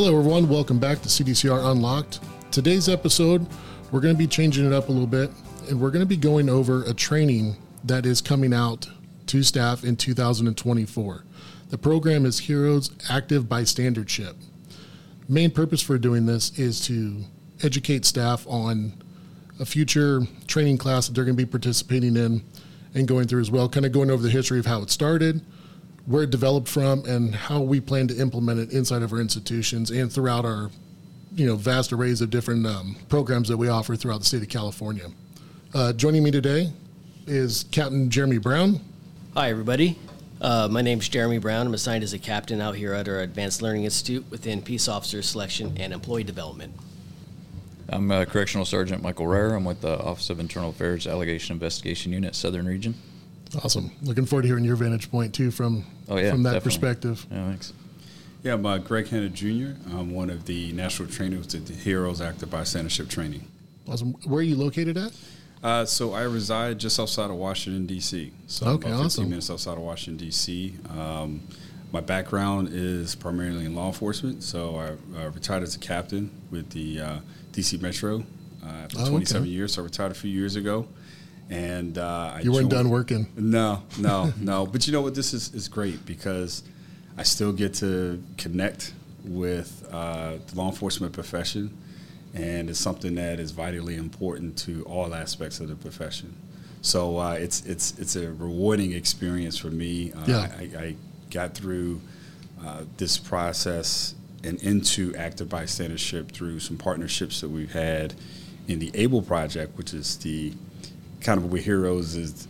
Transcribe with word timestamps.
Hello, 0.00 0.16
everyone. 0.16 0.48
Welcome 0.48 0.78
back 0.78 1.02
to 1.02 1.08
CDCR 1.08 1.72
Unlocked. 1.72 2.20
Today's 2.52 2.88
episode, 2.88 3.44
we're 3.90 3.98
going 3.98 4.14
to 4.14 4.18
be 4.18 4.28
changing 4.28 4.64
it 4.64 4.72
up 4.72 4.88
a 4.88 4.92
little 4.92 5.08
bit, 5.08 5.28
and 5.68 5.80
we're 5.80 5.90
going 5.90 6.04
to 6.04 6.06
be 6.06 6.16
going 6.16 6.48
over 6.48 6.84
a 6.84 6.94
training 6.94 7.56
that 7.82 8.06
is 8.06 8.20
coming 8.20 8.54
out 8.54 8.88
to 9.26 9.42
staff 9.42 9.82
in 9.82 9.96
2024. 9.96 11.24
The 11.70 11.78
program 11.78 12.26
is 12.26 12.38
Heroes 12.38 12.92
Active 13.10 13.46
Bystandership. 13.46 14.36
Main 15.28 15.50
purpose 15.50 15.82
for 15.82 15.98
doing 15.98 16.26
this 16.26 16.56
is 16.56 16.80
to 16.86 17.24
educate 17.64 18.04
staff 18.04 18.46
on 18.46 18.92
a 19.58 19.66
future 19.66 20.20
training 20.46 20.78
class 20.78 21.08
that 21.08 21.14
they're 21.14 21.24
going 21.24 21.36
to 21.36 21.44
be 21.44 21.50
participating 21.50 22.16
in 22.16 22.44
and 22.94 23.08
going 23.08 23.26
through 23.26 23.40
as 23.40 23.50
well, 23.50 23.68
kind 23.68 23.84
of 23.84 23.90
going 23.90 24.12
over 24.12 24.22
the 24.22 24.30
history 24.30 24.60
of 24.60 24.66
how 24.66 24.80
it 24.80 24.90
started, 24.90 25.44
where 26.08 26.22
it 26.22 26.30
developed 26.30 26.68
from, 26.68 27.04
and 27.04 27.34
how 27.34 27.60
we 27.60 27.80
plan 27.80 28.08
to 28.08 28.18
implement 28.18 28.58
it 28.58 28.72
inside 28.72 29.02
of 29.02 29.12
our 29.12 29.20
institutions 29.20 29.90
and 29.90 30.10
throughout 30.10 30.44
our 30.44 30.70
you 31.34 31.46
know 31.46 31.54
vast 31.54 31.92
arrays 31.92 32.22
of 32.22 32.30
different 32.30 32.66
um, 32.66 32.96
programs 33.08 33.46
that 33.48 33.56
we 33.56 33.68
offer 33.68 33.94
throughout 33.94 34.18
the 34.18 34.24
state 34.24 34.42
of 34.42 34.48
California. 34.48 35.06
Uh, 35.74 35.92
joining 35.92 36.22
me 36.22 36.30
today 36.30 36.72
is 37.26 37.66
Captain 37.70 38.08
Jeremy 38.08 38.38
Brown. 38.38 38.80
Hi, 39.34 39.50
everybody. 39.50 39.98
Uh, 40.40 40.66
my 40.70 40.80
name 40.80 40.98
is 40.98 41.08
Jeremy 41.10 41.38
Brown. 41.38 41.66
I'm 41.66 41.74
assigned 41.74 42.02
as 42.02 42.14
a 42.14 42.18
captain 42.18 42.60
out 42.60 42.74
here 42.74 42.94
at 42.94 43.06
our 43.06 43.20
Advanced 43.20 43.60
Learning 43.60 43.84
Institute 43.84 44.24
within 44.30 44.62
Peace 44.62 44.88
Officer 44.88 45.20
Selection 45.20 45.76
and 45.78 45.92
Employee 45.92 46.24
Development. 46.24 46.72
I'm 47.90 48.10
uh, 48.10 48.24
Correctional 48.24 48.64
Sergeant 48.64 49.02
Michael 49.02 49.26
Ryer. 49.26 49.54
I'm 49.54 49.64
with 49.64 49.82
the 49.82 49.98
Office 50.00 50.30
of 50.30 50.40
Internal 50.40 50.70
Affairs 50.70 51.06
Allegation 51.06 51.52
Investigation 51.52 52.12
Unit, 52.12 52.34
Southern 52.34 52.66
Region. 52.66 52.94
Awesome. 53.64 53.90
Looking 54.02 54.26
forward 54.26 54.42
to 54.42 54.48
hearing 54.48 54.64
your 54.64 54.76
vantage 54.76 55.10
point 55.10 55.34
too 55.34 55.50
from 55.50 55.84
Oh, 56.08 56.16
yeah, 56.16 56.30
from 56.30 56.42
that 56.44 56.52
definitely. 56.54 56.64
perspective. 56.78 57.26
Yeah, 57.30 57.48
thanks. 57.48 57.72
Yeah, 58.42 58.54
I'm 58.54 58.64
uh, 58.66 58.78
Greg 58.78 59.08
Hanna 59.08 59.28
Jr. 59.28 59.72
I'm 59.96 60.12
one 60.12 60.30
of 60.30 60.44
the 60.46 60.72
national 60.72 61.08
trainers 61.08 61.54
at 61.54 61.66
the 61.66 61.72
Heroes 61.74 62.20
Active 62.20 62.48
Bystandership 62.50 63.08
Training. 63.08 63.46
Awesome. 63.88 64.12
Where 64.24 64.40
are 64.40 64.42
you 64.42 64.56
located 64.56 64.96
at? 64.96 65.12
Uh, 65.62 65.84
so 65.84 66.12
I 66.14 66.22
reside 66.22 66.78
just 66.78 67.00
outside 67.00 67.30
of 67.30 67.36
Washington 67.36 67.86
D.C. 67.86 68.32
So 68.46 68.66
I'm 68.66 68.72
Okay, 68.74 68.88
about 68.88 69.02
15 69.02 69.06
awesome. 69.06 69.30
minutes 69.30 69.50
outside 69.50 69.72
of 69.72 69.82
Washington 69.82 70.24
D.C. 70.26 70.74
Um, 70.90 71.40
my 71.90 72.00
background 72.00 72.68
is 72.72 73.14
primarily 73.16 73.64
in 73.64 73.74
law 73.74 73.86
enforcement. 73.88 74.42
So 74.44 74.76
I 74.76 75.20
uh, 75.20 75.30
retired 75.30 75.62
as 75.64 75.74
a 75.74 75.78
captain 75.80 76.30
with 76.50 76.70
the 76.70 77.00
uh, 77.00 77.18
D.C. 77.52 77.78
Metro 77.78 78.24
uh, 78.64 78.66
after 78.68 78.98
Oh, 78.98 79.02
okay. 79.02 79.10
27 79.10 79.48
years. 79.48 79.72
So 79.74 79.82
I 79.82 79.84
retired 79.86 80.12
a 80.12 80.14
few 80.14 80.30
years 80.30 80.54
ago, 80.54 80.86
and 81.50 81.96
uh, 81.98 82.32
I 82.36 82.40
You 82.40 82.52
weren't 82.52 82.62
joined- 82.64 82.70
done 82.70 82.90
working. 82.90 83.26
No, 83.36 83.82
no, 83.98 84.32
no. 84.40 84.66
But 84.72 84.86
you 84.86 84.92
know 84.92 85.00
what? 85.02 85.14
This 85.14 85.32
is, 85.34 85.52
is 85.54 85.68
great 85.68 86.04
because 86.06 86.62
I 87.16 87.22
still 87.22 87.52
get 87.52 87.74
to 87.74 88.22
connect 88.36 88.92
with 89.24 89.86
uh, 89.90 90.34
the 90.46 90.56
law 90.56 90.68
enforcement 90.70 91.12
profession, 91.12 91.76
and 92.34 92.68
it's 92.70 92.78
something 92.78 93.14
that 93.16 93.40
is 93.40 93.50
vitally 93.50 93.96
important 93.96 94.56
to 94.58 94.82
all 94.84 95.14
aspects 95.14 95.60
of 95.60 95.68
the 95.68 95.74
profession. 95.74 96.34
So 96.82 97.18
uh, 97.18 97.32
it's 97.32 97.64
it's 97.66 97.98
it's 97.98 98.14
a 98.16 98.30
rewarding 98.32 98.92
experience 98.92 99.56
for 99.58 99.70
me. 99.70 100.12
Uh, 100.12 100.24
Yeah. 100.26 100.48
I, 100.58 100.62
I 100.78 100.96
got 101.30 101.54
through 101.54 102.00
uh, 102.64 102.84
this 102.96 103.18
process 103.18 104.14
and 104.44 104.60
into 104.62 105.14
active 105.16 105.48
bystandership 105.48 106.30
through 106.30 106.60
some 106.60 106.76
partnerships 106.76 107.40
that 107.40 107.48
we've 107.48 107.72
had 107.72 108.14
in 108.68 108.78
the 108.78 108.90
ABLE 108.94 109.22
project, 109.22 109.76
which 109.76 109.92
is 109.92 110.16
the 110.18 110.52
kind 111.20 111.38
of 111.38 111.52
where 111.52 111.60
Heroes 111.60 112.14
is 112.14 112.48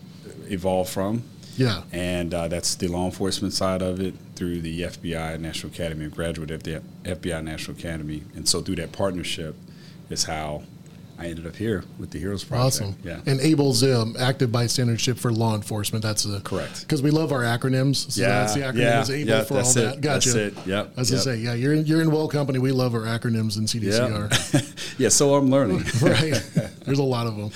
evolved 0.50 0.90
from. 0.90 1.22
Yeah. 1.56 1.82
And 1.90 2.32
uh, 2.32 2.48
that's 2.48 2.76
the 2.76 2.86
law 2.86 3.04
enforcement 3.06 3.52
side 3.52 3.82
of 3.82 4.00
it 4.00 4.14
through 4.36 4.60
the 4.60 4.82
FBI 4.82 5.40
National 5.40 5.72
Academy, 5.72 6.04
a 6.04 6.08
graduate 6.08 6.52
of 6.52 6.62
the 6.62 6.82
FBI 7.02 7.42
National 7.42 7.76
Academy. 7.76 8.22
And 8.36 8.48
so 8.48 8.60
through 8.60 8.76
that 8.76 8.92
partnership 8.92 9.56
is 10.08 10.24
how 10.24 10.62
I 11.18 11.26
ended 11.26 11.48
up 11.48 11.56
here 11.56 11.82
with 11.98 12.12
the 12.12 12.20
Heroes 12.20 12.44
Project. 12.44 12.64
Awesome. 12.64 12.96
Yeah. 13.02 13.20
And 13.26 13.40
ABLE's 13.40 13.82
um, 13.82 14.14
active 14.20 14.50
bystandership 14.50 15.18
for 15.18 15.32
law 15.32 15.56
enforcement. 15.56 16.04
That's 16.04 16.24
a 16.24 16.40
Correct. 16.42 16.82
Because 16.82 17.02
we 17.02 17.10
love 17.10 17.32
our 17.32 17.42
acronyms. 17.42 18.12
So 18.12 18.20
Yeah, 18.20 18.28
that's 18.28 18.54
the 18.54 18.60
acronym 18.60 18.78
yeah, 18.78 19.00
is 19.00 19.10
ABLE 19.10 19.28
yeah, 19.28 19.42
for 19.42 19.54
all 19.54 19.68
it, 19.68 19.74
that. 19.74 20.00
Gotcha. 20.00 20.30
that's 20.30 20.58
it, 20.58 20.66
yep, 20.66 20.92
As 20.96 21.10
I 21.12 21.16
yep. 21.16 21.24
gonna 21.24 21.36
say, 21.36 21.42
yeah, 21.42 21.54
you're 21.54 21.74
in, 21.74 21.86
you're 21.86 22.02
in 22.02 22.12
well 22.12 22.28
company. 22.28 22.60
We 22.60 22.70
love 22.70 22.94
our 22.94 23.00
acronyms 23.00 23.58
in 23.58 23.64
CDCR. 23.64 24.54
Yeah. 24.54 24.60
yeah, 24.98 25.08
so 25.08 25.34
I'm 25.34 25.50
learning. 25.50 25.78
right. 26.00 26.40
There's 26.84 27.00
a 27.00 27.02
lot 27.02 27.26
of 27.26 27.36
them. 27.36 27.50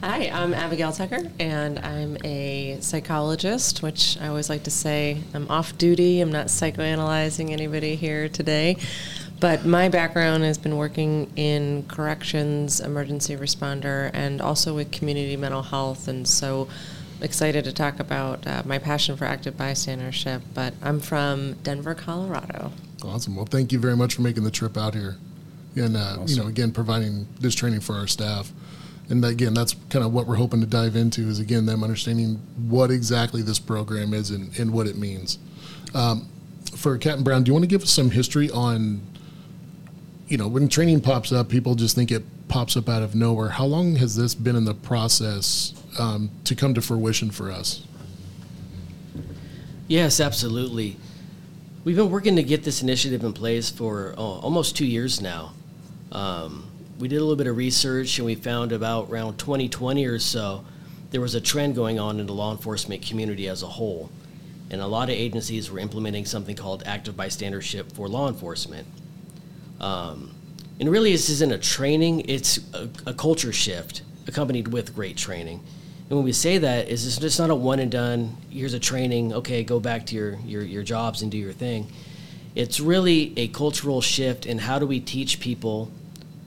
Hi, 0.00 0.30
I'm 0.32 0.54
Abigail 0.54 0.92
Tucker, 0.92 1.28
and 1.40 1.80
I'm 1.80 2.16
a 2.22 2.78
psychologist, 2.80 3.82
which 3.82 4.16
I 4.20 4.28
always 4.28 4.48
like 4.48 4.62
to 4.62 4.70
say 4.70 5.22
I'm 5.34 5.50
off 5.50 5.76
duty. 5.76 6.20
I'm 6.20 6.30
not 6.30 6.46
psychoanalyzing 6.46 7.50
anybody 7.50 7.96
here 7.96 8.28
today. 8.28 8.76
But 9.40 9.66
my 9.66 9.88
background 9.88 10.44
has 10.44 10.56
been 10.56 10.76
working 10.76 11.32
in 11.34 11.84
corrections, 11.88 12.78
emergency 12.78 13.36
responder, 13.36 14.12
and 14.14 14.40
also 14.40 14.72
with 14.72 14.92
community 14.92 15.36
mental 15.36 15.62
health. 15.62 16.06
And 16.06 16.28
so 16.28 16.68
excited 17.20 17.64
to 17.64 17.72
talk 17.72 17.98
about 17.98 18.46
uh, 18.46 18.62
my 18.64 18.78
passion 18.78 19.16
for 19.16 19.24
active 19.24 19.54
bystandership. 19.54 20.42
But 20.54 20.74
I'm 20.80 21.00
from 21.00 21.54
Denver, 21.64 21.96
Colorado. 21.96 22.70
Awesome. 23.02 23.34
Well, 23.34 23.46
thank 23.46 23.72
you 23.72 23.80
very 23.80 23.96
much 23.96 24.14
for 24.14 24.22
making 24.22 24.44
the 24.44 24.52
trip 24.52 24.76
out 24.76 24.94
here, 24.94 25.16
and 25.74 25.96
uh, 25.96 26.18
you 26.24 26.36
know, 26.36 26.46
again, 26.46 26.70
providing 26.70 27.26
this 27.40 27.56
training 27.56 27.80
for 27.80 27.94
our 27.96 28.06
staff. 28.06 28.52
And 29.10 29.24
again, 29.24 29.54
that's 29.54 29.74
kind 29.88 30.04
of 30.04 30.12
what 30.12 30.26
we're 30.26 30.36
hoping 30.36 30.60
to 30.60 30.66
dive 30.66 30.96
into 30.96 31.28
is 31.28 31.38
again 31.38 31.66
them 31.66 31.82
understanding 31.82 32.34
what 32.68 32.90
exactly 32.90 33.42
this 33.42 33.58
program 33.58 34.12
is 34.12 34.30
and, 34.30 34.56
and 34.58 34.72
what 34.72 34.86
it 34.86 34.96
means. 34.96 35.38
Um, 35.94 36.28
for 36.76 36.98
Captain 36.98 37.24
Brown, 37.24 37.42
do 37.42 37.48
you 37.48 37.54
want 37.54 37.64
to 37.64 37.68
give 37.68 37.82
us 37.82 37.90
some 37.90 38.10
history 38.10 38.50
on, 38.50 39.00
you 40.28 40.36
know, 40.36 40.46
when 40.46 40.68
training 40.68 41.00
pops 41.00 41.32
up, 41.32 41.48
people 41.48 41.74
just 41.74 41.94
think 41.94 42.10
it 42.10 42.22
pops 42.48 42.76
up 42.76 42.88
out 42.88 43.02
of 43.02 43.14
nowhere. 43.14 43.48
How 43.48 43.64
long 43.64 43.96
has 43.96 44.16
this 44.16 44.34
been 44.34 44.56
in 44.56 44.64
the 44.64 44.74
process 44.74 45.74
um, 45.98 46.30
to 46.44 46.54
come 46.54 46.74
to 46.74 46.82
fruition 46.82 47.30
for 47.30 47.50
us? 47.50 47.84
Yes, 49.86 50.20
absolutely. 50.20 50.96
We've 51.84 51.96
been 51.96 52.10
working 52.10 52.36
to 52.36 52.42
get 52.42 52.64
this 52.64 52.82
initiative 52.82 53.24
in 53.24 53.32
place 53.32 53.70
for 53.70 54.14
oh, 54.18 54.40
almost 54.40 54.76
two 54.76 54.86
years 54.86 55.22
now. 55.22 55.54
Um, 56.12 56.66
we 56.98 57.06
did 57.06 57.16
a 57.16 57.20
little 57.20 57.36
bit 57.36 57.46
of 57.46 57.56
research 57.56 58.18
and 58.18 58.26
we 58.26 58.34
found 58.34 58.72
about 58.72 59.08
around 59.08 59.38
2020 59.38 60.04
or 60.06 60.18
so, 60.18 60.64
there 61.10 61.20
was 61.20 61.34
a 61.34 61.40
trend 61.40 61.74
going 61.74 61.98
on 61.98 62.18
in 62.18 62.26
the 62.26 62.32
law 62.32 62.50
enforcement 62.50 63.06
community 63.06 63.48
as 63.48 63.62
a 63.62 63.66
whole. 63.66 64.10
And 64.70 64.80
a 64.80 64.86
lot 64.86 65.08
of 65.08 65.14
agencies 65.14 65.70
were 65.70 65.78
implementing 65.78 66.26
something 66.26 66.56
called 66.56 66.82
active 66.84 67.14
bystandership 67.14 67.92
for 67.92 68.08
law 68.08 68.28
enforcement. 68.28 68.86
Um, 69.80 70.34
and 70.80 70.88
really, 70.90 71.12
this 71.12 71.30
isn't 71.30 71.52
a 71.52 71.58
training, 71.58 72.28
it's 72.28 72.58
a, 72.74 72.88
a 73.06 73.14
culture 73.14 73.52
shift 73.52 74.02
accompanied 74.26 74.68
with 74.68 74.94
great 74.94 75.16
training. 75.16 75.62
And 76.08 76.16
when 76.16 76.24
we 76.24 76.32
say 76.32 76.58
that, 76.58 76.88
is 76.88 77.06
it's 77.06 77.18
just 77.18 77.38
not 77.38 77.50
a 77.50 77.54
one 77.54 77.78
and 77.78 77.90
done, 77.90 78.36
here's 78.50 78.74
a 78.74 78.80
training, 78.80 79.32
okay, 79.32 79.62
go 79.62 79.78
back 79.80 80.06
to 80.06 80.16
your, 80.16 80.34
your, 80.44 80.62
your 80.62 80.82
jobs 80.82 81.22
and 81.22 81.30
do 81.30 81.38
your 81.38 81.52
thing. 81.52 81.90
It's 82.54 82.80
really 82.80 83.32
a 83.36 83.48
cultural 83.48 84.00
shift 84.00 84.46
in 84.46 84.58
how 84.58 84.78
do 84.78 84.86
we 84.86 85.00
teach 85.00 85.38
people 85.38 85.90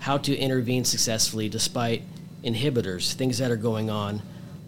how 0.02 0.18
to 0.18 0.36
intervene 0.36 0.84
successfully 0.84 1.48
despite 1.48 2.02
inhibitors, 2.44 3.14
things 3.14 3.38
that 3.38 3.52
are 3.52 3.56
going 3.56 3.90
on, 3.90 4.20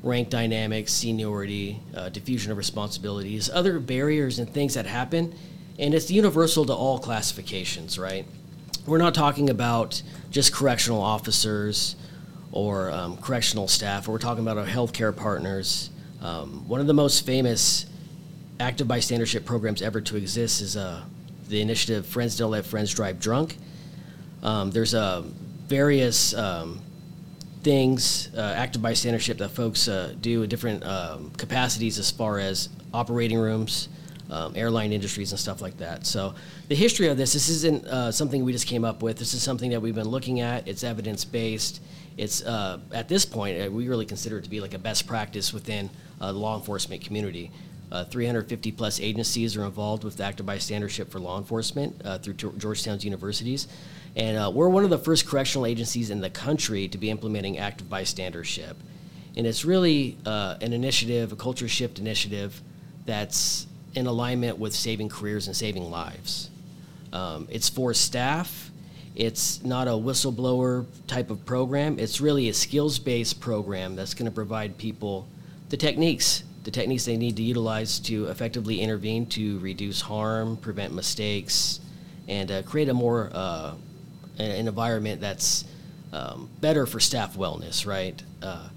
rank 0.04 0.30
dynamics, 0.30 0.94
seniority, 0.94 1.80
uh, 1.96 2.08
diffusion 2.10 2.52
of 2.52 2.58
responsibilities, 2.58 3.50
other 3.50 3.80
barriers 3.80 4.38
and 4.38 4.48
things 4.54 4.76
that 4.76 4.86
happen. 4.86 5.34
And 5.80 5.96
it's 5.96 6.12
universal 6.12 6.66
to 6.66 6.74
all 6.74 7.00
classifications, 7.00 7.98
right? 7.98 8.28
We're 8.86 9.00
not 9.00 9.16
talking 9.16 9.50
about 9.50 10.04
just 10.30 10.54
correctional 10.54 11.02
officers 11.02 11.96
or 12.52 12.92
um, 12.92 13.18
correctional 13.18 13.68
staff. 13.68 14.08
We're 14.08 14.20
talking 14.20 14.44
about 14.44 14.60
our 14.60 14.68
healthcare 14.68 15.16
partners. 15.16 15.90
Um, 16.22 16.68
one 16.68 16.80
of 16.80 16.86
the 16.86 16.94
most 16.94 17.26
famous 17.26 17.88
active 18.60 18.88
bystandership 18.88 19.46
programs 19.46 19.82
ever 19.82 20.00
to 20.02 20.16
exist 20.16 20.62
is 20.62 20.78
uh, 20.78 21.02
the 21.50 21.60
initiative 21.60 22.06
Friends 22.06 22.38
Don't 22.38 22.52
Let 22.52 22.68
Friends 22.68 22.94
Drive 22.94 23.20
Drunk. 23.20 23.58
Um, 24.44 24.70
there's 24.72 24.94
uh, 24.94 25.24
various 25.68 26.36
um, 26.36 26.82
things, 27.64 28.30
uh, 28.36 28.54
active 28.56 28.82
bystandership 28.82 29.38
that 29.38 29.50
folks 29.50 29.88
uh, 29.88 30.14
do 30.20 30.44
in 30.44 30.50
different 30.50 30.86
um, 30.86 31.32
capacities 31.38 31.98
as 31.98 32.12
far 32.12 32.38
as 32.38 32.70
operating 32.94 33.38
rooms, 33.38 33.88
um, 34.30 34.54
airline 34.56 34.92
industries, 34.92 35.32
and 35.32 35.40
stuff 35.40 35.62
like 35.62 35.78
that. 35.78 36.06
So 36.06 36.36
the 36.68 36.76
history 36.76 37.08
of 37.08 37.18
this, 37.18 37.34
this 37.34 37.50
isn't 37.50 37.86
uh, 37.86 38.12
something 38.12 38.44
we 38.44 38.52
just 38.52 38.68
came 38.68 38.84
up 38.84 39.02
with. 39.02 39.18
This 39.18 39.34
is 39.34 39.42
something 39.42 39.72
that 39.72 39.82
we've 39.82 39.96
been 39.96 40.10
looking 40.10 40.42
at. 40.42 40.68
It's 40.68 40.84
evidence 40.84 41.24
based. 41.24 41.82
It's 42.18 42.44
uh, 42.44 42.80
at 42.92 43.08
this 43.08 43.26
point 43.26 43.60
uh, 43.60 43.72
we 43.72 43.88
really 43.88 44.06
consider 44.06 44.38
it 44.38 44.44
to 44.44 44.50
be 44.50 44.60
like 44.60 44.74
a 44.74 44.80
best 44.80 45.08
practice 45.08 45.54
within 45.54 45.90
uh, 46.22 46.32
the 46.32 46.38
law 46.38 46.58
enforcement 46.58 47.02
community. 47.02 47.50
Uh, 47.92 48.04
350 48.06 48.72
plus 48.72 49.00
agencies 49.00 49.56
are 49.56 49.66
involved 49.66 50.04
with 50.04 50.20
active 50.20 50.46
bystandership 50.46 51.10
for 51.10 51.20
law 51.20 51.38
enforcement 51.38 52.02
through 52.24 52.34
Georgetown's 52.34 53.06
universities. 53.06 53.68
And 54.16 54.38
uh, 54.38 54.52
we're 54.54 54.70
one 54.70 54.84
of 54.84 54.90
the 54.90 54.98
first 54.98 55.28
correctional 55.28 55.66
agencies 55.66 56.10
in 56.10 56.22
the 56.22 56.30
country 56.30 56.88
to 56.90 56.98
be 56.98 57.10
implementing 57.10 57.58
active 57.58 57.90
bystandership. 57.90 58.76
And 59.36 59.48
it's 59.48 59.66
really 59.66 60.18
uh, 60.26 60.58
an 60.62 60.74
initiative, 60.74 61.32
a 61.32 61.36
culture 61.36 61.68
shift 61.68 61.98
initiative 61.98 62.62
that's 63.06 63.66
in 63.96 64.06
alignment 64.06 64.60
with 64.60 64.74
saving 64.74 65.10
careers 65.10 65.48
and 65.48 65.56
saving 65.56 65.90
lives. 65.90 66.50
Um, 67.12 67.48
it's 67.50 67.70
for 67.70 67.94
staff. 67.94 68.72
It's 69.16 69.64
not 69.64 69.88
a 69.88 69.92
whistleblower 69.92 70.86
type 71.06 71.30
of 71.30 71.46
program. 71.46 72.00
It's 72.00 72.20
really 72.20 72.50
a 72.50 72.54
skills 72.54 72.98
based 73.00 73.40
program 73.40 73.96
that's 73.96 74.14
going 74.14 74.26
to 74.26 74.32
provide 74.32 74.78
people 74.78 75.28
the 75.70 75.78
techniques, 75.78 76.44
the 76.64 76.72
techniques 76.72 77.06
they 77.06 77.18
need 77.18 77.36
to 77.38 77.44
utilize 77.44 78.00
to 78.00 78.26
effectively 78.28 78.80
intervene 78.80 79.26
to 79.28 79.60
reduce 79.60 80.02
harm, 80.02 80.58
prevent 80.58 80.94
mistakes, 80.94 81.80
and 82.28 82.52
uh, 82.52 82.62
create 82.64 82.90
a 82.90 82.94
more 82.94 83.30
uh, 83.34 83.74
an 84.38 84.68
environment 84.68 85.22
that's 85.22 85.66
um, 86.12 86.50
better 86.62 86.86
for 86.86 87.00
staff 87.00 87.36
wellness. 87.36 87.86
Right? 87.86 88.22
Uh, 88.42 88.70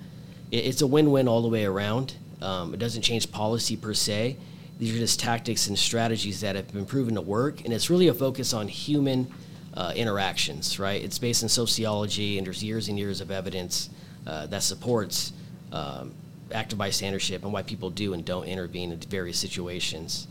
it, 0.50 0.66
it's 0.66 0.82
a 0.82 0.86
win-win 0.86 1.28
all 1.28 1.42
the 1.42 1.48
way 1.48 1.64
around. 1.64 2.14
Um, 2.42 2.74
it 2.74 2.78
doesn't 2.78 3.02
change 3.02 3.30
policy 3.30 3.76
per 3.76 3.94
se. 3.94 4.36
These 4.78 4.94
are 4.94 4.98
just 4.98 5.18
tactics 5.18 5.68
and 5.68 5.78
strategies 5.78 6.42
that 6.42 6.54
have 6.54 6.70
been 6.72 6.84
proven 6.84 7.14
to 7.14 7.22
work, 7.22 7.64
and 7.64 7.72
it's 7.72 7.88
really 7.88 8.08
a 8.08 8.14
focus 8.14 8.52
on 8.52 8.68
human 8.68 9.32
uh, 9.74 9.92
interactions. 9.96 10.78
Right? 10.78 11.02
It's 11.02 11.18
based 11.18 11.42
in 11.42 11.48
sociology, 11.48 12.38
and 12.38 12.46
there's 12.46 12.62
years 12.62 12.88
and 12.88 12.98
years 12.98 13.20
of 13.20 13.30
evidence 13.30 13.90
uh, 14.26 14.46
that 14.46 14.62
supports. 14.62 15.32
Um, 15.72 16.14
active 16.52 16.78
bystandership 16.78 17.42
and 17.42 17.52
why 17.52 17.62
people 17.62 17.90
do 17.90 18.12
and 18.12 18.24
don't 18.24 18.44
intervene 18.44 18.92
in 18.92 18.98
various 19.00 19.38
situations. 19.38 20.28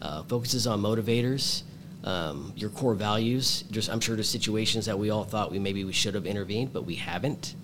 Uh, 0.00 0.22
focuses 0.24 0.66
on 0.66 0.80
motivators, 0.80 1.62
um, 2.06 2.52
your 2.56 2.70
core 2.70 2.94
values. 2.94 3.64
Just, 3.70 3.90
I'm 3.90 4.00
sure 4.00 4.14
there's 4.14 4.30
situations 4.30 4.86
that 4.86 4.98
we 4.98 5.10
all 5.10 5.24
thought 5.24 5.50
we 5.50 5.58
maybe 5.58 5.84
we 5.84 5.92
should 5.92 6.14
have 6.14 6.24
intervened, 6.24 6.72
but 6.72 6.86
we 6.86 6.94
haven't. 6.94 7.54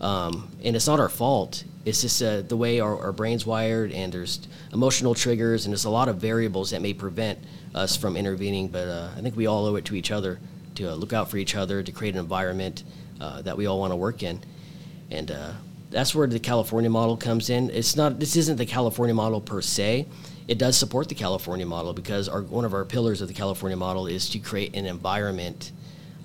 Um, 0.00 0.50
and 0.62 0.76
it's 0.76 0.86
not 0.86 1.00
our 1.00 1.08
fault. 1.08 1.64
It's 1.84 2.02
just 2.02 2.22
uh, 2.22 2.42
the 2.42 2.56
way 2.56 2.80
our, 2.80 2.98
our 2.98 3.12
brain's 3.12 3.44
wired, 3.44 3.92
and 3.92 4.12
there's 4.12 4.46
emotional 4.72 5.14
triggers, 5.14 5.64
and 5.64 5.72
there's 5.72 5.84
a 5.86 5.90
lot 5.90 6.08
of 6.08 6.18
variables 6.18 6.70
that 6.70 6.82
may 6.82 6.94
prevent 6.94 7.38
us 7.74 7.96
from 7.96 8.16
intervening. 8.16 8.68
But 8.68 8.88
uh, 8.88 9.10
I 9.16 9.20
think 9.20 9.36
we 9.36 9.46
all 9.46 9.66
owe 9.66 9.76
it 9.76 9.86
to 9.86 9.94
each 9.94 10.10
other 10.10 10.38
to 10.76 10.92
uh, 10.92 10.94
look 10.94 11.12
out 11.12 11.30
for 11.30 11.38
each 11.38 11.54
other, 11.56 11.82
to 11.82 11.92
create 11.92 12.14
an 12.14 12.20
environment 12.20 12.84
uh, 13.20 13.42
that 13.42 13.56
we 13.56 13.66
all 13.66 13.78
want 13.78 13.92
to 13.92 13.96
work 13.96 14.22
in. 14.22 14.40
And 15.10 15.30
uh, 15.30 15.52
that's 15.90 16.14
where 16.14 16.26
the 16.26 16.38
California 16.38 16.90
model 16.90 17.16
comes 17.16 17.50
in. 17.50 17.70
It's 17.70 17.96
not. 17.96 18.20
This 18.20 18.36
isn't 18.36 18.56
the 18.56 18.66
California 18.66 19.14
model 19.14 19.40
per 19.40 19.60
se. 19.60 20.06
It 20.50 20.58
does 20.58 20.76
support 20.76 21.08
the 21.08 21.14
California 21.14 21.64
model 21.64 21.92
because 21.92 22.28
our, 22.28 22.42
one 22.42 22.64
of 22.64 22.74
our 22.74 22.84
pillars 22.84 23.20
of 23.20 23.28
the 23.28 23.34
California 23.34 23.76
model 23.76 24.08
is 24.08 24.28
to 24.30 24.40
create 24.40 24.74
an 24.74 24.84
environment 24.84 25.70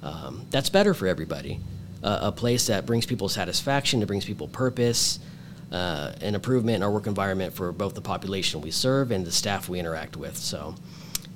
um, 0.01 0.47
that's 0.49 0.67
better 0.67 0.95
for 0.95 1.05
everybody, 1.05 1.59
uh, 2.01 2.21
a 2.23 2.31
place 2.31 2.65
that 2.65 2.87
brings 2.87 3.05
people 3.05 3.29
satisfaction, 3.29 3.99
that 3.99 4.07
brings 4.07 4.25
people 4.25 4.47
purpose, 4.47 5.19
uh, 5.71 6.13
an 6.21 6.33
improvement 6.33 6.77
in 6.77 6.81
our 6.81 6.89
work 6.89 7.05
environment 7.05 7.53
for 7.53 7.71
both 7.71 7.93
the 7.93 8.01
population 8.01 8.61
we 8.61 8.71
serve 8.71 9.11
and 9.11 9.27
the 9.27 9.31
staff 9.31 9.69
we 9.69 9.79
interact 9.79 10.17
with. 10.17 10.35
So 10.35 10.73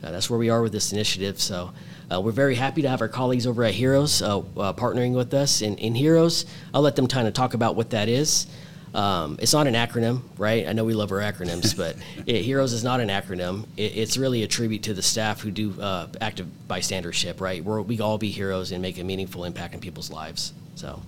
uh, 0.03 0.09
that's 0.09 0.27
where 0.27 0.39
we 0.39 0.49
are 0.49 0.63
with 0.63 0.71
this 0.71 0.91
initiative. 0.91 1.39
So. 1.39 1.71
Uh, 2.11 2.19
we're 2.19 2.31
very 2.31 2.55
happy 2.55 2.81
to 2.81 2.89
have 2.89 3.01
our 3.01 3.07
colleagues 3.07 3.45
over 3.45 3.63
at 3.63 3.71
Heroes 3.75 4.23
uh, 4.23 4.39
uh, 4.39 4.73
partnering 4.73 5.13
with 5.13 5.31
us. 5.31 5.61
In, 5.61 5.77
in 5.77 5.93
Heroes, 5.93 6.47
I'll 6.73 6.81
let 6.81 6.95
them 6.95 7.05
kind 7.05 7.27
of 7.27 7.35
talk 7.35 7.53
about 7.53 7.75
what 7.75 7.91
that 7.91 8.09
is. 8.09 8.47
Um, 8.93 9.37
it's 9.39 9.53
not 9.53 9.67
an 9.67 9.75
acronym, 9.75 10.21
right? 10.37 10.67
I 10.67 10.73
know 10.73 10.83
we 10.83 10.93
love 10.93 11.11
our 11.11 11.19
acronyms, 11.19 11.75
but 11.75 11.95
it, 12.25 12.41
Heroes 12.41 12.73
is 12.73 12.83
not 12.83 12.99
an 12.99 13.09
acronym. 13.09 13.65
It, 13.77 13.97
it's 13.97 14.17
really 14.17 14.43
a 14.43 14.47
tribute 14.47 14.83
to 14.83 14.93
the 14.93 15.01
staff 15.01 15.41
who 15.41 15.51
do 15.51 15.79
uh, 15.79 16.07
active 16.21 16.47
bystandership, 16.67 17.41
right? 17.41 17.63
We're, 17.63 17.81
we 17.81 17.99
all 17.99 18.17
be 18.17 18.29
heroes 18.29 18.71
and 18.71 18.81
make 18.81 18.97
a 18.99 19.03
meaningful 19.03 19.45
impact 19.45 19.73
in 19.73 19.79
people's 19.79 20.09
lives. 20.09 20.53
So, 20.75 21.01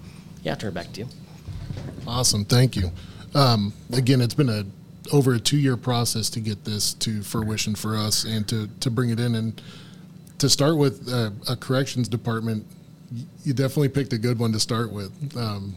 yeah, 0.44 0.52
I'll 0.52 0.58
turn 0.58 0.70
it 0.70 0.74
back 0.74 0.92
to 0.94 1.02
you. 1.02 1.08
Awesome, 2.06 2.46
thank 2.46 2.76
you. 2.76 2.92
Um, 3.34 3.74
again, 3.94 4.22
it's 4.22 4.34
been 4.34 4.50
a 4.50 4.66
over 5.12 5.34
a 5.34 5.40
two 5.40 5.58
year 5.58 5.78
process 5.78 6.30
to 6.30 6.40
get 6.40 6.64
this 6.64 6.94
to 6.94 7.24
fruition 7.24 7.76
for 7.76 7.98
us 7.98 8.24
and 8.24 8.48
to 8.48 8.68
to 8.82 8.92
bring 8.92 9.10
it 9.10 9.20
in 9.20 9.36
and 9.36 9.62
to 10.42 10.50
start 10.50 10.76
with 10.76 11.08
uh, 11.08 11.30
a 11.48 11.56
corrections 11.56 12.08
department, 12.08 12.66
you 13.44 13.54
definitely 13.54 13.90
picked 13.90 14.12
a 14.12 14.18
good 14.18 14.40
one 14.40 14.52
to 14.52 14.60
start 14.60 14.92
with. 14.92 15.12
Um, 15.38 15.76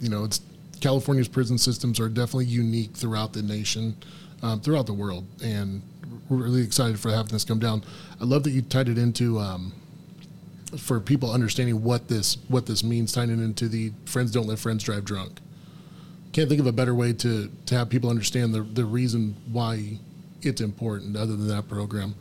you 0.00 0.08
know, 0.08 0.24
it's 0.24 0.40
California's 0.80 1.28
prison 1.28 1.58
systems 1.58 2.00
are 2.00 2.08
definitely 2.08 2.46
unique 2.46 2.94
throughout 2.94 3.32
the 3.32 3.42
nation, 3.42 3.96
um, 4.42 4.60
throughout 4.60 4.86
the 4.86 4.92
world, 4.92 5.24
and 5.42 5.82
we're 6.28 6.38
really 6.38 6.62
excited 6.62 6.98
for 6.98 7.10
having 7.10 7.32
this 7.32 7.44
come 7.44 7.58
down. 7.58 7.82
I 8.20 8.24
love 8.24 8.42
that 8.44 8.50
you 8.50 8.62
tied 8.62 8.88
it 8.88 8.98
into 8.98 9.38
um, 9.38 9.72
for 10.78 11.00
people 11.00 11.32
understanding 11.32 11.82
what 11.82 12.08
this 12.08 12.36
what 12.48 12.66
this 12.66 12.82
means, 12.82 13.12
tying 13.12 13.30
it 13.30 13.42
into 13.42 13.68
the 13.68 13.92
friends 14.04 14.32
don't 14.32 14.46
let 14.46 14.58
friends 14.58 14.84
drive 14.84 15.04
drunk. 15.04 15.40
Can't 16.32 16.48
think 16.48 16.60
of 16.60 16.66
a 16.66 16.72
better 16.72 16.94
way 16.94 17.12
to 17.14 17.50
to 17.66 17.74
have 17.74 17.88
people 17.88 18.10
understand 18.10 18.52
the 18.52 18.62
the 18.62 18.84
reason 18.84 19.36
why 19.50 19.98
it's 20.42 20.60
important, 20.60 21.16
other 21.16 21.36
than 21.36 21.48
that 21.48 21.68
program. 21.68 22.14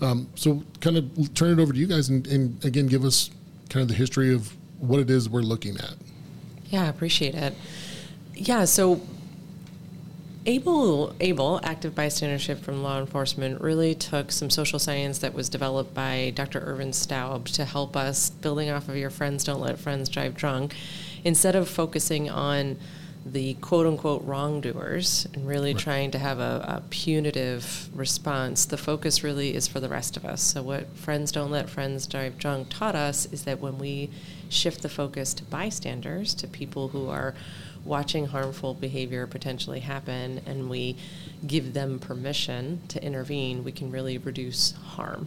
Um, 0.00 0.28
so, 0.34 0.64
kind 0.80 0.96
of 0.96 1.34
turn 1.34 1.58
it 1.58 1.62
over 1.62 1.72
to 1.72 1.78
you 1.78 1.86
guys 1.86 2.08
and, 2.08 2.26
and, 2.26 2.64
again 2.64 2.86
give 2.86 3.04
us 3.04 3.30
kind 3.68 3.82
of 3.82 3.88
the 3.88 3.94
history 3.94 4.34
of 4.34 4.52
what 4.80 4.98
it 4.98 5.08
is 5.10 5.28
we're 5.28 5.42
looking 5.42 5.76
at. 5.76 5.94
Yeah, 6.66 6.84
I 6.84 6.86
appreciate 6.88 7.34
it. 7.34 7.54
Yeah, 8.34 8.64
so 8.64 9.00
ABLE, 10.44 11.14
ABLE, 11.20 11.60
active 11.62 11.94
bystandership 11.94 12.58
from 12.58 12.82
law 12.82 12.98
enforcement, 12.98 13.60
really 13.60 13.94
took 13.94 14.32
some 14.32 14.50
social 14.50 14.80
science 14.80 15.18
that 15.18 15.34
was 15.34 15.48
developed 15.48 15.94
by 15.94 16.32
Dr. 16.34 16.60
Ervin 16.60 16.92
Staub 16.92 17.46
to 17.48 17.64
help 17.64 17.96
us, 17.96 18.30
building 18.30 18.68
off 18.68 18.88
of 18.88 18.96
your 18.96 19.10
friends 19.10 19.44
don't 19.44 19.60
let 19.60 19.78
friends 19.78 20.08
drive 20.08 20.34
drunk, 20.34 20.74
instead 21.22 21.54
of 21.54 21.68
focusing 21.68 22.28
on 22.28 22.76
the 23.24 23.54
quote 23.54 23.86
unquote 23.86 24.24
wrongdoers 24.24 25.28
and 25.32 25.46
really 25.46 25.74
right. 25.74 25.80
trying 25.80 26.10
to 26.10 26.18
have 26.18 26.40
a, 26.40 26.64
a, 26.66 26.82
punitive 26.90 27.88
response, 27.94 28.64
the 28.64 28.76
focus 28.76 29.22
really 29.22 29.54
is 29.54 29.68
for 29.68 29.78
the 29.78 29.88
rest 29.88 30.16
of 30.16 30.24
us. 30.24 30.42
So, 30.42 30.60
what 30.60 30.88
Friends 30.96 31.30
Don't 31.30 31.52
Let 31.52 31.70
Friends 31.70 32.08
Drive 32.08 32.36
Drunk 32.36 32.68
taught 32.68 32.96
us 32.96 33.26
is 33.26 33.44
that 33.44 33.60
when 33.60 33.78
we 33.78 34.10
shift 34.48 34.82
the 34.82 34.88
focus 34.88 35.34
to 35.34 35.44
bystanders, 35.44 36.34
to 36.34 36.48
people 36.48 36.88
who 36.88 37.08
are 37.08 37.34
watching 37.84 38.26
harmful 38.26 38.74
behavior 38.74 39.26
potentially 39.26 39.80
happen, 39.80 40.40
and 40.46 40.70
we 40.70 40.96
give 41.46 41.74
them 41.74 41.98
permission 41.98 42.80
to 42.88 43.02
intervene, 43.04 43.64
we 43.64 43.72
can 43.72 43.90
really 43.90 44.18
reduce 44.18 44.72
harm. 44.72 45.26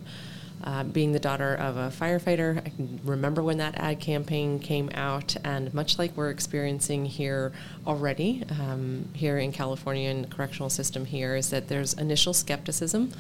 Uh, 0.64 0.84
being 0.84 1.12
the 1.12 1.20
daughter 1.20 1.54
of 1.56 1.76
a 1.76 1.90
firefighter, 1.90 2.58
I 2.58 2.70
can 2.70 3.00
remember 3.04 3.44
when 3.44 3.58
that 3.58 3.76
ad 3.76 4.00
campaign 4.00 4.58
came 4.60 4.90
out, 4.94 5.36
and 5.44 5.72
much 5.74 6.00
like 6.00 6.16
we're 6.16 6.30
experiencing 6.30 7.06
here 7.06 7.52
already, 7.86 8.44
um, 8.50 9.10
here 9.14 9.38
in 9.38 9.52
California 9.52 10.10
and 10.10 10.24
the 10.24 10.30
correctional 10.30 10.70
system 10.70 11.06
here, 11.06 11.36
is 11.36 11.50
that 11.50 11.68
there's 11.68 11.94
initial 11.94 12.34
skepticism, 12.34 13.12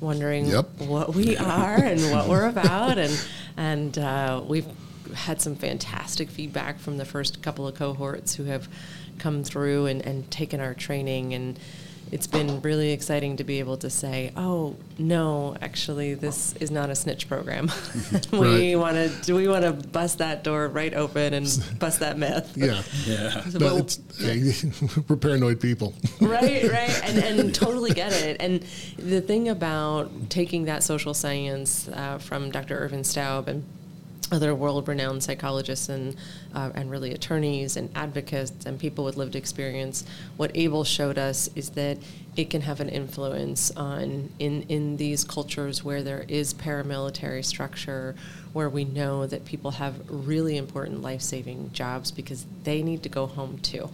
wondering 0.00 0.46
yep. 0.46 0.68
what 0.78 1.14
we 1.14 1.36
are 1.36 1.76
and 1.76 2.00
what 2.10 2.28
we're 2.28 2.48
about, 2.48 2.98
and 2.98 3.18
and 3.56 3.96
uh, 3.96 4.42
we've 4.46 4.66
had 5.14 5.40
some 5.40 5.54
fantastic 5.54 6.30
feedback 6.30 6.78
from 6.78 6.96
the 6.96 7.04
first 7.04 7.42
couple 7.42 7.66
of 7.66 7.74
cohorts 7.74 8.34
who 8.34 8.44
have 8.44 8.68
come 9.18 9.44
through 9.44 9.86
and, 9.86 10.02
and 10.02 10.30
taken 10.30 10.60
our 10.60 10.74
training 10.74 11.34
and 11.34 11.58
it's 12.12 12.26
been 12.26 12.60
really 12.62 12.90
exciting 12.92 13.36
to 13.36 13.44
be 13.44 13.60
able 13.60 13.76
to 13.78 13.90
say, 13.90 14.32
"Oh 14.36 14.76
no, 14.98 15.56
actually, 15.60 16.14
this 16.14 16.54
is 16.54 16.70
not 16.70 16.90
a 16.90 16.94
snitch 16.96 17.28
program. 17.28 17.70
we 18.32 18.74
want 18.74 18.96
to 18.96 19.08
do 19.22 19.36
we 19.36 19.46
want 19.46 19.64
to 19.64 19.72
bust 19.72 20.18
that 20.18 20.42
door 20.42 20.68
right 20.68 20.92
open 20.92 21.34
and 21.34 21.46
bust 21.78 22.00
that 22.00 22.18
myth." 22.18 22.56
Yeah, 22.60 22.82
yeah. 23.06 23.42
but 23.58 23.98
yeah. 24.18 24.52
we're 25.08 25.16
paranoid 25.16 25.60
people. 25.60 25.94
right, 26.20 26.64
right, 26.64 27.00
and 27.04 27.18
and 27.18 27.54
totally 27.54 27.92
get 27.92 28.12
it. 28.12 28.36
And 28.40 28.62
the 28.98 29.20
thing 29.20 29.48
about 29.48 30.10
taking 30.28 30.64
that 30.64 30.82
social 30.82 31.14
science 31.14 31.88
uh, 31.88 32.18
from 32.18 32.50
Dr. 32.50 32.76
Ervin 32.78 33.04
Staub 33.04 33.48
and 33.48 33.64
other 34.32 34.54
world-renowned 34.54 35.22
psychologists 35.22 35.88
and 35.88 36.16
uh, 36.54 36.70
and 36.74 36.90
really 36.90 37.12
attorneys 37.12 37.76
and 37.76 37.90
advocates 37.94 38.66
and 38.66 38.78
people 38.78 39.04
with 39.04 39.16
lived 39.16 39.36
experience. 39.36 40.04
What 40.36 40.50
ABLE 40.54 40.84
showed 40.84 41.18
us 41.18 41.50
is 41.54 41.70
that 41.70 41.98
it 42.36 42.48
can 42.48 42.62
have 42.62 42.80
an 42.80 42.88
influence 42.88 43.70
on 43.72 44.30
in 44.38 44.62
in 44.68 44.96
these 44.96 45.24
cultures 45.24 45.82
where 45.82 46.02
there 46.02 46.24
is 46.28 46.54
paramilitary 46.54 47.44
structure, 47.44 48.14
where 48.52 48.68
we 48.68 48.84
know 48.84 49.26
that 49.26 49.44
people 49.44 49.72
have 49.72 49.94
really 50.08 50.56
important 50.56 51.02
life-saving 51.02 51.70
jobs 51.72 52.10
because 52.10 52.46
they 52.64 52.82
need 52.82 53.02
to 53.02 53.08
go 53.08 53.26
home 53.26 53.58
too. 53.58 53.90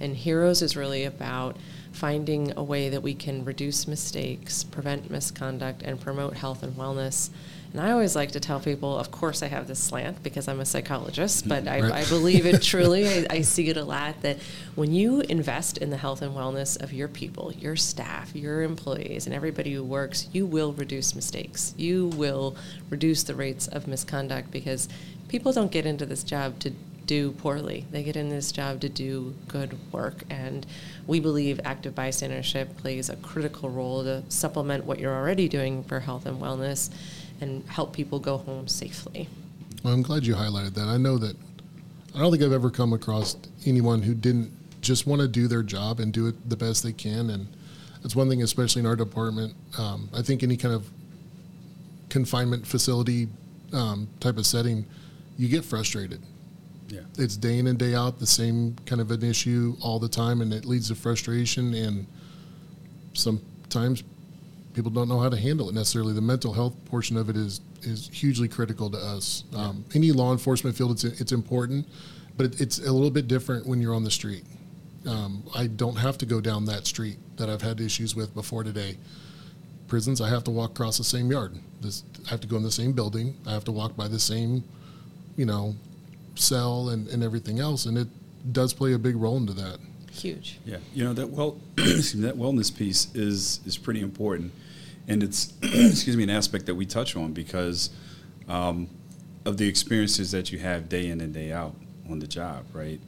And 0.00 0.16
Heroes 0.16 0.62
is 0.62 0.76
really 0.76 1.04
about 1.04 1.56
finding 1.92 2.52
a 2.56 2.62
way 2.62 2.90
that 2.90 3.02
we 3.02 3.14
can 3.14 3.44
reduce 3.44 3.88
mistakes, 3.88 4.62
prevent 4.64 5.10
misconduct, 5.10 5.82
and 5.82 5.98
promote 5.98 6.34
health 6.34 6.62
and 6.62 6.76
wellness 6.76 7.30
and 7.72 7.80
I 7.80 7.92
always 7.92 8.16
like 8.16 8.32
to 8.32 8.40
tell 8.40 8.60
people, 8.60 8.98
of 8.98 9.10
course, 9.10 9.42
I 9.42 9.48
have 9.48 9.66
this 9.68 9.78
slant 9.78 10.22
because 10.22 10.48
I'm 10.48 10.60
a 10.60 10.64
psychologist, 10.64 11.48
but 11.48 11.68
I, 11.68 11.80
right. 11.80 11.92
I 11.92 12.04
believe 12.08 12.46
it 12.46 12.62
truly. 12.62 13.08
I, 13.08 13.26
I, 13.30 13.40
see 13.42 13.68
it 13.68 13.76
a 13.76 13.84
lot 13.84 14.22
that 14.22 14.38
when 14.74 14.92
you 14.92 15.20
invest 15.20 15.78
in 15.78 15.90
the 15.90 15.96
health 15.96 16.22
and 16.22 16.34
wellness 16.34 16.80
of 16.82 16.92
your 16.92 17.08
people, 17.08 17.52
your 17.52 17.76
staff, 17.76 18.34
your 18.34 18.62
employees, 18.62 19.26
and 19.26 19.34
everybody 19.34 19.72
who 19.74 19.84
works, 19.84 20.28
you 20.32 20.46
will 20.46 20.72
reduce 20.72 21.14
mistakes. 21.14 21.74
You 21.76 22.08
will 22.08 22.56
reduce 22.88 23.24
the 23.24 23.34
rates 23.34 23.68
of 23.68 23.86
misconduct 23.86 24.50
because 24.50 24.88
people 25.28 25.52
don't 25.52 25.70
get 25.70 25.86
into 25.86 26.06
this 26.06 26.24
job 26.24 26.58
to 26.60 26.72
do 27.06 27.32
poorly. 27.32 27.86
They 27.90 28.02
get 28.02 28.16
in 28.16 28.28
this 28.28 28.52
job 28.52 28.80
to 28.80 28.88
do 28.88 29.34
good 29.48 29.76
work, 29.92 30.24
and 30.28 30.66
we 31.06 31.20
believe 31.20 31.60
active 31.64 31.94
bystandership 31.94 32.76
plays 32.76 33.08
a 33.08 33.16
critical 33.16 33.70
role 33.70 34.02
to 34.04 34.22
supplement 34.28 34.84
what 34.84 34.98
you're 34.98 35.14
already 35.14 35.48
doing 35.48 35.84
for 35.84 36.00
health 36.00 36.26
and 36.26 36.40
wellness 36.40 36.90
and 37.40 37.64
help 37.68 37.92
people 37.92 38.18
go 38.18 38.38
home 38.38 38.66
safely. 38.68 39.28
Well, 39.82 39.92
I'm 39.92 40.02
glad 40.02 40.26
you 40.26 40.34
highlighted 40.34 40.74
that. 40.74 40.88
I 40.88 40.96
know 40.96 41.18
that 41.18 41.36
I 42.14 42.20
don't 42.20 42.30
think 42.30 42.42
I've 42.42 42.52
ever 42.52 42.70
come 42.70 42.92
across 42.92 43.36
anyone 43.66 44.02
who 44.02 44.14
didn't 44.14 44.50
just 44.80 45.06
want 45.06 45.20
to 45.20 45.28
do 45.28 45.48
their 45.48 45.62
job 45.62 46.00
and 46.00 46.12
do 46.12 46.26
it 46.26 46.48
the 46.48 46.56
best 46.56 46.82
they 46.82 46.92
can. 46.92 47.30
And 47.30 47.46
that's 48.02 48.16
one 48.16 48.28
thing, 48.28 48.42
especially 48.42 48.80
in 48.80 48.86
our 48.86 48.96
department. 48.96 49.54
Um, 49.78 50.08
I 50.14 50.22
think 50.22 50.42
any 50.42 50.56
kind 50.56 50.74
of 50.74 50.88
confinement 52.08 52.66
facility 52.66 53.28
um, 53.72 54.08
type 54.20 54.38
of 54.38 54.46
setting, 54.46 54.86
you 55.36 55.48
get 55.48 55.64
frustrated. 55.64 56.20
Yeah. 56.88 57.00
It's 57.18 57.36
day 57.36 57.58
in 57.58 57.66
and 57.66 57.78
day 57.78 57.94
out 57.94 58.18
the 58.18 58.26
same 58.26 58.76
kind 58.86 59.00
of 59.00 59.10
an 59.10 59.22
issue 59.22 59.76
all 59.80 59.98
the 59.98 60.08
time, 60.08 60.40
and 60.40 60.52
it 60.52 60.64
leads 60.64 60.88
to 60.88 60.94
frustration. 60.94 61.74
And 61.74 62.06
sometimes 63.12 64.04
people 64.72 64.90
don't 64.90 65.08
know 65.08 65.18
how 65.18 65.28
to 65.28 65.36
handle 65.36 65.68
it 65.68 65.74
necessarily. 65.74 66.12
The 66.12 66.20
mental 66.20 66.52
health 66.52 66.74
portion 66.84 67.16
of 67.16 67.28
it 67.28 67.36
is 67.36 67.60
is 67.82 68.08
hugely 68.12 68.48
critical 68.48 68.90
to 68.90 68.98
us. 68.98 69.44
Um, 69.54 69.84
any 69.94 70.12
law 70.12 70.32
enforcement 70.32 70.76
field, 70.76 70.92
it's 70.92 71.04
it's 71.04 71.32
important, 71.32 71.86
but 72.36 72.46
it, 72.46 72.60
it's 72.60 72.78
a 72.78 72.92
little 72.92 73.10
bit 73.10 73.28
different 73.28 73.66
when 73.66 73.80
you're 73.80 73.94
on 73.94 74.04
the 74.04 74.10
street. 74.10 74.44
Um, 75.06 75.44
I 75.54 75.68
don't 75.68 75.96
have 75.96 76.18
to 76.18 76.26
go 76.26 76.40
down 76.40 76.64
that 76.66 76.86
street 76.86 77.18
that 77.36 77.48
I've 77.48 77.62
had 77.62 77.80
issues 77.80 78.16
with 78.16 78.34
before 78.34 78.64
today. 78.64 78.96
Prisons, 79.86 80.20
I 80.20 80.28
have 80.28 80.42
to 80.44 80.50
walk 80.50 80.70
across 80.72 80.98
the 80.98 81.04
same 81.04 81.30
yard. 81.30 81.54
This, 81.80 82.02
I 82.26 82.30
have 82.30 82.40
to 82.40 82.48
go 82.48 82.56
in 82.56 82.64
the 82.64 82.72
same 82.72 82.92
building. 82.92 83.36
I 83.46 83.52
have 83.52 83.64
to 83.64 83.72
walk 83.72 83.96
by 83.96 84.08
the 84.08 84.18
same, 84.18 84.64
you 85.36 85.46
know, 85.46 85.76
cell 86.38 86.88
and, 86.90 87.08
and 87.08 87.22
everything 87.22 87.58
else, 87.58 87.86
and 87.86 87.96
it 87.98 88.08
does 88.52 88.72
play 88.72 88.92
a 88.92 88.98
big 88.98 89.16
role 89.16 89.36
into 89.36 89.52
that. 89.54 89.78
Huge. 90.12 90.58
Yeah, 90.64 90.78
you 90.94 91.04
know 91.04 91.12
that 91.12 91.30
well, 91.30 91.58
excuse 91.78 92.14
me, 92.16 92.22
that 92.22 92.36
wellness 92.36 92.74
piece 92.76 93.14
is 93.14 93.60
is 93.66 93.76
pretty 93.76 94.00
important, 94.00 94.52
and 95.08 95.22
it's 95.22 95.52
excuse 95.62 96.16
me 96.16 96.22
an 96.22 96.30
aspect 96.30 96.66
that 96.66 96.74
we 96.74 96.86
touch 96.86 97.16
on 97.16 97.32
because 97.32 97.90
um, 98.48 98.88
of 99.44 99.56
the 99.58 99.68
experiences 99.68 100.30
that 100.30 100.52
you 100.52 100.58
have 100.58 100.88
day 100.88 101.08
in 101.08 101.20
and 101.20 101.34
day 101.34 101.52
out 101.52 101.74
on 102.08 102.18
the 102.18 102.26
job, 102.26 102.64
right? 102.72 103.00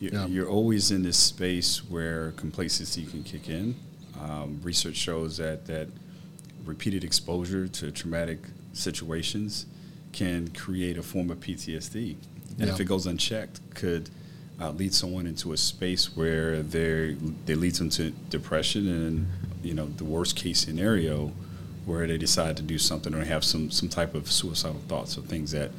You're, 0.00 0.12
Yeah. 0.12 0.26
you're 0.26 0.48
always 0.48 0.90
in 0.90 1.02
this 1.04 1.16
space 1.16 1.88
where 1.88 2.32
complacency 2.32 3.04
can 3.06 3.22
kick 3.22 3.48
in. 3.48 3.76
Um, 4.20 4.60
research 4.62 4.96
shows 4.96 5.36
that 5.38 5.66
that 5.66 5.88
repeated 6.64 7.02
exposure 7.04 7.66
to 7.66 7.90
traumatic 7.90 8.38
situations 8.72 9.66
can 10.12 10.48
create 10.48 10.98
a 10.98 11.02
form 11.02 11.30
of 11.30 11.40
PTSD, 11.40 12.16
and 12.58 12.68
if 12.68 12.80
it 12.80 12.84
goes 12.84 13.06
unchecked, 13.06 13.60
could 13.74 14.10
uh, 14.60 14.70
lead 14.70 14.94
someone 14.94 15.26
into 15.26 15.52
a 15.52 15.56
space 15.56 16.16
where 16.16 16.62
they 16.62 17.16
they 17.46 17.54
leads 17.54 17.78
them 17.78 17.90
to 17.90 18.10
depression 18.30 18.86
and 18.88 19.26
you 19.62 19.74
know 19.74 19.86
the 19.86 20.04
worst 20.04 20.36
case 20.36 20.60
scenario 20.60 21.32
where 21.84 22.06
they 22.06 22.16
decide 22.16 22.56
to 22.56 22.62
do 22.62 22.78
something 22.78 23.14
or 23.14 23.24
have 23.24 23.44
some 23.44 23.70
some 23.70 23.88
type 23.88 24.14
of 24.14 24.30
suicidal 24.30 24.80
thoughts 24.88 25.18
or 25.18 25.22
things 25.22 25.50
that 25.50 25.70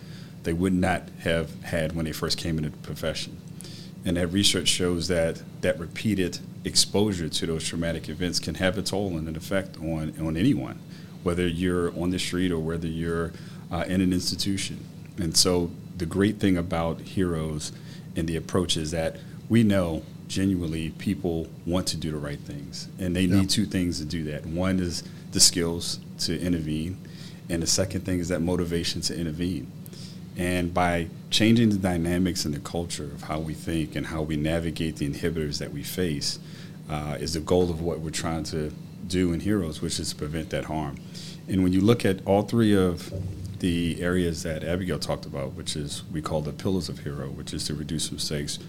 they 0.44 0.54
would 0.54 0.74
not 0.74 1.04
have 1.20 1.62
had 1.64 1.96
when 1.96 2.06
they 2.06 2.12
first 2.12 2.38
came 2.38 2.58
into 2.58 2.70
the 2.70 2.78
profession. 2.78 3.38
And 4.06 4.18
that 4.18 4.28
research 4.28 4.68
shows 4.68 5.08
that 5.08 5.42
that 5.62 5.80
repeated 5.80 6.40
exposure 6.66 7.30
to 7.30 7.46
those 7.46 7.66
traumatic 7.66 8.10
events 8.10 8.40
can 8.40 8.56
have 8.56 8.78
a 8.78 8.82
toll 8.82 9.18
and 9.18 9.28
an 9.28 9.36
effect 9.36 9.78
on, 9.78 10.14
on 10.20 10.36
anyone, 10.36 10.80
whether 11.24 11.48
you're 11.48 11.98
on 11.98 12.10
the 12.10 12.20
street 12.20 12.52
or 12.52 12.60
whether 12.60 12.88
you're 12.88 13.32
uh, 13.72 13.86
in 13.88 14.02
an 14.02 14.12
institution. 14.12 14.84
And 15.18 15.36
so 15.36 15.72
the 15.98 16.06
great 16.06 16.40
thing 16.40 16.58
about 16.58 17.02
Heroes 17.02 17.72
and 18.16 18.28
the 18.28 18.36
approach 18.36 18.78
is 18.78 18.92
that 18.92 19.18
we 19.50 19.64
know 19.64 20.04
genuinely 20.28 20.90
people 20.98 21.48
want 21.66 21.88
to 21.88 21.98
do 21.98 22.12
the 22.12 22.18
right 22.18 22.40
things. 22.40 22.88
And 23.00 23.16
they 23.16 23.26
Yeah. 23.26 23.42
need 23.42 23.50
two 23.50 23.66
things 23.66 24.00
to 24.00 24.06
do 24.06 24.24
that. 24.26 24.46
One 24.46 24.80
is 24.80 25.04
the 25.32 25.40
skills 25.40 26.00
to 26.20 26.40
intervene, 26.40 26.98
and 27.50 27.62
the 27.62 27.68
second 27.68 28.02
thing 28.02 28.20
is 28.20 28.30
that 28.30 28.42
motivation 28.42 29.02
to 29.02 29.18
intervene. 29.18 29.68
And 30.36 30.74
by 30.74 31.08
changing 31.30 31.70
the 31.70 31.78
dynamics 31.78 32.46
and 32.46 32.54
the 32.54 32.60
culture 32.60 33.04
of 33.14 33.24
how 33.24 33.40
we 33.40 33.54
think 33.54 33.96
and 33.96 34.08
how 34.08 34.24
we 34.24 34.36
navigate 34.36 34.96
the 34.96 35.08
inhibitors 35.08 35.60
that 35.60 35.72
we 35.72 35.84
face, 35.84 36.40
uh, 36.90 37.18
is 37.20 37.34
the 37.34 37.40
goal 37.40 37.70
of 37.70 37.82
what 37.82 38.00
we're 38.00 38.10
trying 38.10 38.44
to 38.46 38.72
do 39.08 39.32
in 39.34 39.42
Heroes, 39.42 39.82
which 39.82 40.00
is 40.00 40.10
to 40.10 40.16
prevent 40.16 40.50
that 40.50 40.66
harm. 40.66 40.96
And 41.48 41.62
when 41.64 41.74
you 41.74 41.82
look 41.82 42.06
at 42.06 42.20
all 42.26 42.44
three 42.44 42.76
of 42.76 43.14
the 43.64 44.02
areas 44.02 44.44
that 44.44 44.62
Abigail 44.62 45.00
talked 45.00 45.26
about, 45.26 45.54
which 45.54 45.78
is 45.78 46.04
we 46.12 46.22
call 46.22 46.42
the 46.42 46.52
pillars 46.52 46.90
of 46.90 47.00
Hero, 47.00 47.30
which 47.30 47.54
is 47.54 47.64
to 47.64 47.74
reduce 47.74 48.12
mistakes, 48.12 48.60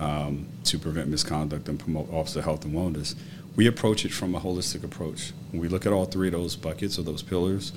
um, 0.00 0.46
to 0.64 0.78
prevent 0.78 1.08
misconduct 1.08 1.68
and 1.68 1.78
promote 1.78 2.10
officer 2.10 2.40
health 2.40 2.64
and 2.64 2.74
wellness, 2.74 3.14
we 3.56 3.66
approach 3.66 4.06
it 4.06 4.10
from 4.10 4.34
a 4.34 4.40
holistic 4.40 4.84
approach. 4.84 5.32
When 5.50 5.60
we 5.60 5.68
look 5.68 5.84
at 5.84 5.92
all 5.92 6.06
three 6.06 6.28
of 6.28 6.32
those 6.32 6.56
buckets 6.56 6.98
or 6.98 7.02
those 7.02 7.22
pillars, 7.22 7.72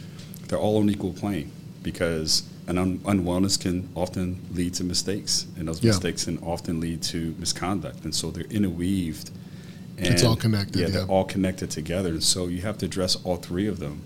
they're 0.48 0.58
all 0.58 0.78
on 0.78 0.90
equal 0.90 1.12
plane 1.12 1.52
because 1.84 2.44
an 2.68 2.78
un- 2.78 3.00
unwellness 3.00 3.60
can 3.60 3.90
often 3.94 4.40
lead 4.54 4.76
to 4.76 4.86
mistakes, 4.86 5.48
and 5.58 5.68
those 5.68 5.84
Yeah. 5.84 5.90
mistakes 5.92 6.24
can 6.24 6.38
often 6.38 6.80
lead 6.80 7.02
to 7.04 7.36
misconduct, 7.38 8.06
and 8.06 8.16
so 8.16 8.32
they're 8.32 8.46
interweaved. 8.46 9.30
And 9.98 10.08
It's 10.08 10.24
all 10.24 10.38
connected, 10.38 10.80
Yeah, 10.80 10.86
yeah. 10.88 10.92
they're 10.94 11.06
all 11.08 11.26
connected 11.26 11.70
together, 11.70 12.12
and 12.12 12.24
so 12.24 12.48
you 12.48 12.62
have 12.62 12.78
to 12.78 12.86
address 12.86 13.18
all 13.26 13.36
three 13.36 13.68
of 13.68 13.80
them, 13.80 14.00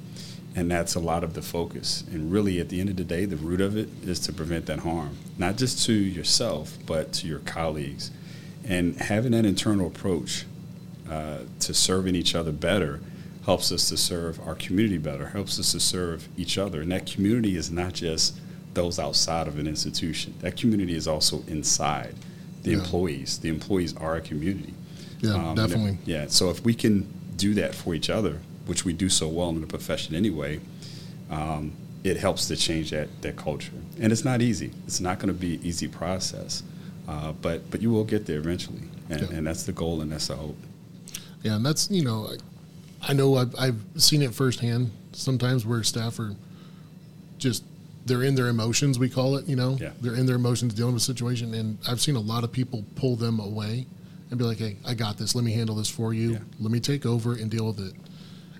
and 0.59 0.69
that's 0.69 0.93
a 0.95 0.99
lot 0.99 1.23
of 1.23 1.33
the 1.35 1.41
focus. 1.41 2.03
And 2.11 2.31
really, 2.31 2.59
at 2.59 2.67
the 2.67 2.81
end 2.81 2.89
of 2.89 2.97
the 2.97 3.03
day, 3.05 3.23
the 3.23 3.37
root 3.37 3.61
of 3.61 3.77
it 3.77 3.87
is 4.03 4.19
to 4.21 4.33
prevent 4.33 4.65
that 4.65 4.79
harm, 4.79 5.15
not 5.37 5.55
just 5.57 5.85
to 5.85 5.93
yourself, 5.93 6.77
but 6.85 7.13
to 7.13 7.27
your 7.27 7.39
colleagues. 7.39 8.11
And 8.65 8.97
having 8.97 9.31
that 9.31 9.45
internal 9.45 9.87
approach 9.87 10.45
uh, 11.09 11.39
to 11.61 11.73
serving 11.73 12.15
each 12.15 12.35
other 12.35 12.51
better 12.51 12.99
helps 13.45 13.71
us 13.71 13.87
to 13.89 13.95
serve 13.97 14.39
our 14.45 14.53
community 14.55 14.97
better, 14.97 15.27
helps 15.29 15.57
us 15.59 15.71
to 15.71 15.79
serve 15.79 16.27
each 16.37 16.57
other. 16.57 16.81
And 16.81 16.91
that 16.91 17.05
community 17.05 17.55
is 17.55 17.71
not 17.71 17.93
just 17.93 18.35
those 18.73 18.99
outside 18.99 19.47
of 19.47 19.57
an 19.57 19.65
institution, 19.67 20.33
that 20.41 20.57
community 20.57 20.93
is 20.93 21.07
also 21.07 21.43
inside 21.47 22.15
the 22.63 22.71
Yeah. 22.71 22.79
employees. 22.79 23.37
The 23.39 23.49
employees 23.49 23.95
are 23.95 24.17
a 24.17 24.21
community. 24.21 24.73
Yeah, 25.21 25.31
Um, 25.35 25.45
and 25.45 25.59
if- 25.59 25.67
definitely. 25.69 25.97
yeah, 26.05 26.25
so 26.27 26.49
if 26.49 26.63
we 26.65 26.73
can 26.73 27.07
do 27.37 27.53
that 27.55 27.73
for 27.73 27.95
each 27.95 28.09
other, 28.09 28.39
which 28.69 28.85
we 28.85 28.93
do 28.93 29.09
so 29.09 29.27
well 29.27 29.49
in 29.49 29.59
the 29.59 29.67
profession 29.67 30.13
anyway, 30.15 30.59
um, 31.31 31.71
it 32.03 32.15
helps 32.17 32.45
to 32.47 32.55
change 32.55 32.91
that, 32.91 33.09
that 33.23 33.35
culture. 33.35 33.73
And 33.99 34.11
it's 34.13 34.23
not 34.23 34.41
easy. 34.41 34.71
It's 34.87 35.01
not 35.01 35.17
going 35.19 35.27
to 35.27 35.33
be 35.33 35.55
an 35.55 35.61
easy 35.65 35.87
process, 35.87 36.63
uh, 37.07 37.33
but 37.41 37.69
but 37.71 37.81
you 37.81 37.89
will 37.89 38.05
get 38.05 38.25
there 38.27 38.37
eventually, 38.37 38.83
and, 39.09 39.21
Yeah. 39.21 39.35
and 39.37 39.47
that's 39.47 39.63
the 39.63 39.73
goal 39.73 39.99
and 40.01 40.11
that's 40.11 40.27
the 40.27 40.35
hope. 40.35 40.55
Yeah, 41.43 41.55
and 41.55 41.65
that's 41.65 41.89
you 41.89 42.03
know, 42.03 42.29
I, 43.01 43.09
I 43.11 43.13
know 43.13 43.35
I've, 43.35 43.53
I've 43.59 43.81
seen 43.97 44.21
it 44.21 44.33
firsthand. 44.33 44.91
Sometimes 45.13 45.65
where 45.65 45.83
staff 45.83 46.19
are 46.19 46.35
just 47.39 47.63
they're 48.05 48.23
in 48.23 48.35
their 48.35 48.47
emotions, 48.47 48.97
we 48.99 49.09
call 49.09 49.35
it. 49.37 49.47
You 49.47 49.55
know, 49.55 49.77
Yeah. 49.81 49.91
they're 49.99 50.15
in 50.15 50.25
their 50.25 50.35
emotions 50.37 50.73
dealing 50.75 50.93
with 50.93 51.03
a 51.03 51.05
situation, 51.05 51.53
and 51.53 51.77
I've 51.87 51.99
seen 51.99 52.15
a 52.15 52.19
lot 52.33 52.43
of 52.43 52.51
people 52.51 52.85
pull 52.95 53.15
them 53.15 53.39
away 53.39 53.85
and 54.29 54.37
be 54.37 54.45
like, 54.45 54.59
"Hey, 54.59 54.77
I 54.85 54.93
got 54.93 55.17
this. 55.17 55.33
Let 55.35 55.43
me 55.43 55.51
handle 55.53 55.75
this 55.75 55.89
for 55.89 56.13
you. 56.13 56.33
Yeah. 56.33 56.39
Let 56.59 56.71
me 56.71 56.79
take 56.79 57.05
over 57.05 57.33
and 57.33 57.49
deal 57.51 57.67
with 57.67 57.79
it." 57.79 57.93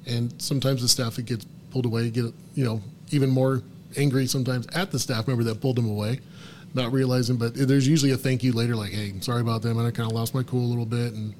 And 0.10 0.42
sometimes 0.42 0.82
the 0.82 0.88
staff 0.88 1.16
that 1.16 1.26
gets 1.26 1.46
pulled 1.72 1.86
away 1.86 2.10
get 2.10 2.26
you 2.56 2.66
know 2.66 2.82
even 3.12 3.30
more 3.30 3.62
angry 3.98 4.28
sometimes 4.28 4.68
at 4.68 4.92
the 4.92 5.00
staff 5.00 5.28
member 5.28 5.44
that 5.44 5.62
pulled 5.62 5.76
them 5.76 5.90
away, 5.90 6.20
not 6.74 6.92
realizing. 6.92 7.38
But 7.38 7.56
there's 7.56 7.88
usually 7.88 8.12
a 8.12 8.18
thank 8.18 8.44
you 8.44 8.54
later, 8.54 8.76
like, 8.76 8.92
"Hey, 8.92 9.14
sorry 9.22 9.42
about 9.42 9.62
them, 9.62 9.78
and 9.78 9.88
I 9.88 9.92
kind 9.92 10.10
of 10.10 10.16
lost 10.16 10.34
my 10.34 10.44
cool 10.44 10.66
a 10.66 10.70
little 10.70 10.86
bit," 10.86 11.14
and 11.14 11.34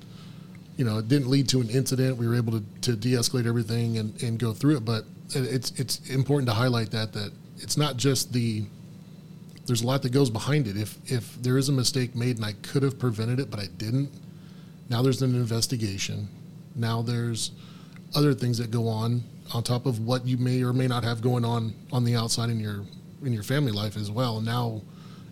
you 0.78 0.86
know, 0.86 1.00
it 1.00 1.10
didn't 1.10 1.30
lead 1.30 1.50
to 1.50 1.60
an 1.60 1.70
incident. 1.70 2.16
We 2.16 2.26
were 2.26 2.36
able 2.36 2.54
to, 2.54 2.64
to 2.84 2.96
de-escalate 2.96 3.46
everything 3.46 3.98
and, 3.98 4.24
and 4.24 4.40
go 4.40 4.54
through 4.54 4.78
it. 4.78 4.86
But 4.86 5.04
it's 5.36 5.72
it's 5.72 6.10
important 6.10 6.48
to 6.48 6.56
highlight 6.56 6.92
that 6.92 7.12
that 7.14 7.32
it's 7.58 7.76
not 7.76 7.98
just 7.98 8.32
the 8.32 8.64
there's 9.68 9.82
a 9.82 9.86
lot 9.86 10.02
that 10.04 10.12
goes 10.12 10.30
behind 10.30 10.68
it. 10.68 10.78
If 10.78 10.98
if 11.12 11.42
there 11.42 11.58
is 11.58 11.70
a 11.70 11.74
mistake 11.74 12.16
made 12.16 12.38
and 12.38 12.46
I 12.46 12.54
could 12.54 12.84
have 12.84 12.98
prevented 12.98 13.40
it, 13.40 13.52
but 13.52 13.60
I 13.60 13.68
didn't, 13.78 14.10
now 14.90 15.02
there's 15.02 15.22
an 15.22 15.36
investigation. 15.36 16.28
Now 16.76 17.02
there's 17.02 17.52
other 18.16 18.34
things 18.34 18.58
that 18.58 18.72
go 18.72 18.88
on 18.88 19.24
on 19.54 19.64
top 19.64 19.86
of 19.86 20.00
what 20.00 20.26
you 20.26 20.38
may 20.38 20.62
or 20.64 20.74
may 20.74 20.88
not 20.88 21.04
have 21.04 21.22
going 21.22 21.44
on 21.46 21.74
on 21.92 22.04
the 22.04 22.16
outside 22.16 22.50
in 22.50 22.60
your 22.60 22.84
in 23.24 23.34
your 23.34 23.44
family 23.44 23.72
life 23.72 23.98
as 23.98 24.10
well. 24.10 24.42
Now 24.42 24.82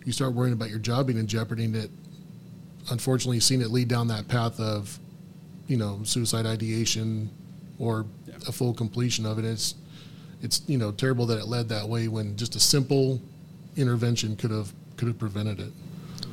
you 0.04 0.12
start 0.12 0.32
worrying 0.34 0.52
about 0.54 0.70
your 0.70 0.78
job 0.78 1.06
being 1.06 1.18
in 1.18 1.26
jeopardy 1.26 1.64
and 1.64 1.76
it 1.76 1.90
unfortunately 2.90 3.36
you've 3.36 3.44
seen 3.44 3.60
it 3.60 3.70
lead 3.70 3.88
down 3.88 4.08
that 4.08 4.26
path 4.28 4.58
of 4.60 4.98
you 5.66 5.76
know 5.76 6.00
suicide 6.04 6.46
ideation 6.46 7.28
or 7.78 8.06
Yeah. 8.26 8.34
a 8.48 8.52
full 8.52 8.72
completion 8.72 9.26
of 9.26 9.38
it 9.38 9.44
it's 9.44 9.74
it's 10.42 10.62
you 10.66 10.78
know 10.78 10.90
terrible 10.92 11.26
that 11.26 11.38
it 11.38 11.46
led 11.46 11.68
that 11.68 11.86
way 11.88 12.08
when 12.08 12.36
just 12.36 12.56
a 12.56 12.60
simple 12.60 13.20
intervention 13.76 14.36
could 14.36 14.50
have 14.50 14.72
could 14.96 15.08
have 15.08 15.18
prevented 15.18 15.60
it 15.60 15.72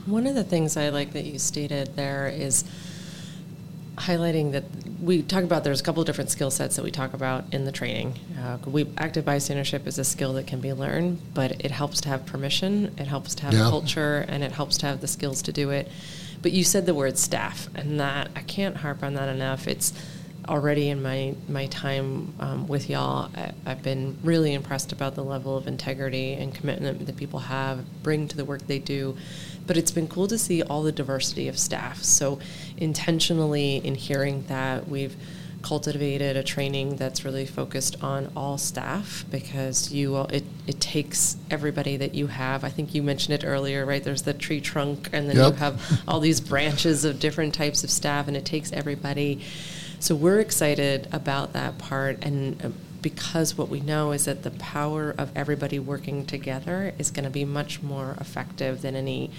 One 0.05 0.25
of 0.27 0.35
the 0.35 0.43
things 0.43 0.77
I 0.77 0.89
like 0.89 1.11
that 1.13 1.25
you 1.25 1.37
stated 1.39 1.95
there 1.97 2.27
is 2.27 2.63
highlighting 3.97 4.51
that 4.53 4.63
we 5.01 5.21
talk 5.21 5.43
about 5.43 5.63
there's 5.63 5.81
a 5.81 5.83
couple 5.83 6.01
of 6.01 6.07
different 6.07 6.29
skill 6.29 6.49
sets 6.51 6.75
that 6.75 6.83
we 6.83 6.91
talk 6.91 7.13
about 7.13 7.45
in 7.53 7.65
the 7.65 7.71
training. 7.71 8.17
Uh, 8.39 8.57
we 8.65 8.87
active 8.97 9.25
bystandership 9.25 9.85
is 9.87 9.99
a 9.99 10.03
skill 10.03 10.33
that 10.33 10.47
can 10.47 10.61
be 10.61 10.73
learned, 10.73 11.19
but 11.33 11.51
it 11.63 11.71
helps 11.71 12.01
to 12.01 12.09
have 12.09 12.25
permission, 12.25 12.93
it 12.97 13.07
helps 13.07 13.35
to 13.35 13.43
have 13.43 13.53
Yeah. 13.53 13.69
culture, 13.69 14.25
and 14.27 14.43
it 14.43 14.51
helps 14.53 14.77
to 14.79 14.85
have 14.85 15.01
the 15.01 15.07
skills 15.07 15.41
to 15.43 15.51
do 15.51 15.69
it. 15.69 15.89
But 16.41 16.51
you 16.51 16.63
said 16.63 16.85
the 16.85 16.93
word 16.93 17.17
staff, 17.17 17.69
and 17.75 17.99
that 17.99 18.29
I 18.35 18.41
can't 18.41 18.77
harp 18.77 19.03
on 19.03 19.15
that 19.15 19.29
enough. 19.29 19.67
It's 19.67 19.91
already 20.47 20.89
in 20.89 21.01
my 21.01 21.35
my 21.47 21.65
time 21.67 22.33
um, 22.39 22.67
with 22.67 22.89
y'all, 22.89 23.29
I, 23.35 23.51
I've 23.65 23.81
been 23.83 24.17
really 24.23 24.53
impressed 24.53 24.91
about 24.91 25.15
the 25.15 25.23
level 25.23 25.57
of 25.57 25.67
integrity 25.67 26.33
and 26.33 26.53
commitment 26.53 27.05
that 27.05 27.17
people 27.17 27.39
have 27.39 27.83
bring 28.03 28.27
to 28.27 28.37
the 28.37 28.45
work 28.45 28.65
they 28.67 28.79
do. 28.79 29.17
But 29.67 29.77
it's 29.77 29.91
been 29.91 30.07
cool 30.07 30.27
to 30.27 30.37
see 30.37 30.61
all 30.61 30.83
the 30.83 30.91
diversity 30.91 31.47
of 31.47 31.57
staff. 31.57 32.03
So 32.03 32.39
intentionally, 32.77 33.77
in 33.77 33.95
hearing 33.95 34.43
that, 34.47 34.87
we've 34.87 35.15
cultivated 35.63 36.37
a 36.37 36.43
training 36.43 36.95
that's 36.97 37.25
really 37.25 37.45
focused 37.47 38.01
on 38.03 38.31
all 38.35 38.55
staff 38.55 39.25
because 39.31 39.91
you 39.91 40.13
all, 40.15 40.27
it, 40.27 40.43
it 40.67 40.79
takes 40.79 41.37
everybody 41.49 41.97
that 41.97 42.13
you 42.13 42.27
have 42.27 42.63
i 42.63 42.69
think 42.69 42.93
you 42.93 43.01
mentioned 43.01 43.33
it 43.33 43.43
earlier 43.43 43.83
right 43.83 44.03
there's 44.03 44.21
the 44.21 44.33
tree 44.33 44.61
trunk 44.61 45.09
and 45.11 45.27
then 45.27 45.35
Yep. 45.35 45.53
you 45.53 45.57
have 45.57 46.01
all 46.07 46.19
these 46.19 46.39
branches 46.39 47.03
of 47.03 47.19
different 47.19 47.55
types 47.55 47.83
of 47.83 47.89
staff 47.89 48.27
and 48.27 48.37
it 48.37 48.45
takes 48.45 48.71
everybody 48.73 49.41
so 49.99 50.15
we're 50.15 50.39
excited 50.39 51.07
about 51.11 51.53
that 51.53 51.77
part 51.77 52.23
and 52.23 52.63
uh, 52.63 52.69
because 53.01 53.55
what 53.55 53.69
we 53.69 53.79
know 53.81 54.13
is 54.13 54.25
that 54.25 54.41
the 54.41 54.49
power 54.49 55.13
of 55.15 55.31
everybody 55.35 55.77
working 55.77 56.25
together 56.25 56.91
is 56.97 57.11
going 57.11 57.23
to 57.23 57.29
be 57.29 57.45
much 57.45 57.83
more 57.83 58.17
effective 58.19 58.81
than 58.81 58.95
any 58.95 59.29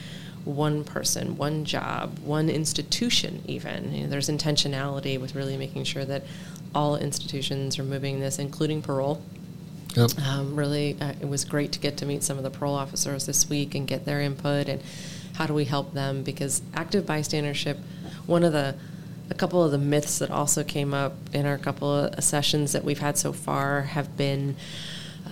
one 0.44 0.84
person, 0.84 1.36
one 1.36 1.64
job, 1.64 2.16
one 2.20 2.48
institution, 2.48 3.42
even. 3.46 3.92
You 3.92 4.04
know, 4.04 4.10
there's 4.10 4.28
intentionality 4.28 5.20
with 5.20 5.34
really 5.34 5.56
making 5.56 5.82
sure 5.82 6.04
that 6.04 6.22
all 6.76 6.94
institutions 6.94 7.76
are 7.80 7.82
moving 7.82 8.20
this, 8.20 8.38
including 8.38 8.82
parole. 8.82 9.20
Yep. 9.96 10.10
Um, 10.20 10.54
really, 10.54 10.96
uh, 11.00 11.14
it 11.20 11.28
was 11.28 11.44
great 11.44 11.72
to 11.72 11.80
get 11.80 11.96
to 11.96 12.06
meet 12.06 12.22
some 12.22 12.36
of 12.36 12.44
the 12.44 12.50
parole 12.50 12.76
officers 12.76 13.26
this 13.26 13.50
week 13.50 13.75
and 13.75 13.88
get 13.88 14.04
their 14.04 14.20
input 14.20 14.68
and 14.68 14.80
how 15.34 15.46
do 15.46 15.54
we 15.54 15.64
help 15.64 15.92
them 15.92 16.22
because 16.22 16.62
active 16.75 17.04
bystandership, 17.04 17.78
one 18.26 18.44
of 18.44 18.52
the 18.52 18.76
a 19.30 19.35
couple 19.35 19.62
of 19.62 19.73
the 19.73 19.78
myths 19.78 20.18
that 20.18 20.30
also 20.30 20.62
came 20.62 20.95
up 20.95 21.14
in 21.33 21.47
our 21.47 21.59
couple 21.59 21.92
of 21.92 22.23
sessions 22.23 22.73
that 22.73 22.85
we've 22.85 22.99
had 22.99 23.18
so 23.18 23.33
far 23.33 23.83
have 23.83 24.16
been 24.16 24.56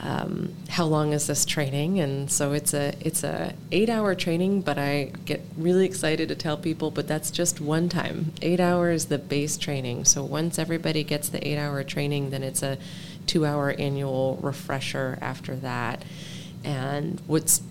um, 0.03 0.55
how 0.69 0.85
long 0.85 1.13
is 1.13 1.27
this 1.27 1.45
training? 1.45 2.01
And 2.01 2.31
so 2.31 2.53
it's 2.53 2.75
a 2.75 2.95
it's 3.01 3.23
a 3.23 3.55
eight 3.73 3.89
hour 3.89 4.15
training 4.15 4.61
but 4.61 4.77
i 4.79 5.13
get 5.25 5.41
really 5.57 5.87
excited 5.87 6.29
to 6.29 6.35
tell 6.35 6.57
people 6.57 6.91
but 6.91 7.07
that's 7.07 7.31
just 7.31 7.61
one 7.61 7.89
time. 7.89 8.33
Eight 8.43 8.61
hours 8.61 9.07
the 9.07 9.19
base 9.19 9.57
training. 9.57 10.05
So 10.05 10.25
once 10.25 10.59
everybody 10.59 11.05
gets 11.05 11.29
the 11.29 11.47
eight 11.47 11.59
hour 11.59 11.83
training 11.85 12.31
then 12.31 12.43
it's 12.43 12.63
a 12.63 12.79
two 13.27 13.47
hour 13.47 13.71
annual 13.79 14.39
refresher 14.43 15.19
after 15.21 15.57
that. 15.57 16.05
And 16.63 17.21
what's 17.27 17.63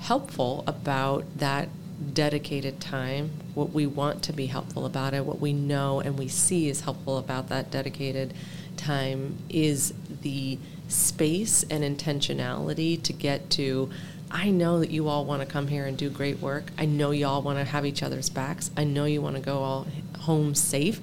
helpful 0.00 0.64
about 0.66 1.24
that 1.38 1.68
dedicated 2.12 2.80
time, 2.80 3.30
what 3.54 3.70
we 3.72 3.86
want 3.86 4.22
to 4.24 4.32
be 4.32 4.46
helpful 4.46 4.86
about 4.86 5.14
it, 5.14 5.24
what 5.24 5.40
we 5.40 5.52
know 5.52 6.00
and 6.00 6.18
we 6.18 6.28
see 6.28 6.68
is 6.68 6.82
helpful 6.82 7.18
about 7.18 7.48
that 7.48 7.70
dedicated 7.70 8.34
time 8.76 9.38
is 9.48 9.94
the 10.22 10.58
space 10.88 11.64
and 11.70 11.82
intentionality 11.82 13.02
to 13.02 13.12
get 13.12 13.48
to. 13.50 13.90
I 14.30 14.50
know 14.50 14.80
that 14.80 14.90
you 14.90 15.08
all 15.08 15.24
want 15.24 15.42
to 15.42 15.46
come 15.46 15.68
here 15.68 15.86
and 15.86 15.96
do 15.96 16.10
great 16.10 16.40
work. 16.40 16.64
I 16.76 16.84
know 16.84 17.12
you 17.12 17.26
all 17.26 17.42
want 17.42 17.58
to 17.58 17.64
have 17.64 17.86
each 17.86 18.02
other's 18.02 18.28
backs. 18.28 18.70
I 18.76 18.84
know 18.84 19.04
you 19.04 19.22
want 19.22 19.36
to 19.36 19.42
go 19.42 19.58
all 19.58 19.86
home 20.20 20.54
safe. 20.54 21.00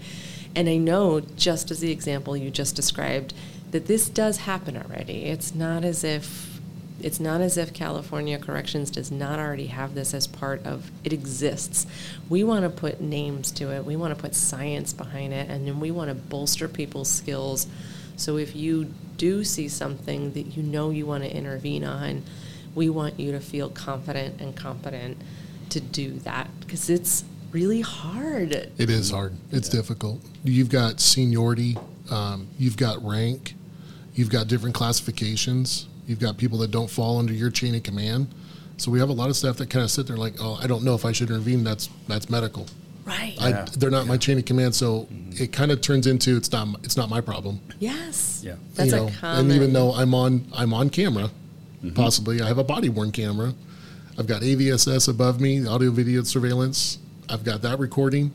And 0.55 0.69
I 0.69 0.77
know, 0.77 1.19
just 1.21 1.71
as 1.71 1.79
the 1.79 1.91
example 1.91 2.37
you 2.37 2.51
just 2.51 2.75
described, 2.75 3.33
that 3.71 3.87
this 3.87 4.07
does 4.07 4.37
happen 4.37 4.77
already. 4.77 5.25
It's 5.25 5.55
not 5.55 5.83
as 5.83 6.03
if 6.03 6.52
it's 7.01 7.19
not 7.19 7.41
as 7.41 7.57
if 7.57 7.73
California 7.73 8.37
Corrections 8.37 8.89
does 8.89 9.11
not 9.11 9.39
already 9.39 9.67
have 9.67 9.95
this 9.95 10.13
as 10.13 10.27
part 10.27 10.65
of 10.65 10.91
it 11.03 11.11
exists. 11.11 11.85
We 12.29 12.43
want 12.43 12.63
to 12.63 12.69
put 12.69 13.01
names 13.01 13.51
to 13.53 13.71
it. 13.71 13.83
We 13.85 13.95
want 13.95 14.15
to 14.15 14.21
put 14.21 14.35
science 14.35 14.93
behind 14.93 15.33
it 15.33 15.49
and 15.49 15.67
then 15.67 15.79
we 15.79 15.91
want 15.91 16.09
to 16.09 16.15
bolster 16.15 16.67
people's 16.67 17.09
skills. 17.09 17.67
So 18.15 18.37
if 18.37 18.55
you 18.55 18.93
do 19.17 19.43
see 19.43 19.67
something 19.67 20.33
that 20.33 20.55
you 20.55 20.63
know 20.63 20.91
you 20.91 21.05
want 21.05 21.23
to 21.23 21.35
intervene 21.35 21.83
on, 21.83 22.23
we 22.75 22.89
want 22.89 23.19
you 23.19 23.31
to 23.31 23.39
feel 23.39 23.69
confident 23.69 24.41
and 24.41 24.55
competent 24.55 25.17
to 25.69 25.79
do 25.79 26.13
that 26.19 26.49
because 26.59 26.89
it's 26.89 27.23
really 27.51 27.81
hard. 27.81 28.51
It 28.51 28.89
is 28.89 29.11
hard. 29.11 29.33
It's 29.51 29.69
difficult. 29.69 30.21
You've 30.43 30.69
got 30.69 30.99
seniority, 30.99 31.77
um, 32.09 32.47
you've 32.57 32.77
got 32.77 33.03
rank, 33.03 33.55
you've 34.15 34.29
got 34.29 34.47
different 34.47 34.75
classifications, 34.75 35.87
you've 36.05 36.19
got 36.19 36.37
people 36.37 36.57
that 36.59 36.71
don't 36.71 36.89
fall 36.89 37.19
under 37.19 37.33
your 37.33 37.49
chain 37.49 37.75
of 37.75 37.83
command. 37.83 38.27
So 38.77 38.91
we 38.91 38.99
have 38.99 39.09
a 39.09 39.13
lot 39.13 39.29
of 39.29 39.35
staff 39.35 39.57
that 39.57 39.69
kind 39.69 39.83
of 39.83 39.91
sit 39.91 40.07
there 40.07 40.17
like, 40.17 40.35
oh, 40.39 40.59
I 40.61 40.67
don't 40.67 40.83
know 40.83 40.95
if 40.95 41.05
I 41.05 41.11
should 41.11 41.29
intervene. 41.29 41.63
That's 41.63 41.89
that's 42.07 42.29
medical. 42.29 42.67
Right. 43.05 43.35
I, 43.41 43.65
they're 43.77 43.91
not 43.91 44.07
my 44.07 44.17
chain 44.17 44.37
of 44.37 44.45
command, 44.45 44.73
so 44.73 45.01
mm-hmm. 45.01 45.43
it 45.43 45.51
kind 45.51 45.71
of 45.71 45.81
turns 45.81 46.07
into 46.07 46.37
it's 46.37 46.51
not 46.51 46.67
it's 46.83 46.95
not 46.95 47.09
my 47.09 47.21
problem. 47.21 47.59
yes. 47.79 48.41
Yeah. 48.43 48.55
That's 48.75 48.91
you 48.91 49.07
a 49.07 49.11
common. 49.11 49.39
and 49.45 49.51
even 49.51 49.73
though 49.73 49.93
I'm 49.93 50.13
on 50.13 50.45
I'm 50.55 50.73
on 50.73 50.89
camera, 50.89 51.23
mm-hmm. 51.23 51.91
possibly 51.91 52.41
I 52.41 52.47
have 52.47 52.57
a 52.57 52.63
body 52.63 52.89
worn 52.89 53.11
camera. 53.11 53.53
I've 54.17 54.27
got 54.27 54.41
AVSS 54.41 55.09
above 55.09 55.41
me, 55.41 55.65
audio 55.67 55.91
video 55.91 56.23
surveillance. 56.23 56.99
I've 57.29 57.43
got 57.43 57.61
that 57.63 57.79
recording, 57.79 58.31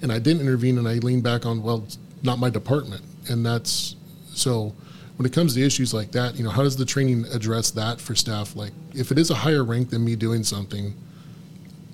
and 0.00 0.10
I 0.10 0.18
didn't 0.18 0.42
intervene, 0.42 0.78
and 0.78 0.88
I 0.88 0.94
lean 0.94 1.20
back 1.20 1.44
on 1.44 1.62
well, 1.62 1.84
it's 1.84 1.98
not 2.22 2.38
my 2.38 2.50
department, 2.50 3.02
and 3.28 3.44
that's 3.44 3.94
so. 4.32 4.74
When 5.18 5.26
it 5.26 5.32
comes 5.32 5.54
to 5.54 5.62
issues 5.62 5.92
like 5.92 6.12
that, 6.12 6.36
you 6.36 6.44
know, 6.44 6.50
how 6.50 6.62
does 6.62 6.76
the 6.76 6.84
training 6.84 7.26
address 7.32 7.72
that 7.72 8.00
for 8.00 8.14
staff? 8.14 8.54
Like, 8.54 8.72
if 8.94 9.10
it 9.10 9.18
is 9.18 9.30
a 9.30 9.34
higher 9.34 9.64
rank 9.64 9.90
than 9.90 10.04
me 10.04 10.14
doing 10.14 10.44
something, 10.44 10.94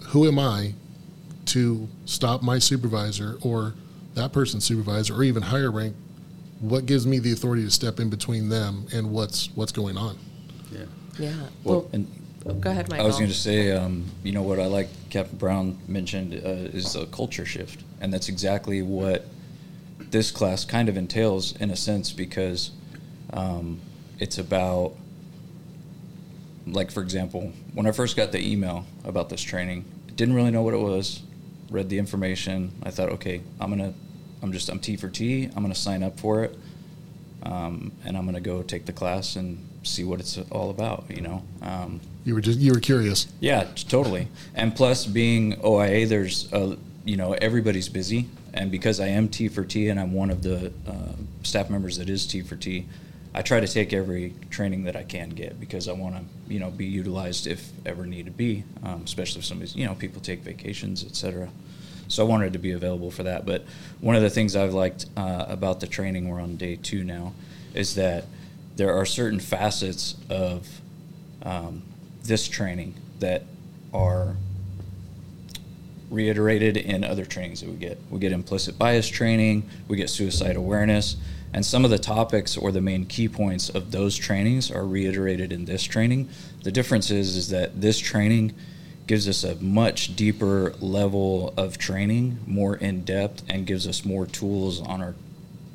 who 0.09 0.29
am 0.29 0.39
I 0.39 0.75
to 1.47 1.89
stop 2.05 2.43
my 2.43 2.59
supervisor 2.59 3.39
or 3.41 3.75
that 4.15 4.33
person's 4.33 4.65
supervisor 4.65 5.15
or 5.15 5.25
even 5.25 5.43
higher 5.43 5.71
rank 5.71 5.97
what 6.61 6.87
gives 6.87 7.07
me 7.07 7.19
the 7.19 7.33
authority 7.33 7.65
to 7.65 7.71
step 7.71 8.01
in 8.01 8.09
between 8.09 8.49
them 8.49 8.87
and 8.93 9.11
what's 9.11 9.49
what's 9.55 9.73
going 9.73 9.97
on 9.97 10.19
Yeah. 10.71 10.85
yeah. 11.19 11.35
Well, 11.63 11.81
Well, 11.81 11.91
and 11.93 12.07
oh, 12.47 12.55
go 12.55 12.71
ahead, 12.71 12.89
Michael. 12.89 13.05
I 13.05 13.07
was 13.07 13.17
going 13.17 13.31
to 13.31 13.37
say, 13.37 13.73
um, 13.73 14.05
you 14.23 14.33
know, 14.33 14.43
what 14.43 14.59
I 14.59 14.67
like 14.67 14.89
Captain 15.11 15.37
Brown 15.37 15.79
mentioned 15.89 16.35
uh, 16.35 16.77
is 16.77 16.97
a 16.97 17.07
culture 17.07 17.45
shift, 17.45 17.83
and 18.01 18.13
that's 18.13 18.29
exactly 18.29 18.83
what 18.83 19.27
this 19.99 20.31
class 20.31 20.65
kind 20.65 20.89
of 20.89 20.97
entails 20.97 21.57
in 21.57 21.71
a 21.71 21.77
sense 21.77 22.13
because 22.13 22.71
um, 23.35 23.81
it's 24.19 24.39
about, 24.39 24.95
like 26.67 26.91
for 26.91 27.03
example, 27.03 27.53
when 27.75 27.87
I 27.87 27.93
first 27.93 28.17
got 28.17 28.33
the 28.33 28.41
email 28.41 28.87
about 29.05 29.29
this 29.29 29.43
training, 29.43 29.85
didn't 30.17 30.35
really 30.35 30.51
know 30.51 30.63
what 30.63 30.73
it 30.73 30.79
was. 30.79 31.23
Read 31.71 31.89
the 31.89 31.99
information. 31.99 32.73
I 32.83 32.91
thought, 32.91 33.11
okay, 33.11 33.43
I'm 33.61 33.71
gonna, 33.71 33.93
I'm 34.43 34.53
just, 34.53 34.69
I'm 34.69 34.79
T 34.79 34.97
for 34.97 35.09
T. 35.09 35.51
I'm 35.55 35.63
gonna 35.63 35.75
sign 35.75 36.03
up 36.03 36.19
for 36.21 36.45
it, 36.45 36.57
um, 37.43 37.93
and 38.05 38.17
I'm 38.17 38.25
gonna 38.25 38.41
go 38.41 38.63
take 38.63 38.87
the 38.87 38.93
class 38.93 39.37
and 39.37 39.69
see 39.83 40.05
what 40.05 40.21
it's 40.21 40.39
all 40.51 40.71
about. 40.71 41.05
You 41.11 41.23
know. 41.23 41.43
Um, 41.61 42.01
you 42.25 42.35
were 42.35 42.41
just 42.41 42.59
you 42.59 42.73
were 42.73 42.81
curious 42.81 43.27
yeah, 43.41 43.65
totally. 43.89 44.29
And 44.55 44.75
plus, 44.75 45.05
being 45.05 45.61
OIA, 45.63 46.07
there's 46.07 46.51
a, 46.53 46.79
you 47.05 47.17
know 47.17 47.33
everybody's 47.35 47.89
busy, 47.89 48.29
and 48.55 48.71
because 48.71 49.01
I 49.01 49.09
am 49.09 49.29
T 49.29 49.49
for 49.49 49.65
T 49.65 49.89
and 49.89 49.99
I'm 49.99 50.13
one 50.13 50.31
of 50.31 50.43
the 50.43 50.73
uh, 50.87 51.13
staff 51.43 51.69
members 51.69 51.99
that 51.99 52.09
is 52.09 52.27
T 52.27 52.41
for 52.41 52.57
T, 52.57 52.87
I 53.35 53.43
try 53.43 53.59
to 53.59 53.67
take 53.67 53.93
every 53.93 54.35
training 54.51 54.85
that 54.85 54.95
I 54.95 55.03
can 55.03 55.31
get 55.31 55.59
because 55.59 55.89
I 55.89 55.93
want 55.93 56.15
to 56.15 56.53
you 56.53 56.61
know 56.61 56.71
be 56.71 56.87
utilized 56.87 57.47
if 57.47 57.71
ever 57.85 58.07
need 58.07 58.27
to 58.27 58.31
be, 58.31 58.65
um, 58.85 59.03
especially 59.05 59.41
if 59.41 59.45
somebody's 59.45 59.75
you 59.75 59.87
know 59.87 59.95
people 59.95 60.21
take 60.21 60.41
vacations, 60.41 61.05
etc. 61.05 61.49
So 62.07 62.25
I 62.25 62.29
wanted 62.29 62.53
to 62.53 62.59
be 62.59 62.73
available 62.73 63.11
for 63.11 63.25
that. 63.25 63.47
But 63.47 63.65
one 64.01 64.15
of 64.15 64.23
the 64.23 64.31
things 64.31 64.55
I've 64.55 64.75
liked 64.75 65.07
uh, 65.17 65.47
about 65.49 65.81
the 65.81 65.87
training, 65.87 66.29
we're 66.29 66.41
on 66.41 66.57
day 66.57 66.77
two 66.77 67.03
now, 67.03 67.33
is 67.75 67.95
that 67.97 68.27
there 68.77 68.95
are 68.95 69.07
certain 69.07 69.41
facets 69.41 70.17
of 70.29 70.81
um, 71.43 71.83
this 72.23 72.47
training 72.49 72.95
that 73.21 73.45
are 73.93 74.37
reiterated 76.11 76.77
in 76.77 77.05
other 77.05 77.25
trainings 77.25 77.61
that 77.61 77.71
we 77.71 77.77
get. 77.77 77.99
We 78.11 78.19
get 78.19 78.33
implicit 78.33 78.79
bias 78.79 79.09
training, 79.09 79.69
we 79.89 79.97
get 79.97 80.11
suicide 80.11 80.57
awareness, 80.57 81.17
and 81.55 81.65
some 81.65 81.85
of 81.85 81.91
the 81.93 81.99
topics 82.01 82.57
or 82.57 82.73
the 82.73 82.81
main 82.81 83.07
key 83.07 83.29
points 83.29 83.69
of 83.69 83.93
those 83.93 84.17
trainings 84.17 84.73
are 84.73 84.85
reiterated 84.85 85.53
in 85.53 85.65
this 85.65 85.85
training. 85.85 86.29
The 86.65 86.73
difference 86.73 87.13
is 87.13 87.37
is 87.37 87.49
that 87.51 87.81
this 87.81 88.01
training 88.01 88.55
gives 89.07 89.29
us 89.29 89.45
a 89.45 89.55
much 89.57 90.17
deeper 90.17 90.75
level 90.81 91.55
of 91.57 91.79
training, 91.79 92.41
more 92.45 92.75
in 92.75 93.05
depth, 93.05 93.45
and 93.49 93.67
gives 93.67 93.87
us 93.87 94.05
more 94.05 94.27
tools 94.27 94.81
on 94.81 95.01
our 95.01 95.15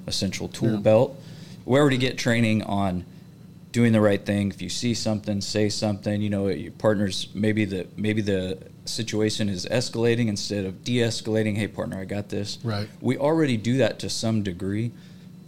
essential 0.06 0.50
tool 0.50 0.80
belt. 0.80 1.18
We 1.63 1.80
already 1.80 1.98
get 1.98 2.18
training 2.18 2.63
on 2.63 3.06
doing 3.72 3.94
the 3.94 4.02
right 4.02 4.26
thing. 4.26 4.50
If 4.50 4.62
you 4.62 4.70
see 4.70 4.94
something, 4.94 5.39
say 5.39 5.70
something. 5.70 6.22
You 6.22 6.30
know, 6.30 6.48
your 6.50 6.74
partners 6.74 7.30
maybe 7.34 7.63
the 7.63 7.88
maybe 7.96 8.22
the 8.22 8.58
situation 8.84 9.48
is 9.48 9.65
escalating 9.68 10.28
instead 10.28 10.65
of 10.65 10.84
de-escalating. 10.84 11.56
Hey, 11.56 11.68
partner, 11.70 12.00
I 12.00 12.06
got 12.06 12.28
this. 12.28 12.58
Right. 12.65 12.89
We 13.00 13.18
already 13.18 13.56
do 13.56 13.78
that 13.78 14.00
to 14.00 14.10
some 14.10 14.44
degree. 14.44 14.92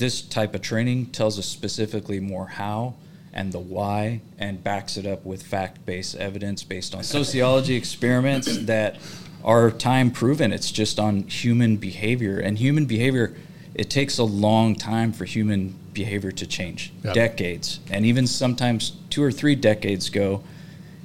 This 0.02 0.24
type 0.24 0.56
of 0.56 0.64
training 0.64 1.12
tells 1.12 1.38
us 1.38 1.46
specifically 1.46 2.20
more 2.20 2.48
how 2.48 2.96
and 3.32 3.52
the 3.52 3.60
why 3.60 4.22
and 4.40 4.64
backs 4.64 4.98
it 4.98 5.06
up 5.06 5.24
with 5.24 5.44
fact-based 5.44 6.16
evidence 6.16 6.64
based 6.64 6.96
on 6.96 7.04
sociology 7.04 7.76
experiments 7.76 8.58
that 8.66 8.98
are 9.44 9.70
time 9.70 10.10
proven. 10.10 10.52
It's 10.52 10.72
just 10.72 11.00
on 11.00 11.28
human 11.28 11.78
behavior 11.78 12.40
and 12.40 12.58
human 12.58 12.88
behavior. 12.88 13.36
It 13.76 13.92
takes 13.92 14.18
a 14.18 14.24
long 14.24 14.74
time 14.74 15.14
for 15.14 15.26
human 15.26 15.76
behavior 15.94 16.32
to 16.32 16.48
change, 16.48 16.92
Yep. 17.04 17.14
decades, 17.14 17.80
and 17.92 18.04
even 18.04 18.26
sometimes 18.26 18.94
two 19.12 19.22
or 19.22 19.32
three 19.32 19.54
decades 19.54 20.10
go, 20.10 20.42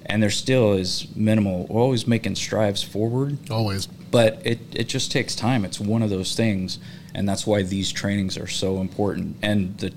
and 0.07 0.23
there 0.23 0.31
still 0.31 0.73
is 0.73 1.07
minimal. 1.15 1.67
We're 1.69 1.83
always 1.83 2.07
making 2.07 2.37
strives 2.37 2.83
forward, 2.83 3.37
Always. 3.51 3.89
but 4.11 4.41
it, 4.43 4.61
it 4.73 4.89
just 4.89 5.13
takes 5.13 5.35
time. 5.35 5.67
It's 5.67 5.79
one 5.79 6.03
of 6.03 6.09
those 6.09 6.35
things, 6.35 6.79
and 7.17 7.27
that's 7.27 7.47
why 7.47 7.63
these 7.63 7.91
trainings 7.91 8.37
are 8.37 8.47
so 8.47 8.81
important. 8.81 9.37
And 9.43 9.77
the 9.79 9.93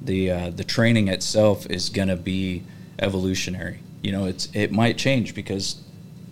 the 0.00 0.30
uh, 0.30 0.50
the 0.50 0.62
training 0.64 1.08
itself 1.08 1.66
is 1.68 1.88
going 1.88 2.08
to 2.08 2.16
be 2.16 2.62
evolutionary. 3.00 3.80
You 4.02 4.12
know, 4.12 4.26
it's 4.26 4.48
it 4.54 4.70
might 4.70 4.96
change 4.96 5.34
because 5.34 5.82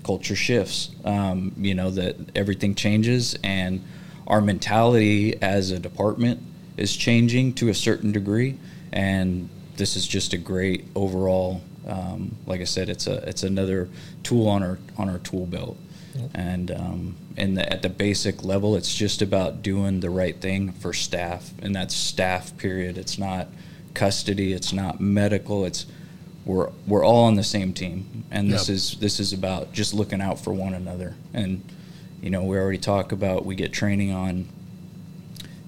culture 0.04 0.36
shifts. 0.36 0.90
Um, 1.04 1.52
you 1.58 1.74
know 1.74 1.90
that 1.90 2.16
everything 2.36 2.76
changes, 2.76 3.36
and 3.42 3.82
our 4.28 4.40
mentality 4.40 5.42
as 5.42 5.72
a 5.72 5.80
department 5.80 6.40
is 6.76 6.96
changing 6.96 7.54
to 7.54 7.68
a 7.68 7.74
certain 7.74 8.12
degree. 8.12 8.56
And 8.92 9.48
this 9.76 9.96
is 9.96 10.06
just 10.06 10.32
a 10.34 10.38
great 10.38 10.84
overall. 10.94 11.62
Um, 11.84 12.36
like 12.46 12.60
I 12.60 12.64
said, 12.64 12.88
it's 12.88 13.08
a 13.08 13.28
it's 13.28 13.42
another 13.42 13.88
tool 14.22 14.48
on 14.48 14.62
our 14.62 14.78
on 14.96 15.08
our 15.08 15.18
tool 15.18 15.46
belt. 15.46 15.76
And 16.34 16.70
um, 16.70 17.16
and 17.36 17.56
the, 17.56 17.72
at 17.72 17.82
the 17.82 17.88
basic 17.88 18.44
level, 18.44 18.76
it's 18.76 18.94
just 18.94 19.22
about 19.22 19.62
doing 19.62 20.00
the 20.00 20.10
right 20.10 20.36
thing 20.38 20.72
for 20.72 20.92
staff, 20.92 21.50
and 21.62 21.74
that's 21.74 21.94
staff. 21.94 22.56
Period. 22.58 22.98
It's 22.98 23.18
not 23.18 23.48
custody. 23.94 24.52
It's 24.52 24.72
not 24.72 25.00
medical. 25.00 25.64
It's 25.64 25.86
we're 26.44 26.70
we're 26.86 27.04
all 27.04 27.24
on 27.24 27.36
the 27.36 27.44
same 27.44 27.72
team, 27.72 28.24
and 28.30 28.52
this 28.52 28.68
Yep. 28.68 28.74
is 28.74 28.96
this 29.00 29.20
is 29.20 29.32
about 29.32 29.72
just 29.72 29.94
looking 29.94 30.20
out 30.20 30.38
for 30.38 30.52
one 30.52 30.74
another. 30.74 31.14
And 31.32 31.62
you 32.20 32.30
know, 32.30 32.44
we 32.44 32.56
already 32.58 32.78
talk 32.78 33.12
about 33.12 33.44
we 33.46 33.54
get 33.54 33.72
training 33.72 34.12
on 34.12 34.48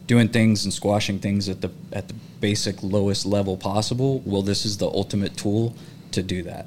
doing 0.07 0.29
things 0.29 0.65
and 0.65 0.73
squashing 0.75 1.19
things 1.19 1.49
at 1.49 1.61
the 1.61 1.71
at 1.93 2.09
the 2.09 2.15
basic 2.41 2.83
lowest 2.83 3.25
level 3.25 3.57
possible. 3.57 4.21
Well, 4.25 4.43
this 4.43 4.67
is 4.67 4.77
the 4.79 4.87
ultimate 4.87 5.37
tool 5.37 5.75
to 6.13 6.23
do 6.23 6.43
that. 6.43 6.67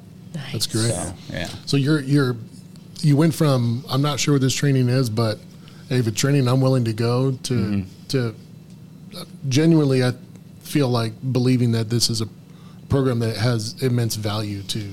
That's 0.52 0.66
great. 0.66 0.92
So 0.92 1.14
yeah. 1.30 1.48
So 1.66 1.76
you're 1.76 2.00
you're 2.00 2.36
you 3.00 3.16
went 3.16 3.34
from 3.34 3.84
I'm 3.88 4.02
not 4.02 4.20
sure 4.20 4.34
what 4.34 4.40
this 4.42 4.54
training 4.54 4.88
is, 4.88 5.10
but 5.10 5.38
hey, 5.88 5.98
if 5.98 6.06
it's 6.06 6.20
training 6.20 6.48
I'm 6.48 6.60
willing 6.60 6.84
to 6.84 6.92
go 6.92 7.32
to 7.32 7.54
Mm-hmm. 7.54 8.06
to 8.08 8.34
uh, 9.16 9.24
genuinely 9.48 10.04
I 10.04 10.12
feel 10.60 10.88
like 10.88 11.12
believing 11.32 11.72
that 11.72 11.88
this 11.90 12.10
is 12.10 12.20
a 12.20 12.28
program 12.88 13.18
that 13.20 13.36
has 13.36 13.80
immense 13.82 14.16
value 14.16 14.62
to 14.62 14.84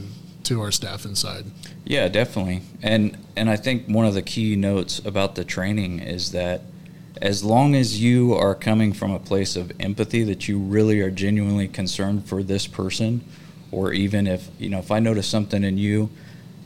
to 0.43 0.61
our 0.61 0.71
staff 0.71 1.05
inside. 1.05 1.45
Yeah, 1.85 2.07
definitely. 2.07 2.61
And 2.81 3.17
and 3.35 3.49
I 3.49 3.55
think 3.55 3.87
one 3.87 4.05
of 4.05 4.13
the 4.13 4.21
key 4.21 4.55
notes 4.55 4.99
about 4.99 5.35
the 5.35 5.43
training 5.43 5.99
is 5.99 6.31
that 6.31 6.61
as 7.21 7.43
long 7.43 7.75
as 7.75 8.01
you 8.01 8.33
are 8.33 8.53
coming 8.53 8.91
from 8.93 9.11
a 9.11 9.19
place 9.19 9.55
of 9.55 9.71
empathy 9.79 10.23
that 10.23 10.47
you 10.47 10.59
really 10.59 10.99
are 10.99 11.09
genuinely 11.09 11.67
concerned 11.67 12.25
for 12.25 12.43
this 12.43 12.67
person 12.67 13.23
or 13.71 13.93
even 13.93 14.27
if, 14.27 14.49
you 14.59 14.69
know, 14.69 14.79
if 14.79 14.91
I 14.91 14.99
notice 14.99 15.27
something 15.27 15.63
in 15.63 15.77
you 15.77 16.09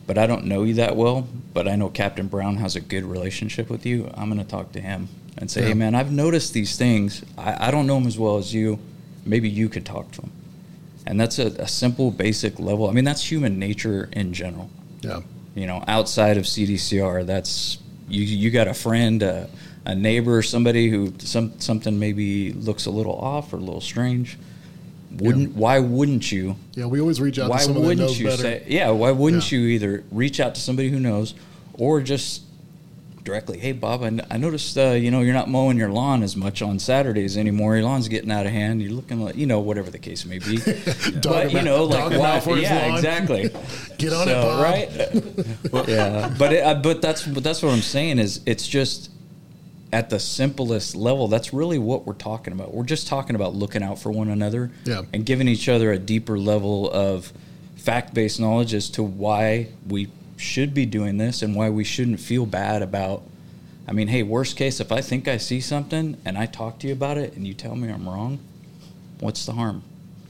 but 0.10 0.18
I 0.18 0.26
don't 0.26 0.46
know 0.46 0.64
you 0.64 0.74
that 0.74 0.96
well, 0.96 1.28
but 1.54 1.68
I 1.68 1.76
know 1.76 1.88
Captain 1.90 2.28
Brown 2.28 2.56
has 2.58 2.76
a 2.76 2.82
good 2.82 3.04
relationship 3.06 3.70
with 3.70 3.86
you, 3.86 4.10
I'm 4.18 4.28
going 4.32 4.44
to 4.44 4.50
talk 4.58 4.72
to 4.72 4.82
him 4.82 5.08
and 5.38 5.52
say, 5.52 5.62
Yeah. 5.62 5.68
"Hey 5.68 5.74
man, 5.76 5.94
I've 5.94 6.12
noticed 6.12 6.52
these 6.54 6.76
things. 6.78 7.24
I, 7.38 7.68
I 7.68 7.72
don't 7.72 7.86
know 7.86 7.98
him 7.98 8.08
as 8.08 8.18
well 8.18 8.38
as 8.38 8.52
you. 8.52 8.80
Maybe 9.24 9.48
you 9.50 9.70
could 9.70 9.86
talk 9.86 10.12
to 10.14 10.22
him." 10.24 10.32
And 11.06 11.20
that's 11.22 11.38
a, 11.38 11.48
a 11.62 11.68
simple, 11.68 12.10
basic 12.10 12.60
level. 12.60 12.90
I 12.90 12.92
mean, 12.92 13.06
that's 13.06 13.24
human 13.32 13.60
nature 13.60 14.10
in 14.12 14.34
general 14.34 14.68
Yeah. 15.02 15.22
you 15.56 15.68
know 15.68 15.84
outside 15.88 16.38
of 16.38 16.46
cdcr 16.46 17.26
that's 17.26 17.78
you 18.16 18.24
you 18.44 18.50
got 18.60 18.68
a 18.68 18.74
friend 18.74 19.22
a, 19.24 19.48
a 19.86 19.94
neighbor 19.96 20.42
somebody 20.42 20.90
who 20.90 21.14
some 21.20 21.48
something 21.60 21.96
maybe 22.00 22.52
looks 22.68 22.86
a 22.88 22.92
little 23.00 23.18
off 23.34 23.54
or 23.54 23.58
a 23.58 23.66
little 23.70 23.82
strange 23.94 24.38
wouldn't 25.18 25.56
why 25.56 25.80
wouldn't 25.80 26.32
you? 26.32 26.56
Yeah, 26.76 26.86
we 26.86 27.00
always 27.02 27.20
reach 27.20 27.40
out 27.40 27.50
why 27.50 27.58
to 27.58 27.64
someone 27.64 27.82
that 27.84 27.88
wouldn't 27.88 28.08
knows 28.08 28.20
you 28.20 28.28
better. 28.28 28.42
say 28.42 28.64
yeah 28.68 28.90
why 28.92 29.12
wouldn't 29.12 29.52
Yeah. 29.52 29.60
you 29.60 29.68
either 29.68 30.04
reach 30.12 30.40
out 30.40 30.56
to 30.56 30.62
somebody 30.62 30.90
who 30.90 31.00
knows 31.00 31.34
or 31.74 32.00
just 32.02 32.44
directly 33.24 33.60
hey 33.60 33.74
bob 33.74 34.02
i, 34.02 34.08
n- 34.08 34.26
I 34.32 34.38
noticed 34.38 34.78
uh, 34.78 34.92
you 34.92 35.12
know 35.12 35.22
you're 35.22 35.34
not 35.34 35.50
mowing 35.50 35.78
your 35.78 35.90
lawn 35.90 36.24
as 36.24 36.36
much 36.36 36.62
on 36.62 36.80
saturdays 36.80 37.38
anymore. 37.38 37.76
Your 37.76 37.84
lawn's 37.86 38.08
getting 38.08 38.32
out 38.32 38.46
of 38.46 38.52
hand. 38.52 38.82
You're 38.82 38.92
looking 38.94 39.20
like 39.20 39.36
you 39.36 39.46
know 39.46 39.60
whatever 39.60 39.90
the 39.92 40.00
case 40.00 40.26
may 40.26 40.40
be. 40.40 40.58
But 41.24 41.52
you 41.52 41.62
know 41.62 41.84
like 41.86 42.18
why 42.18 42.40
for 42.40 42.58
yeah 42.58 42.96
exactly. 42.96 43.50
Get 43.98 44.14
on 44.14 44.26
So, 44.28 44.40
it, 44.40 44.44
Bob. 44.44 44.64
right? 44.64 45.88
Yeah. 45.90 46.34
But 46.38 46.54
it, 46.54 46.64
uh, 46.64 46.76
but 46.76 47.02
that's 47.02 47.24
but 47.26 47.44
that's 47.44 47.62
what 47.62 47.72
i'm 47.74 47.82
saying 47.82 48.20
is 48.20 48.42
it's 48.46 48.68
just 48.68 49.10
at 49.92 50.10
the 50.10 50.20
simplest 50.20 50.96
level 50.96 51.28
that's 51.28 51.52
really 51.54 51.80
what 51.80 52.06
we're 52.06 52.14
talking 52.14 52.54
about 52.54 52.74
we're 52.74 52.84
just 52.84 53.08
talking 53.08 53.36
about 53.36 53.56
looking 53.56 53.82
out 53.82 53.98
for 54.00 54.12
one 54.12 54.30
another 54.30 54.70
Yeah. 54.86 55.02
and 55.14 55.26
giving 55.26 55.48
each 55.48 55.68
other 55.68 55.92
a 55.92 55.98
deeper 55.98 56.38
level 56.38 56.90
of 56.92 57.34
fact-based 57.78 58.40
knowledge 58.40 58.74
as 58.74 58.90
to 58.92 59.04
why 59.04 59.68
we 59.88 60.08
should 60.38 60.74
be 60.74 60.86
doing 60.86 61.18
this 61.18 61.42
and 61.42 61.56
why 61.56 61.70
we 61.70 61.84
shouldn't 61.84 62.20
feel 62.20 62.46
bad 62.46 62.82
about 62.82 63.24
i 63.88 63.92
mean 63.92 64.08
hey 64.08 64.22
worst 64.24 64.56
case 64.58 64.80
if 64.80 64.92
i 64.92 65.02
think 65.02 65.28
i 65.28 65.38
see 65.38 65.60
something 65.60 66.16
and 66.24 66.38
i 66.38 66.46
talk 66.46 66.78
to 66.80 66.88
you 66.88 66.94
about 66.94 67.18
it 67.18 67.34
and 67.36 67.48
you 67.48 67.54
tell 67.54 67.76
me 67.76 67.90
i'm 67.90 68.08
wrong 68.08 68.38
what's 69.20 69.46
the 69.46 69.54
harm 69.54 69.82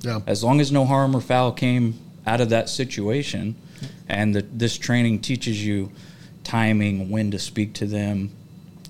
Yeah. 0.01 0.21
as 0.25 0.43
long 0.43 0.61
as 0.61 0.71
no 0.71 0.85
harm 0.85 1.15
or 1.15 1.21
foul 1.21 1.51
came 1.51 1.99
out 2.25 2.39
of 2.41 2.49
that 2.49 2.69
situation 2.69 3.55
and 4.07 4.35
the, 4.35 4.41
this 4.41 4.77
training 4.77 5.19
teaches 5.19 5.63
you 5.65 5.91
timing 6.43 7.09
when 7.09 7.31
to 7.31 7.39
speak 7.39 7.73
to 7.73 7.85
them 7.85 8.31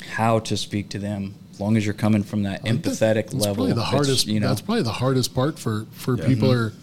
how 0.07 0.39
to 0.39 0.55
speak 0.57 0.89
to 0.89 0.99
them 0.99 1.35
as 1.51 1.59
long 1.59 1.75
as 1.77 1.85
you're 1.85 1.93
coming 1.93 2.23
from 2.23 2.43
that 2.43 2.61
I 2.63 2.69
think 2.69 2.83
that- 2.83 2.91
empathetic 2.93 3.15
that's 3.15 3.33
level 3.33 3.55
Probably 3.55 3.73
the 3.73 3.83
hardest. 3.83 4.27
you 4.27 4.39
know 4.39 4.47
That's 4.49 4.61
probably 4.61 4.83
the 4.83 4.91
hardest 4.91 5.33
part 5.35 5.59
for 5.59 5.85
for 5.91 6.17
Yeah. 6.17 6.27
people 6.27 6.49
Mm-hmm. 6.49 6.59
are 6.59 6.73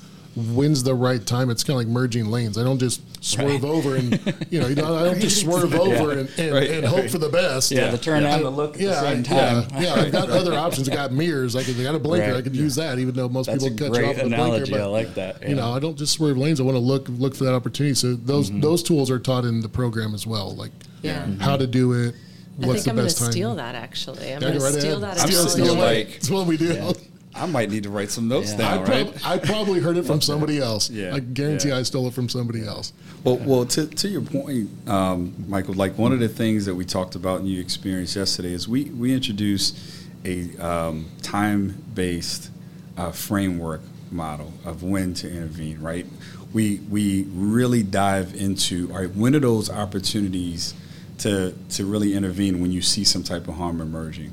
when's 0.54 0.82
the 0.82 0.94
right 0.94 1.24
time. 1.24 1.48
It's 1.48 1.64
kind 1.64 1.80
of 1.80 1.86
like 1.86 1.88
merging 1.88 2.26
lanes. 2.26 2.58
I 2.58 2.62
don't 2.62 2.78
just 2.78 3.00
swerve 3.24 3.62
Right. 3.62 3.70
over 3.70 3.96
and 3.96 4.12
you 4.50 4.60
know, 4.60 4.66
you 4.66 4.74
know 4.74 4.94
I 4.94 5.04
don't 5.04 5.18
just 5.18 5.40
swerve 5.40 5.74
over 5.74 6.12
and, 6.12 6.28
and, 6.36 6.52
Right. 6.54 6.70
and 6.72 6.84
hope 6.84 7.08
for 7.08 7.16
the 7.16 7.30
best. 7.30 7.70
yeah, 7.72 7.90
the 7.90 7.96
turn 7.96 8.22
and 8.22 8.44
the 8.44 8.50
look 8.50 8.74
at 8.74 8.80
Yeah, 8.82 8.88
the 8.90 9.00
same 9.00 9.24
yeah, 9.24 9.62
time 9.62 9.82
yeah. 9.82 9.94
I've 9.94 10.12
got 10.12 10.28
other 10.40 10.52
options. 10.52 10.90
I 10.90 10.94
got 10.94 11.10
mirrors. 11.10 11.56
I 11.56 11.62
could 11.62 11.80
I 11.80 11.84
got 11.84 11.94
a 11.94 11.98
blinker. 11.98 12.26
Right. 12.32 12.36
I 12.36 12.42
could 12.42 12.54
use 12.54 12.74
that, 12.74 12.98
even 12.98 13.14
though 13.14 13.30
most 13.30 13.46
that's 13.46 13.64
people 13.64 13.78
cut 13.78 13.84
you 13.98 14.06
off 14.06 14.14
great 14.16 14.24
with 14.24 14.32
a 14.32 14.36
analogy 14.36 14.70
blinker. 14.72 14.84
i 14.84 14.88
like 14.90 15.14
that 15.14 15.48
You 15.48 15.54
know. 15.54 15.72
I 15.72 15.78
don't 15.78 15.96
just 15.96 16.12
swerve 16.12 16.36
lanes. 16.36 16.60
I 16.60 16.64
want 16.64 16.76
to 16.76 16.80
look 16.80 17.08
look 17.08 17.34
for 17.34 17.44
that 17.44 17.54
opportunity. 17.54 17.94
So 17.94 18.14
those 18.14 18.50
Mm-hmm. 18.50 18.60
those 18.60 18.82
tools 18.82 19.10
are 19.10 19.18
taught 19.18 19.46
in 19.46 19.62
the 19.62 19.70
program 19.70 20.14
as 20.14 20.26
well, 20.26 20.54
like 20.54 20.72
Yeah. 21.00 21.24
how 21.40 21.56
to 21.56 21.66
do 21.66 21.94
it. 21.94 22.14
I 22.62 22.66
What's 22.66 22.84
think 22.84 22.88
I'm 22.92 22.96
the 22.96 23.02
going 23.02 23.08
to 23.08 23.14
best 23.14 23.18
time? 23.18 23.32
steal 23.32 23.54
that 23.56 23.74
actually. 23.74 24.18
I'm 24.24 24.28
Yeah, 24.28 24.40
going 24.40 24.52
go 24.54 24.58
to 24.60 24.64
right 24.64 24.74
steal 24.80 25.02
ahead. 25.04 25.18
that. 25.18 25.28
Steal, 25.28 25.40
and 25.42 25.50
steal 25.50 25.64
use 25.66 25.74
it. 25.74 25.78
like- 25.78 26.12
That's 26.14 26.30
what 26.30 26.46
we 26.46 26.56
do. 26.56 26.92
I 27.34 27.44
might 27.44 27.68
need 27.70 27.82
to 27.82 27.90
write 27.90 28.10
some 28.10 28.28
notes 28.28 28.52
Yeah. 28.52 28.56
down, 28.56 28.78
I, 28.78 29.02
right? 29.02 29.26
I 29.26 29.38
probably 29.38 29.78
heard 29.80 29.98
it 29.98 30.06
from 30.06 30.20
somebody 30.30 30.58
else. 30.58 30.88
Yeah, 30.88 31.14
I 31.14 31.20
guarantee 31.20 31.68
yeah. 31.68 31.76
I 31.78 31.82
stole 31.82 32.06
it 32.08 32.14
from 32.14 32.30
somebody 32.30 32.64
else. 32.64 32.94
Well, 33.24 33.36
well, 33.36 33.66
to, 33.66 33.86
to 33.86 34.08
your 34.08 34.22
point, 34.22 34.70
um, 34.88 35.34
Michael, 35.46 35.74
like 35.74 35.98
one 35.98 36.12
of 36.12 36.20
the 36.20 36.28
things 36.30 36.64
that 36.64 36.74
we 36.74 36.86
talked 36.86 37.14
about 37.14 37.40
and 37.40 37.48
you 37.48 37.60
experienced 37.60 38.16
yesterday 38.16 38.54
is 38.54 38.66
we, 38.66 38.84
we 38.84 39.12
introduced 39.12 39.76
a 40.24 40.56
um, 40.56 41.10
time 41.20 41.82
based 41.94 42.50
uh, 42.96 43.10
framework 43.12 43.82
model 44.10 44.50
of 44.64 44.82
when 44.82 45.12
to 45.12 45.30
intervene, 45.30 45.78
right? 45.82 46.06
We, 46.54 46.76
we 46.88 47.24
really 47.24 47.82
dive 47.82 48.34
into, 48.34 48.90
all 48.92 49.00
right, 49.00 49.14
when 49.14 49.34
are 49.36 49.40
those 49.40 49.68
opportunities 49.68 50.72
to, 51.18 51.54
to 51.70 51.86
really 51.86 52.14
intervene 52.14 52.60
when 52.60 52.70
you 52.70 52.82
see 52.82 53.04
some 53.04 53.22
type 53.22 53.48
of 53.48 53.54
harm 53.54 53.80
emerging? 53.80 54.32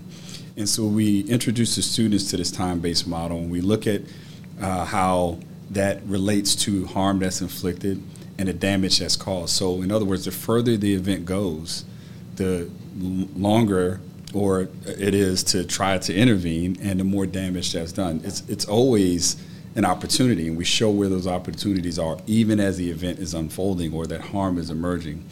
And 0.55 0.69
so 0.69 0.85
we 0.85 1.21
introduce 1.21 1.75
the 1.75 1.81
students 1.81 2.29
to 2.31 2.37
this 2.37 2.51
time 2.51 2.79
based 2.79 3.07
model 3.07 3.37
and 3.37 3.51
we 3.51 3.61
look 3.61 3.87
at 3.87 4.01
uh, 4.61 4.85
how 4.85 5.39
that 5.71 6.03
relates 6.05 6.55
to 6.55 6.85
harm 6.85 7.19
that's 7.19 7.41
inflicted 7.41 8.01
and 8.37 8.47
the 8.47 8.53
damage 8.53 8.99
that's 8.99 9.15
caused. 9.15 9.53
So, 9.53 9.81
in 9.81 9.91
other 9.91 10.05
words, 10.05 10.25
the 10.25 10.31
further 10.31 10.77
the 10.77 10.93
event 10.93 11.25
goes, 11.25 11.85
the 12.35 12.69
longer 13.35 13.99
or 14.33 14.67
it 14.85 15.13
is 15.13 15.43
to 15.43 15.63
try 15.63 15.97
to 15.99 16.13
intervene 16.13 16.77
and 16.81 16.99
the 16.99 17.03
more 17.03 17.25
damage 17.25 17.73
that's 17.73 17.91
done. 17.91 18.21
It's, 18.23 18.41
it's 18.49 18.65
always 18.65 19.37
an 19.75 19.85
opportunity, 19.85 20.47
and 20.47 20.57
we 20.57 20.65
show 20.65 20.89
where 20.89 21.09
those 21.09 21.27
opportunities 21.27 21.97
are, 21.97 22.17
even 22.27 22.59
as 22.59 22.77
the 22.77 22.89
event 22.89 23.19
is 23.19 23.33
unfolding 23.33 23.93
or 23.93 24.05
that 24.07 24.21
harm 24.21 24.57
is 24.57 24.69
emerging. 24.69 25.23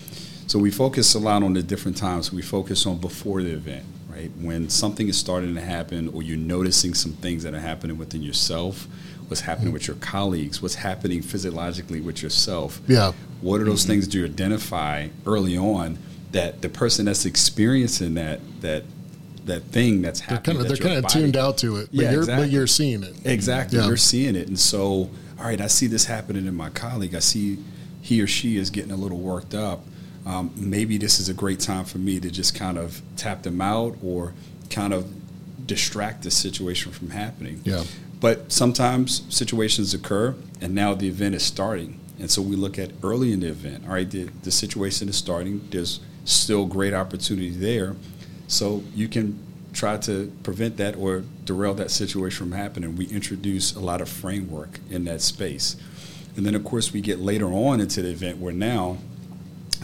So 0.51 0.59
we 0.59 0.69
focus 0.69 1.15
a 1.15 1.19
lot 1.19 1.43
on 1.43 1.53
the 1.53 1.63
different 1.63 1.95
times. 1.95 2.33
We 2.33 2.41
focus 2.41 2.85
on 2.85 2.97
before 2.97 3.41
the 3.41 3.53
event, 3.53 3.85
right? 4.09 4.29
When 4.37 4.67
something 4.67 5.07
is 5.07 5.17
starting 5.17 5.55
to 5.55 5.61
happen, 5.61 6.09
or 6.09 6.23
you're 6.23 6.35
noticing 6.35 6.93
some 6.93 7.13
things 7.13 7.43
that 7.43 7.53
are 7.53 7.59
happening 7.61 7.97
within 7.97 8.21
yourself, 8.21 8.85
what's 9.29 9.39
happening 9.39 9.71
with 9.71 9.87
your 9.87 9.95
colleagues, 9.95 10.61
what's 10.61 10.75
happening 10.75 11.21
physiologically 11.21 12.01
with 12.01 12.21
yourself. 12.21 12.81
Yeah. 12.85 13.13
What 13.39 13.61
are 13.61 13.63
those 13.63 13.85
things 13.85 14.09
do 14.09 14.19
you 14.19 14.25
identify 14.25 15.07
early 15.25 15.57
on 15.57 15.97
that 16.33 16.61
the 16.61 16.67
person 16.67 17.05
that's 17.05 17.25
experiencing 17.25 18.15
that 18.15 18.41
that 18.59 18.83
that 19.45 19.63
thing 19.63 20.01
that's 20.01 20.19
They're 20.19 20.35
happening? 20.35 20.57
kind 20.57 20.69
of 20.69 20.77
they're 20.77 20.85
kind 20.85 21.05
of 21.05 21.09
tuned 21.09 21.37
out 21.37 21.59
to 21.59 21.77
it, 21.77 21.87
but, 21.93 21.95
Yeah, 21.95 22.11
you're, 22.11 22.19
exactly. 22.23 22.45
but 22.47 22.51
you're 22.51 22.67
seeing 22.67 23.03
it. 23.03 23.15
Exactly. 23.23 23.79
Yeah. 23.79 23.87
You're 23.87 23.95
seeing 23.95 24.35
it. 24.35 24.49
And 24.49 24.59
so, 24.59 25.09
all 25.39 25.45
right, 25.45 25.61
I 25.61 25.67
see 25.67 25.87
this 25.87 26.03
happening 26.03 26.45
in 26.45 26.55
my 26.55 26.71
colleague. 26.71 27.15
I 27.15 27.19
see 27.19 27.57
he 28.01 28.21
or 28.21 28.27
she 28.27 28.57
is 28.57 28.69
getting 28.69 28.91
a 28.91 28.97
little 28.97 29.17
worked 29.19 29.55
up. 29.55 29.85
Um, 30.25 30.51
maybe 30.55 30.97
this 30.97 31.19
is 31.19 31.29
a 31.29 31.33
great 31.33 31.59
time 31.59 31.85
for 31.85 31.97
me 31.97 32.19
to 32.19 32.29
just 32.29 32.53
kind 32.55 32.77
of 32.77 33.01
tap 33.17 33.43
them 33.43 33.59
out 33.59 33.97
or 34.03 34.33
kind 34.69 34.93
of 34.93 35.11
distract 35.65 36.23
the 36.23 36.31
situation 36.31 36.91
from 36.91 37.09
happening. 37.09 37.61
Yeah. 37.63 37.83
But 38.19 38.51
sometimes 38.51 39.23
situations 39.35 39.93
occur, 39.93 40.35
and 40.61 40.75
now 40.75 40.93
the 40.93 41.07
event 41.07 41.33
is 41.35 41.43
starting. 41.43 41.99
And 42.19 42.29
so 42.29 42.41
we 42.41 42.55
look 42.55 42.77
at 42.77 42.91
early 43.01 43.33
in 43.33 43.39
the 43.39 43.47
event. 43.47 43.85
All 43.87 43.93
right, 43.93 44.09
the, 44.09 44.25
the 44.43 44.51
situation 44.51 45.09
is 45.09 45.15
starting. 45.15 45.67
There's 45.71 45.99
still 46.23 46.67
great 46.67 46.93
opportunity 46.93 47.49
there. 47.49 47.95
So 48.47 48.83
you 48.93 49.07
can 49.07 49.39
try 49.73 49.97
to 49.97 50.31
prevent 50.43 50.77
that 50.77 50.95
or 50.97 51.23
derail 51.45 51.73
that 51.75 51.89
situation 51.89 52.37
from 52.37 52.51
happening. 52.51 52.95
We 52.95 53.07
introduce 53.07 53.73
a 53.73 53.79
lot 53.79 54.01
of 54.01 54.09
framework 54.09 54.79
in 54.89 55.05
that 55.05 55.21
space. 55.21 55.77
And 56.35 56.45
then, 56.45 56.53
of 56.53 56.63
course, 56.63 56.93
we 56.93 57.01
get 57.01 57.19
later 57.19 57.47
on 57.47 57.81
into 57.81 58.01
the 58.01 58.09
event 58.09 58.37
where 58.37 58.53
now 58.53 58.97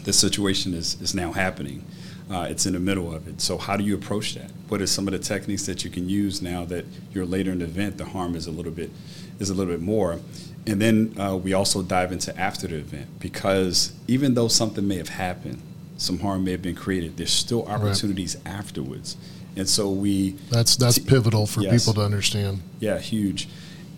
the 0.04 0.14
situation 0.14 0.74
is, 0.74 1.00
is 1.02 1.14
now 1.14 1.32
happening. 1.32 1.84
Uh, 2.30 2.48
it's 2.50 2.66
in 2.66 2.74
the 2.74 2.80
middle 2.80 3.14
of 3.14 3.28
it. 3.28 3.40
So, 3.40 3.58
how 3.58 3.78
do 3.78 3.84
you 3.86 3.96
approach 3.96 4.34
that? 4.36 4.52
What 4.68 4.82
are 4.82 4.88
some 4.88 5.08
of 5.08 5.14
the 5.14 5.20
techniques 5.20 5.66
that 5.66 5.86
you 5.86 5.90
can 5.90 6.10
use 6.10 6.42
now 6.42 6.66
that 6.66 6.86
you're 7.14 7.26
later 7.26 7.52
in 7.52 7.60
the 7.60 7.66
event? 7.66 7.98
The 7.98 8.06
harm 8.06 8.36
is 8.36 8.48
a 8.48 8.52
little 8.52 8.72
bit 8.74 8.92
is 9.40 9.50
a 9.50 9.54
little 9.54 9.72
bit 9.74 9.82
more. 9.82 10.20
And 10.66 10.82
then 10.82 11.14
uh, 11.18 11.38
we 11.38 11.54
also 11.54 11.82
dive 11.82 12.12
into 12.12 12.38
after 12.38 12.68
the 12.68 12.76
event 12.78 13.20
because 13.20 13.94
even 14.08 14.34
though 14.34 14.50
something 14.50 14.86
may 14.86 14.98
have 14.98 15.10
happened, 15.10 15.62
some 15.96 16.20
harm 16.20 16.44
may 16.44 16.52
have 16.52 16.62
been 16.62 16.76
created, 16.76 17.16
there's 17.16 17.32
still 17.32 17.66
opportunities 17.68 18.36
afterwards. 18.46 19.16
And 19.56 19.68
so 19.70 19.90
we 19.90 20.32
That's 20.50 20.76
that's 20.76 20.96
T- 20.96 21.06
pivotal 21.06 21.48
for 21.48 21.62
yes. 21.62 21.86
people 21.86 21.94
to 21.94 22.06
understand. 22.06 22.62
yeah, 22.80 22.98
huge. 23.00 23.48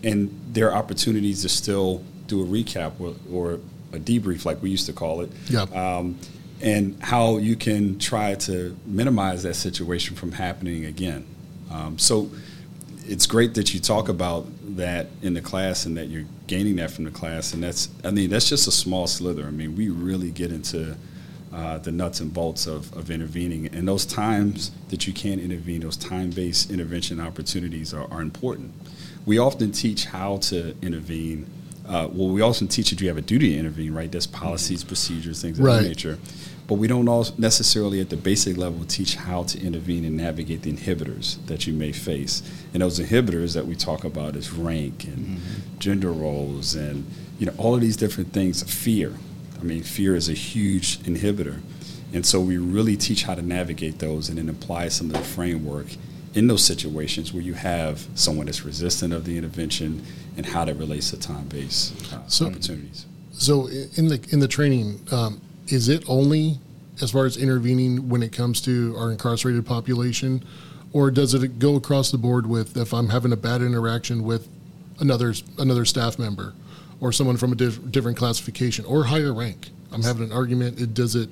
And 0.04 0.30
there 0.52 0.70
are 0.70 0.74
opportunities 0.76 1.42
to 1.42 1.48
still 1.48 2.02
do 2.28 2.42
a 2.42 2.46
recap 2.46 2.92
or, 3.00 3.14
or 3.30 3.58
a 3.92 3.98
debrief, 3.98 4.44
like 4.44 4.62
we 4.62 4.70
used 4.70 4.86
to 4.86 4.92
call 4.92 5.20
it. 5.20 5.30
Yeah. 5.48 5.62
Um, 5.62 6.18
and 6.62 7.02
how 7.02 7.38
you 7.38 7.56
can 7.56 7.98
try 7.98 8.34
to 8.34 8.76
minimize 8.84 9.42
that 9.44 9.54
situation 9.54 10.14
from 10.16 10.32
happening 10.32 10.84
again. 10.84 11.26
Um, 11.70 11.98
so 11.98 12.30
it's 13.06 13.26
great 13.26 13.54
that 13.54 13.72
you 13.72 13.80
talk 13.80 14.08
about 14.08 14.46
that 14.76 15.08
in 15.22 15.34
the 15.34 15.40
class 15.40 15.86
and 15.86 15.96
that 15.96 16.08
you're 16.08 16.26
gaining 16.46 16.76
that 16.76 16.90
from 16.90 17.04
the 17.04 17.10
class. 17.10 17.54
And 17.54 17.62
that's, 17.62 17.88
I 18.04 18.10
mean, 18.10 18.30
that's 18.30 18.48
just 18.48 18.68
a 18.68 18.72
small 18.72 19.06
slither. 19.06 19.46
I 19.46 19.50
mean, 19.50 19.74
we 19.74 19.88
really 19.88 20.30
get 20.30 20.52
into 20.52 20.96
uh, 21.52 21.78
the 21.78 21.90
nuts 21.90 22.20
and 22.20 22.32
bolts 22.32 22.66
of, 22.66 22.94
of 22.96 23.10
intervening. 23.10 23.66
And 23.68 23.88
those 23.88 24.04
times 24.04 24.70
that 24.90 25.06
you 25.06 25.12
can 25.12 25.40
intervene, 25.40 25.80
those 25.80 25.96
time 25.96 26.30
based 26.30 26.70
intervention 26.70 27.20
opportunities 27.20 27.94
are, 27.94 28.06
are 28.12 28.20
important. 28.20 28.72
We 29.26 29.38
often 29.38 29.72
teach 29.72 30.04
how 30.04 30.36
to 30.38 30.76
intervene. 30.82 31.46
Uh, 31.90 32.08
well, 32.12 32.28
we 32.28 32.40
also 32.40 32.64
teach 32.66 32.90
that 32.90 33.00
you 33.00 33.08
have 33.08 33.16
a 33.16 33.22
duty 33.22 33.52
to 33.52 33.58
intervene, 33.58 33.92
right? 33.92 34.12
There's 34.12 34.26
policies, 34.28 34.84
procedures, 34.84 35.42
things 35.42 35.58
of 35.58 35.64
Right. 35.64 35.82
that 35.82 35.88
nature. 35.88 36.18
But 36.68 36.74
we 36.76 36.86
don't 36.86 37.08
all 37.08 37.26
necessarily 37.36 38.00
at 38.00 38.10
the 38.10 38.16
basic 38.16 38.56
level 38.56 38.84
teach 38.84 39.16
how 39.16 39.42
to 39.42 39.60
intervene 39.60 40.04
and 40.04 40.16
navigate 40.16 40.62
the 40.62 40.72
inhibitors 40.72 41.44
that 41.46 41.66
you 41.66 41.72
may 41.72 41.90
face. 41.90 42.44
And 42.72 42.80
those 42.80 43.00
inhibitors 43.00 43.54
that 43.54 43.66
we 43.66 43.74
talk 43.74 44.04
about 44.04 44.36
is 44.36 44.52
rank 44.52 45.02
and 45.02 45.40
gender 45.80 46.12
roles 46.12 46.76
and 46.76 47.06
you 47.40 47.46
know 47.46 47.52
all 47.58 47.74
of 47.74 47.80
these 47.80 47.96
different 47.96 48.32
things. 48.32 48.62
Fear. 48.62 49.14
I 49.60 49.64
mean, 49.64 49.82
fear 49.82 50.14
is 50.14 50.28
a 50.28 50.32
huge 50.34 51.00
inhibitor. 51.00 51.58
And 52.12 52.24
so 52.24 52.40
we 52.40 52.56
really 52.56 52.96
teach 52.96 53.24
how 53.24 53.34
to 53.34 53.42
navigate 53.42 53.98
those 53.98 54.28
and 54.28 54.38
then 54.38 54.48
apply 54.48 54.88
some 54.88 55.08
of 55.08 55.14
the 55.14 55.24
framework 55.24 55.86
in 56.34 56.46
those 56.46 56.64
situations 56.64 57.32
where 57.32 57.42
you 57.42 57.54
have 57.54 58.06
someone 58.14 58.46
that's 58.46 58.64
resistant 58.64 59.12
of 59.12 59.24
the 59.24 59.36
intervention 59.36 60.04
and 60.36 60.46
how 60.46 60.64
that 60.64 60.74
relates 60.76 61.10
to 61.10 61.18
time-based 61.18 62.12
uh, 62.12 62.18
So- 62.28 62.46
opportunities. 62.46 63.06
So 63.32 63.68
in 63.68 64.08
the 64.08 64.20
in 64.30 64.40
the 64.40 64.48
training, 64.48 65.00
um, 65.12 65.40
is 65.68 65.88
it 65.88 66.04
only 66.08 66.58
as 67.00 67.10
far 67.12 67.24
as 67.24 67.38
intervening 67.38 68.10
when 68.10 68.22
it 68.22 68.32
comes 68.32 68.60
to 68.62 68.94
our 68.98 69.10
incarcerated 69.10 69.64
population, 69.64 70.44
or 70.92 71.10
does 71.10 71.32
it 71.32 71.58
go 71.58 71.76
across 71.76 72.10
the 72.10 72.18
board 72.18 72.46
with 72.46 72.76
if 72.76 72.92
I'm 72.92 73.08
having 73.08 73.32
a 73.32 73.36
bad 73.36 73.62
interaction 73.62 74.24
with 74.24 74.46
another 74.98 75.32
another 75.58 75.86
staff 75.86 76.18
member, 76.18 76.52
or 77.00 77.12
someone 77.12 77.38
from 77.38 77.52
a 77.52 77.54
diff- 77.56 77.90
different 77.90 78.18
classification 78.18 78.84
or 78.84 79.04
higher 79.04 79.32
rank? 79.32 79.70
I'm 79.90 80.02
having 80.02 80.24
an 80.24 80.32
argument. 80.32 80.78
It, 80.78 80.92
does 80.92 81.16
it 81.16 81.30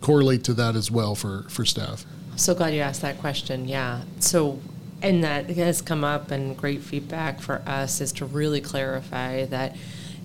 correlate 0.00 0.42
to 0.44 0.54
that 0.54 0.74
as 0.74 0.90
well 0.90 1.14
for 1.14 1.42
for 1.50 1.66
staff? 1.66 2.06
So 2.40 2.54
glad 2.54 2.72
you 2.72 2.80
asked 2.80 3.02
that 3.02 3.18
question. 3.18 3.68
Yeah. 3.68 4.00
So, 4.18 4.60
and 5.02 5.22
that 5.24 5.50
has 5.50 5.82
come 5.82 6.02
up, 6.02 6.30
and 6.30 6.56
great 6.56 6.80
feedback 6.80 7.42
for 7.42 7.60
us 7.66 8.00
is 8.00 8.12
to 8.12 8.24
really 8.24 8.62
clarify 8.62 9.44
that 9.44 9.76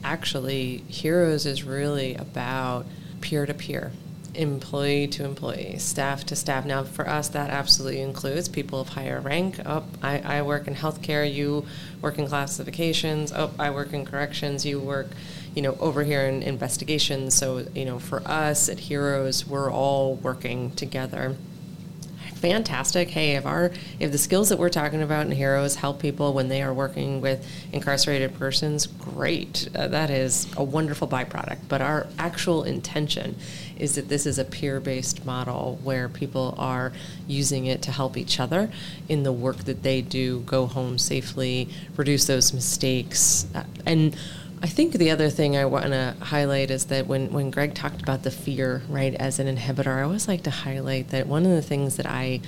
actually 0.02 0.78
Heroes 0.88 1.46
is 1.46 1.64
really 1.64 2.16
about 2.16 2.86
peer 3.20 3.46
to 3.46 3.54
peer, 3.54 3.92
employee 4.34 5.08
to 5.08 5.26
employee, 5.26 5.78
staff 5.78 6.26
to 6.28 6.38
staff. 6.38 6.66
Now, 6.66 6.84
for 6.84 7.06
us, 7.06 7.28
that 7.28 7.50
absolutely 7.50 8.00
includes 8.00 8.48
people 8.48 8.80
of 8.80 8.88
higher 8.88 9.20
rank. 9.20 9.60
Oh, 9.66 9.84
I, 10.02 10.20
I 10.20 10.42
work 10.42 10.70
in 10.70 10.76
healthcare, 10.76 11.30
you 11.32 11.66
work 12.02 12.18
in 12.18 12.30
classifications. 12.30 13.34
Oh, 13.34 13.52
I 13.60 13.72
work 13.72 13.92
in 13.92 14.06
corrections, 14.06 14.66
you 14.66 14.80
work 14.80 15.08
you 15.54 15.62
know, 15.62 15.76
over 15.82 16.06
here 16.06 16.22
in 16.22 16.44
investigations. 16.44 17.34
So, 17.34 17.66
you 17.76 17.84
know, 17.84 18.00
for 18.00 18.26
us 18.26 18.70
at 18.70 18.80
Heroes, 18.80 19.46
we're 19.46 19.70
all 19.70 20.16
working 20.16 20.72
together 20.72 21.36
fantastic. 22.46 23.10
Hey, 23.10 23.32
if 23.32 23.46
our 23.48 23.72
if 24.00 24.12
the 24.12 24.20
skills 24.20 24.50
that 24.50 24.60
we're 24.60 24.70
talking 24.70 25.02
about 25.02 25.26
in 25.26 25.32
Heroes 25.32 25.76
help 25.76 26.00
people 26.00 26.32
when 26.32 26.48
they 26.48 26.62
are 26.62 26.76
working 26.76 27.20
with 27.20 27.44
incarcerated 27.74 28.38
persons, 28.38 28.86
great. 28.86 29.68
Uh, 29.74 29.88
that 29.88 30.12
is 30.12 30.48
a 30.56 30.64
wonderful 30.64 31.08
byproduct. 31.08 31.58
But 31.68 31.82
our 31.82 32.06
actual 32.20 32.62
intention 32.62 33.36
is 33.80 33.96
that 33.96 34.10
this 34.10 34.28
is 34.28 34.38
a 34.38 34.46
peer-based 34.46 35.26
model 35.26 35.80
where 35.84 36.08
people 36.08 36.54
are 36.60 36.94
using 37.28 37.66
it 37.66 37.82
to 37.82 37.92
help 37.92 38.16
each 38.16 38.40
other 38.40 38.70
in 39.10 39.24
the 39.24 39.32
work 39.32 39.58
that 39.64 39.82
they 39.82 40.04
do, 40.04 40.42
go 40.42 40.68
home 40.68 41.00
safely, 41.00 41.68
reduce 41.98 42.28
those 42.28 42.54
mistakes, 42.54 43.48
uh, 43.56 43.64
and 43.88 44.16
I 44.62 44.68
think 44.68 44.94
the 44.94 45.12
other 45.12 45.30
thing 45.30 45.58
I 45.58 45.66
want 45.66 45.88
to 45.88 46.16
highlight 46.22 46.72
is 46.72 46.86
that 46.86 47.08
when, 47.08 47.32
when 47.32 47.52
Greg 47.52 47.74
talked 47.76 48.02
about 48.02 48.24
the 48.24 48.32
fear, 48.32 48.82
right, 48.90 49.14
as 49.16 49.40
an 49.40 49.54
inhibitor, 49.54 49.98
I 49.98 50.02
always 50.04 50.28
like 50.28 50.44
to 50.44 50.50
highlight 50.50 51.10
that 51.10 51.28
one 51.28 51.46
of 51.46 51.52
the 51.52 51.62
things 51.62 51.98
that 51.98 52.06
I 52.06 52.42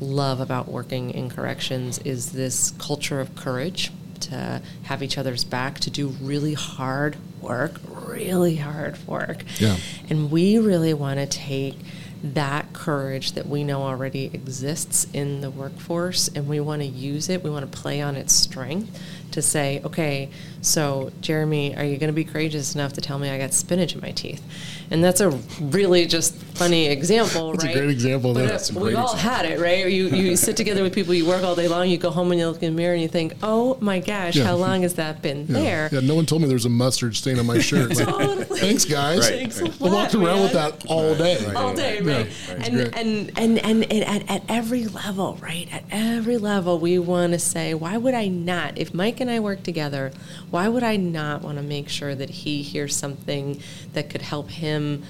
love 0.00 0.40
about 0.40 0.68
working 0.68 1.10
in 1.10 1.28
corrections 1.28 1.98
is 1.98 2.32
this 2.32 2.72
culture 2.78 3.20
of 3.20 3.34
courage 3.36 3.92
to 4.20 4.62
have 4.84 5.02
each 5.02 5.18
other's 5.18 5.44
back, 5.44 5.80
to 5.80 5.90
do 5.90 6.08
really 6.08 6.54
hard 6.54 7.16
work, 7.40 7.80
really 7.88 8.56
hard 8.56 8.96
work. 9.06 9.44
Yeah. 9.58 9.76
And 10.08 10.30
we 10.30 10.58
really 10.58 10.94
want 10.94 11.20
to 11.20 11.26
take 11.26 11.76
that 12.22 12.72
courage 12.72 13.32
that 13.32 13.46
we 13.46 13.64
know 13.64 13.82
already 13.82 14.26
exists 14.26 15.06
in 15.14 15.40
the 15.40 15.50
workforce 15.50 16.28
and 16.28 16.46
we 16.48 16.60
want 16.60 16.82
to 16.82 16.88
use 16.88 17.30
it. 17.30 17.42
We 17.42 17.48
want 17.48 17.70
to 17.70 17.78
play 17.78 18.02
on 18.02 18.16
its 18.16 18.34
strength 18.34 19.00
to 19.32 19.42
say, 19.42 19.80
okay, 19.84 20.28
so 20.62 21.10
Jeremy, 21.20 21.74
are 21.76 21.84
you 21.84 21.96
going 21.96 22.08
to 22.08 22.12
be 22.14 22.24
courageous 22.24 22.74
enough 22.74 22.92
to 22.94 23.00
tell 23.00 23.18
me 23.18 23.30
I 23.30 23.38
got 23.38 23.52
spinach 23.54 23.94
in 23.94 24.00
my 24.00 24.10
teeth? 24.10 24.42
And 24.90 25.02
that's 25.02 25.20
a 25.20 25.30
really 25.60 26.04
just 26.06 26.34
funny 26.34 26.88
example, 26.88 27.52
That's 27.52 27.64
a 27.64 27.72
great 27.72 27.88
example 27.90 28.34
But 28.34 28.48
That's 28.48 28.70
a 28.70 28.74
we 28.74 28.80
great 28.90 28.96
all 28.96 29.12
example. 29.14 29.30
had 29.30 29.46
it, 29.46 29.60
right? 29.60 29.86
You 29.86 30.08
you 30.08 30.36
sit 30.46 30.56
together 30.56 30.82
with 30.82 30.92
people, 30.94 31.14
you 31.14 31.24
work 31.26 31.42
all 31.44 31.54
day 31.54 31.68
long, 31.68 31.88
you 31.88 31.96
go 31.96 32.10
home 32.10 32.30
and 32.32 32.40
you 32.40 32.48
look 32.48 32.62
in 32.62 32.74
the 32.74 32.76
mirror 32.76 32.92
and 32.94 33.00
you 33.02 33.08
think, 33.08 33.34
oh 33.42 33.78
my 33.80 34.00
gosh, 34.00 34.36
Yeah. 34.36 34.44
how 34.44 34.56
long 34.56 34.82
has 34.82 34.94
that 34.94 35.22
been 35.22 35.46
Yeah. 35.48 35.54
there? 35.60 35.88
Yeah, 35.92 36.00
no 36.00 36.14
one 36.16 36.26
told 36.26 36.42
me 36.42 36.48
there's 36.48 36.66
a 36.66 36.68
mustard 36.70 37.14
stain 37.16 37.38
on 37.38 37.46
my 37.46 37.58
shirt. 37.70 37.90
Like, 37.96 38.08
Totally. 38.08 38.44
Thanks, 38.60 38.84
guys. 38.84 39.20
Right, 39.20 39.38
Thanks 39.40 39.60
right. 39.62 39.70
a 39.80 39.84
I 39.84 39.88
walked 39.90 40.14
lot, 40.14 40.24
around 40.26 40.40
with 40.42 40.52
that 40.52 40.84
all 40.86 41.14
day. 41.14 41.38
all 41.54 41.72
day, 41.74 42.00
Yeah, 42.02 42.16
right? 42.16 42.26
it's 42.26 42.48
and, 42.68 42.76
and, 42.96 43.30
and 43.38 43.58
and 43.64 43.90
and 43.92 44.02
at, 44.04 44.28
at 44.30 44.42
every 44.48 44.86
level, 44.86 45.38
right? 45.40 45.68
At 45.72 45.84
every 45.90 46.36
level, 46.36 46.78
we 46.78 46.98
want 46.98 47.32
to 47.32 47.38
say, 47.38 47.72
why 47.74 47.96
would 47.96 48.14
I 48.14 48.26
not? 48.28 48.76
If 48.76 48.92
Mike 48.92 49.19
and 49.20 49.30
I 49.30 49.40
work 49.40 49.62
together, 49.62 50.12
why 50.50 50.68
would 50.68 50.82
I 50.82 50.96
not 50.96 51.42
want 51.42 51.58
to 51.58 51.62
make 51.62 51.88
sure 51.88 52.14
that 52.14 52.30
he 52.30 52.62
hears 52.62 52.96
something 52.96 53.60
that 53.92 54.10
could 54.10 54.22
help 54.22 54.50
him? 54.50 55.02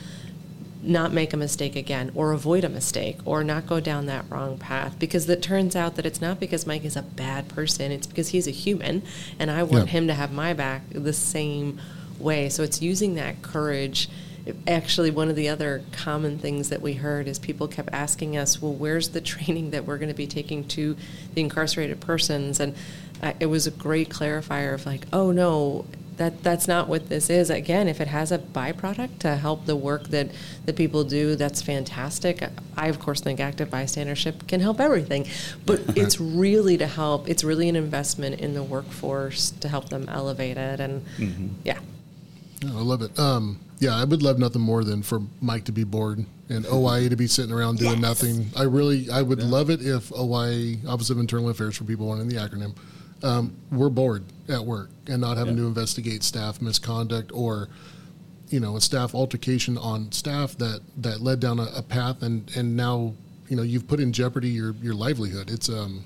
not 0.83 1.13
make 1.13 1.35
a 1.35 1.37
mistake 1.37 1.77
again 1.77 2.11
or 2.15 2.33
avoid 2.33 2.65
a 2.65 2.69
mistake 2.71 3.19
or 3.27 3.45
not 3.45 3.67
go 3.67 3.81
down 3.81 4.07
that 4.07 4.25
wrong 4.31 4.57
path 4.57 4.99
because 4.99 5.29
it 5.29 5.43
turns 5.43 5.77
out 5.77 5.97
that 5.97 6.07
it's 6.07 6.23
not 6.23 6.41
because 6.41 6.67
Mike 6.67 6.87
is 6.87 6.97
a 6.97 7.03
bad 7.03 7.47
person 7.49 7.93
it's 7.93 8.07
because 8.07 8.29
he's 8.31 8.47
a 8.49 8.51
human 8.51 9.03
and 9.39 9.51
I 9.51 9.63
want 9.63 9.89
Yeah. 9.89 9.93
him 9.93 10.07
to 10.07 10.15
have 10.15 10.33
my 10.33 10.55
back 10.55 10.81
the 10.91 11.13
same 11.13 11.79
way 12.19 12.49
so 12.49 12.63
it's 12.63 12.81
using 12.81 13.15
that 13.17 13.43
courage 13.43 14.09
actually, 14.67 15.11
one 15.11 15.29
of 15.29 15.37
the 15.37 15.49
other 15.49 15.83
common 15.93 16.39
things 16.39 16.71
that 16.71 16.81
we 16.81 16.95
heard 16.95 17.29
is 17.29 17.39
people 17.39 17.69
kept 17.69 17.91
asking 17.93 18.37
us, 18.37 18.61
well, 18.61 18.73
where's 18.73 19.11
the 19.11 19.21
training 19.33 19.71
that 19.71 19.85
we're 19.85 19.99
going 19.99 20.09
to 20.09 20.15
be 20.15 20.27
taking 20.27 20.65
to 20.69 20.97
the 21.35 21.41
incarcerated 21.43 22.01
persons? 22.01 22.59
And 22.59 22.75
uh, 23.23 23.33
it 23.41 23.47
was 23.47 23.67
a 23.67 23.71
great 23.71 24.09
clarifier 24.09 24.75
of 24.75 24.87
like, 24.87 25.07
oh 25.13 25.31
no, 25.31 25.85
that 26.21 26.43
that's 26.43 26.69
not 26.69 26.87
what 26.87 27.09
this 27.09 27.31
is. 27.31 27.49
Again, 27.49 27.89
if 27.89 28.01
it 28.01 28.09
has 28.09 28.31
a 28.31 28.39
byproduct 28.39 29.21
to 29.21 29.37
help 29.37 29.65
the 29.65 29.75
work 29.75 30.09
that 30.09 30.31
that 30.67 30.77
people 30.77 31.03
do, 31.03 31.35
that's 31.35 31.63
fantastic. 31.63 32.47
I 32.77 32.89
of 32.89 32.99
course 32.99 33.21
think 33.21 33.41
active 33.41 33.71
bystandership 33.71 34.47
can 34.47 34.61
help 34.61 34.81
everything, 34.81 35.27
but 35.65 35.81
it's 35.97 36.21
really 36.21 36.77
to 36.77 36.87
help. 36.87 37.29
It's 37.29 37.43
really 37.43 37.69
an 37.69 37.77
investment 37.77 38.41
in 38.41 38.53
the 38.53 38.63
workforce 38.63 39.51
to 39.51 39.69
help 39.69 39.89
them 39.89 40.09
elevate 40.09 40.59
it, 40.59 40.79
and 40.79 41.07
mm-hmm. 41.17 41.49
yeah. 41.65 41.79
yeah. 42.63 42.71
I 42.71 42.83
love 42.83 43.01
it. 43.01 43.19
Um, 43.19 43.59
yeah, 43.79 43.97
I 43.97 44.05
would 44.05 44.23
love 44.23 44.39
nothing 44.39 44.61
more 44.61 44.85
than 44.85 45.03
for 45.03 45.23
Mike 45.41 45.65
to 45.65 45.73
be 45.73 45.85
bored 45.85 46.27
and 46.51 46.67
OIA 46.67 47.09
to 47.09 47.17
be 47.17 47.29
sitting 47.29 47.51
around 47.51 47.79
doing 47.79 47.93
yes. 47.93 48.01
nothing. 48.03 48.51
I 48.55 48.65
really, 48.65 49.09
I 49.11 49.23
would 49.23 49.39
yeah. 49.39 49.47
love 49.47 49.71
it 49.71 49.81
if 49.81 50.13
OIA, 50.13 50.77
Office 50.87 51.09
of 51.09 51.19
Internal 51.19 51.49
Affairs 51.49 51.79
for 51.79 51.85
people 51.85 52.07
wanting 52.07 52.29
the 52.29 52.37
acronym, 52.37 52.77
um, 53.23 53.57
we're 53.71 53.91
bored 53.91 54.25
at 54.49 54.65
work 54.65 54.91
and 55.07 55.21
not 55.21 55.37
having 55.37 55.57
yeah. 55.57 55.63
to 55.63 55.69
investigate 55.69 56.23
staff 56.23 56.61
misconduct 56.61 57.31
or 57.33 57.69
you 58.49 58.61
know 58.61 58.77
a 58.77 58.81
staff 58.81 59.15
altercation 59.15 59.79
on 59.79 60.11
staff 60.13 60.57
that 60.59 60.81
that 60.97 61.21
led 61.21 61.41
down 61.41 61.59
a, 61.59 61.67
a, 61.77 61.83
path 61.83 62.23
and 62.23 62.51
and 62.57 62.77
now 62.77 63.13
you 63.49 63.57
know 63.57 63.63
you've 63.63 63.87
put 63.87 64.01
in 64.01 64.13
jeopardy 64.13 64.49
your 64.49 64.73
your 64.83 64.95
livelihood 64.95 65.51
it's 65.51 65.69
um 65.69 66.05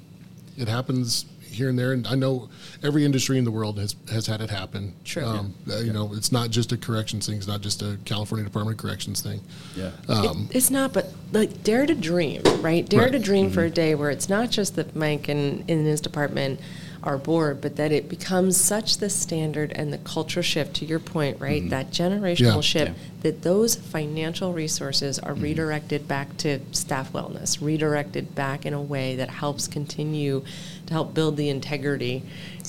it 0.57 0.69
happens 0.69 1.27
here 1.41 1.69
and 1.69 1.79
there 1.79 1.93
and 1.93 2.07
I 2.07 2.17
know 2.17 2.51
every 2.83 3.05
industry 3.05 3.39
in 3.39 3.45
the 3.45 3.51
world 3.51 3.79
has 3.79 3.95
has 4.11 4.27
had 4.27 4.41
it 4.41 4.51
happen 4.51 4.93
True. 5.05 5.25
Um, 5.25 5.55
yeah. 5.67 5.81
you 5.81 5.93
know 5.93 6.13
it's 6.13 6.33
not 6.33 6.51
just 6.51 6.73
a 6.73 6.77
corrections 6.77 7.27
thing 7.27 7.37
it's 7.37 7.47
not 7.47 7.61
just 7.61 7.81
a 7.81 7.97
California 8.05 8.45
Department 8.45 8.79
of 8.79 8.83
Corrections 8.83 9.23
thing 9.23 9.41
yeah 9.77 9.93
um, 10.09 10.49
it, 10.51 10.57
it's 10.57 10.71
not 10.71 10.93
but 10.93 11.13
like 11.33 11.63
dare 11.63 11.87
to 11.87 11.95
dream 11.95 12.43
right 12.61 12.87
dare 12.89 13.03
right. 13.03 13.13
to 13.13 13.19
dream 13.19 13.47
mm-hmm. 13.47 13.55
for 13.55 13.65
a 13.65 13.71
day 13.71 13.95
where 13.95 14.11
it's 14.11 14.29
not 14.29 14.51
just 14.51 14.77
that 14.77 14.95
Mike 14.97 15.29
and 15.29 15.69
in 15.71 15.85
his 15.85 16.01
department 16.01 16.61
our 17.05 17.19
board, 17.19 17.61
but 17.61 17.77
that 17.77 17.93
it 17.93 18.09
becomes 18.09 18.57
such 18.57 18.97
the 18.99 19.11
standard 19.11 19.71
and 19.73 19.93
the 19.93 19.99
culture 19.99 20.43
shift, 20.43 20.75
to 20.75 20.87
your 20.87 20.99
point, 20.99 21.39
right? 21.39 21.61
Mm-hmm. 21.61 21.69
That 21.69 21.91
generational 21.91 22.57
yeah. 22.57 22.61
shift, 22.63 22.93
yeah. 22.93 23.05
that 23.21 23.43
those 23.43 23.77
financial 23.77 24.53
resources 24.53 25.19
are 25.19 25.35
mm-hmm. 25.35 25.43
redirected 25.43 26.09
back 26.09 26.37
to 26.39 26.61
staff 26.73 27.13
wellness, 27.13 27.61
redirected 27.61 28.35
back 28.35 28.65
in 28.65 28.73
a 28.73 28.81
way 28.81 29.17
that 29.17 29.29
helps 29.29 29.69
continue 29.69 30.43
to 30.87 30.93
help 30.93 31.15
build 31.15 31.37
the 31.37 31.51
integrity 31.51 32.23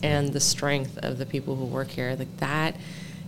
and 0.03 0.33
the 0.33 0.41
strength 0.41 0.97
of 0.97 1.17
the 1.17 1.25
people 1.25 1.55
who 1.55 1.65
work 1.65 1.87
here. 1.87 2.15
Like 2.19 2.37
that, 2.37 2.75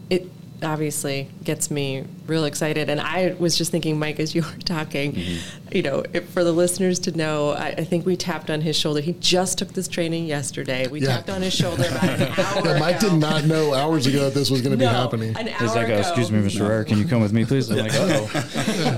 it 0.10 0.30
obviously 0.64 1.30
gets 1.44 1.70
me 1.70 2.04
real 2.26 2.46
excited. 2.46 2.90
And 2.90 3.00
I 3.00 3.36
was 3.40 3.58
just 3.58 3.72
thinking, 3.72 4.00
Mike, 4.00 4.20
as 4.20 4.34
you 4.34 4.42
were 4.42 4.58
talking, 4.66 5.14
mm-hmm. 5.14 5.76
you 5.76 5.82
know, 5.82 6.04
if, 6.14 6.30
for 6.30 6.44
the 6.44 6.52
listeners 6.52 7.00
to 7.00 7.16
know, 7.16 7.52
I, 7.52 7.68
I, 7.68 7.84
think 7.84 8.06
we 8.06 8.16
tapped 8.16 8.50
on 8.50 8.62
his 8.62 8.76
shoulder. 8.76 9.02
He 9.02 9.14
just 9.14 9.58
took 9.58 9.70
this 9.74 9.88
training 9.88 10.26
yesterday. 10.26 10.88
We 10.88 11.02
yeah. 11.02 11.18
tapped 11.18 11.30
on 11.30 11.42
his 11.42 11.54
shoulder 11.54 11.86
about 11.90 12.04
an 12.04 12.22
hour 12.40 12.66
yeah, 12.66 12.80
Mike 12.80 12.98
ago. 12.98 13.10
did 13.10 13.20
not 13.20 13.46
know 13.46 13.74
hours 13.74 14.08
ago 14.08 14.26
that 14.26 14.34
this 14.34 14.50
was 14.50 14.62
going 14.62 14.78
to 14.78 14.84
no, 14.84 14.90
be 14.90 14.96
happening. 14.96 15.38
An 15.38 15.48
He's 15.48 15.76
like, 15.76 15.90
oh, 15.90 16.00
excuse 16.00 16.32
me, 16.32 16.40
Mr. 16.40 16.68
Ryer, 16.68 16.84
can 16.84 16.98
you 16.98 17.08
come 17.08 17.22
with 17.22 17.34
me, 17.34 17.46
please? 17.46 17.70
I'm 17.70 17.78
like, 17.78 17.92
oh. 17.94 18.30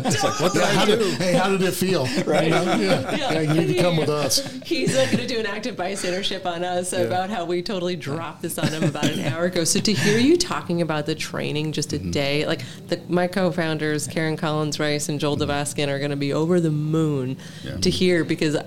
it's 0.06 0.24
like, 0.24 0.39
what 0.39 0.54
did 0.54 0.63
I 0.63 0.86
do? 0.86 0.98
Did, 0.98 1.13
hey, 1.15 1.34
how 1.34 1.50
did 1.50 1.62
it 1.62 1.74
feel? 1.74 2.08
Right. 2.30 2.45
You 2.45 2.50
know? 2.50 2.78
yeah. 2.78 3.17
yeah. 3.17 3.41
you 3.41 3.62
need 3.62 3.76
to 3.76 3.82
come 3.82 3.98
with 3.98 4.10
us. 4.10 4.45
He's 4.63 4.95
uh, 4.95 5.06
going 5.06 5.17
to 5.17 5.28
do 5.28 5.39
an 5.39 5.45
active 5.45 5.76
bystandership 5.76 6.45
on 6.45 6.63
us 6.63 6.93
about 6.93 7.30
how 7.30 7.45
we 7.45 7.63
totally 7.63 7.95
dropped 7.95 8.41
this 8.43 8.60
on 8.60 8.67
him 8.67 8.84
about 8.84 9.06
an 9.06 9.22
hour 9.22 9.45
ago. 9.45 9.63
So 9.63 9.80
to 9.80 9.93
hear 9.93 10.19
you 10.19 10.38
talking 10.38 10.82
about 10.82 11.06
the 11.06 11.15
training 11.15 11.48
just 11.71 11.93
a 11.93 11.99
mm-hmm. 11.99 12.12
day. 12.12 12.45
Like 12.45 12.62
the, 12.88 13.01
my 13.07 13.27
co-founders, 13.27 14.07
Karen 14.07 14.38
Collins 14.38 14.79
Rice 14.79 15.09
and 15.09 15.19
Joel 15.19 15.38
mm-hmm. 15.38 15.49
Dvoskin, 15.49 15.88
are 15.88 15.99
going 15.99 16.12
to 16.12 16.17
be 16.17 16.33
over 16.33 16.59
the 16.59 16.71
moon 16.71 17.38
yeah. 17.63 17.77
to 17.77 17.89
hear 17.89 18.23
because 18.23 18.57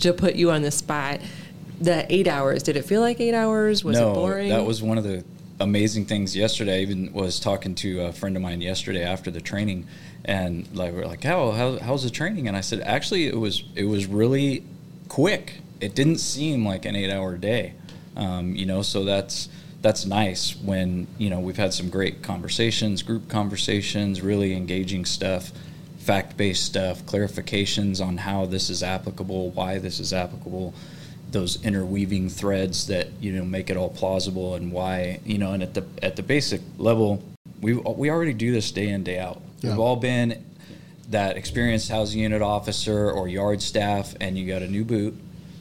to 0.00 0.12
put 0.12 0.34
you 0.34 0.50
on 0.50 0.62
the 0.62 0.70
spot, 0.70 1.20
the 1.80 2.06
eight 2.12 2.28
hours. 2.28 2.62
Did 2.62 2.76
it 2.76 2.84
feel 2.84 3.00
like 3.00 3.20
eight 3.20 3.34
hours? 3.34 3.84
Was 3.84 3.98
no, 3.98 4.10
it 4.10 4.14
boring? 4.14 4.48
that 4.50 4.64
was 4.64 4.82
one 4.82 4.98
of 4.98 5.04
the 5.04 5.24
amazing 5.60 6.06
things 6.06 6.36
yesterday. 6.36 6.78
I 6.78 6.82
even 6.82 7.12
was 7.12 7.40
talking 7.40 7.74
to 7.76 8.02
a 8.02 8.12
friend 8.12 8.36
of 8.36 8.42
mine 8.42 8.60
yesterday 8.60 9.04
after 9.04 9.30
the 9.30 9.40
training, 9.40 9.86
and 10.24 10.68
like 10.74 10.92
we're 10.92 11.06
like, 11.06 11.24
how, 11.24 11.52
how 11.52 11.78
how's 11.78 12.04
the 12.04 12.10
training? 12.10 12.48
And 12.48 12.56
I 12.56 12.60
said, 12.60 12.80
actually, 12.80 13.26
it 13.26 13.38
was 13.38 13.64
it 13.74 13.84
was 13.84 14.06
really 14.06 14.64
quick. 15.08 15.60
It 15.80 15.94
didn't 15.94 16.18
seem 16.18 16.66
like 16.66 16.84
an 16.84 16.96
eight 16.96 17.10
hour 17.10 17.36
day. 17.36 17.74
Um, 18.16 18.54
you 18.56 18.64
know, 18.64 18.82
so 18.82 19.04
that's 19.04 19.48
that's 19.86 20.04
nice 20.04 20.56
when 20.56 21.06
you 21.16 21.30
know 21.30 21.38
we've 21.38 21.56
had 21.56 21.72
some 21.72 21.88
great 21.88 22.20
conversations, 22.20 23.04
group 23.04 23.28
conversations, 23.28 24.20
really 24.20 24.52
engaging 24.52 25.04
stuff, 25.04 25.52
fact-based 25.98 26.64
stuff, 26.64 27.06
clarifications 27.06 28.04
on 28.04 28.16
how 28.16 28.46
this 28.46 28.68
is 28.68 28.82
applicable, 28.82 29.50
why 29.50 29.78
this 29.78 30.00
is 30.00 30.12
applicable, 30.12 30.74
those 31.30 31.64
interweaving 31.64 32.28
threads 32.28 32.88
that 32.88 33.06
you 33.20 33.30
know 33.30 33.44
make 33.44 33.70
it 33.70 33.76
all 33.76 33.88
plausible 33.88 34.56
and 34.56 34.72
why 34.72 35.20
you 35.24 35.38
know 35.38 35.52
and 35.52 35.62
at 35.62 35.74
the 35.74 35.86
at 36.02 36.16
the 36.16 36.22
basic 36.22 36.60
level 36.78 37.22
we 37.60 37.74
we 37.74 38.10
already 38.10 38.34
do 38.34 38.50
this 38.50 38.72
day 38.72 38.88
in 38.88 39.04
day 39.04 39.20
out. 39.20 39.40
Yeah. 39.60 39.70
We've 39.70 39.78
all 39.78 39.96
been 39.96 40.44
that 41.10 41.36
experienced 41.36 41.92
housing 41.92 42.22
unit 42.22 42.42
officer 42.42 43.08
or 43.08 43.28
yard 43.28 43.62
staff 43.62 44.16
and 44.20 44.36
you 44.36 44.48
got 44.48 44.62
a 44.62 44.68
new 44.68 44.84
boot 44.84 45.14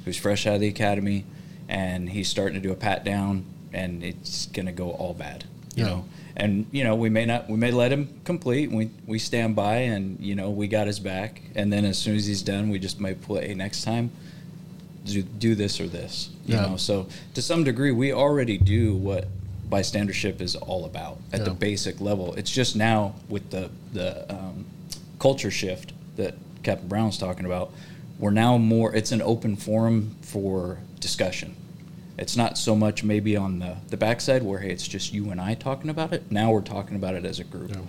who's 0.03 0.17
fresh 0.17 0.47
out 0.47 0.55
of 0.55 0.61
the 0.61 0.67
academy 0.67 1.25
and 1.69 2.09
he's 2.09 2.27
starting 2.27 2.55
to 2.55 2.67
do 2.67 2.73
a 2.73 2.75
pat 2.75 3.03
down 3.03 3.45
and 3.75 4.03
it's 4.03 4.47
going 4.47 4.65
to 4.65 4.71
go 4.71 4.91
all 4.91 5.13
bad. 5.13 5.43
You 5.75 5.83
yeah. 5.83 5.89
know, 5.89 6.05
and 6.37 6.65
you 6.71 6.83
know 6.83 6.95
we 6.95 7.09
may 7.09 7.25
not 7.25 7.49
we 7.49 7.57
may 7.57 7.71
let 7.71 7.91
him 7.91 8.21
complete. 8.23 8.71
We 8.71 8.89
we 9.05 9.19
stand 9.19 9.55
by, 9.55 9.75
and 9.75 10.19
you 10.19 10.35
know 10.35 10.49
we 10.49 10.67
got 10.67 10.87
his 10.87 10.99
back. 10.99 11.41
And 11.53 11.71
then 11.71 11.85
as 11.85 11.97
soon 11.97 12.15
as 12.15 12.25
he's 12.25 12.41
done, 12.41 12.69
we 12.69 12.79
just 12.79 12.99
might 12.99 13.21
play 13.21 13.53
next 13.53 13.83
time. 13.83 14.11
Do, 15.03 15.21
do 15.21 15.53
this 15.53 15.79
or 15.79 15.87
this, 15.87 16.31
you 16.47 16.55
yeah. 16.55 16.65
know. 16.65 16.77
So 16.77 17.07
to 17.35 17.41
some 17.41 17.63
degree, 17.63 17.91
we 17.91 18.11
already 18.11 18.57
do 18.57 18.95
what 18.95 19.27
bystandership 19.69 20.41
is 20.41 20.55
all 20.55 20.85
about 20.85 21.19
at 21.31 21.39
yeah. 21.39 21.45
the 21.45 21.51
basic 21.51 22.01
level. 22.01 22.33
It's 22.35 22.49
just 22.49 22.75
now 22.75 23.15
with 23.29 23.51
the 23.51 23.69
the 23.93 24.33
um, 24.33 24.65
culture 25.19 25.51
shift 25.51 25.93
that 26.15 26.35
Captain 26.63 26.87
Brown's 26.87 27.17
talking 27.17 27.45
about. 27.45 27.71
We're 28.17 28.31
now 28.31 28.57
more. 28.57 28.95
It's 28.95 29.11
an 29.11 29.21
open 29.21 29.57
forum 29.57 30.15
for 30.21 30.79
discussion 31.01 31.57
it's 32.17 32.37
not 32.37 32.57
so 32.57 32.75
much 32.75 33.03
maybe 33.03 33.35
on 33.35 33.59
the, 33.59 33.75
the 33.89 33.97
backside 33.97 34.43
where 34.43 34.59
hey 34.59 34.71
it's 34.71 34.87
just 34.87 35.13
you 35.13 35.31
and 35.31 35.41
I 35.41 35.53
talking 35.55 35.89
about 35.89 36.13
it. 36.13 36.31
Now 36.31 36.51
we're 36.51 36.61
talking 36.61 36.95
about 36.95 37.15
it 37.15 37.25
as 37.25 37.39
a 37.39 37.43
group. 37.43 37.71
Yeah. 37.71 37.81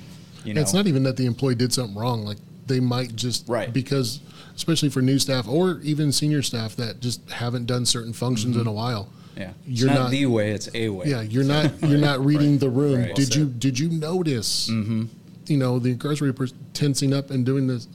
You 0.45 0.55
know? 0.55 0.61
It's 0.61 0.73
not 0.73 0.87
even 0.87 1.03
that 1.05 1.17
the 1.17 1.27
employee 1.27 1.55
did 1.55 1.73
something 1.73 1.97
wrong. 1.97 2.25
Like 2.25 2.39
they 2.67 2.81
might 2.81 3.15
just 3.15 3.49
right 3.49 3.73
because 3.73 4.21
especially 4.55 4.89
for 4.89 5.03
new 5.03 5.19
staff 5.19 5.47
or 5.47 5.81
even 5.83 6.13
senior 6.13 6.43
staff 6.43 6.77
that 6.77 7.01
just 7.01 7.29
haven't 7.31 7.67
done 7.67 7.87
certain 7.87 8.13
functions 8.13 8.53
mm-hmm. 8.53 8.63
in 8.63 8.67
a 8.67 8.73
while. 8.73 9.09
Yeah, 9.37 9.53
you're 9.67 9.89
not, 9.89 9.95
not, 9.97 10.11
the 10.13 10.27
way; 10.27 10.53
it's 10.53 10.71
a 10.75 10.89
way. 10.89 11.07
Yeah, 11.09 11.21
you're 11.21 11.45
not 11.45 11.83
you're 11.83 11.99
not 11.99 12.25
reading 12.25 12.53
right. 12.53 12.61
the 12.61 12.71
room. 12.71 13.01
Right. 13.01 13.15
Did 13.15 13.31
well 13.31 13.39
you 13.41 13.47
did 13.51 13.79
you 13.79 13.91
notice? 13.91 14.71
Mm-hmm. 14.71 15.05
You 15.47 15.57
know, 15.59 15.79
the 15.79 15.91
incarcerated 15.91 16.37
person 16.37 16.59
tensing 16.73 17.13
up 17.13 17.31
and 17.31 17.45
doing 17.45 17.67
this. 17.67 17.87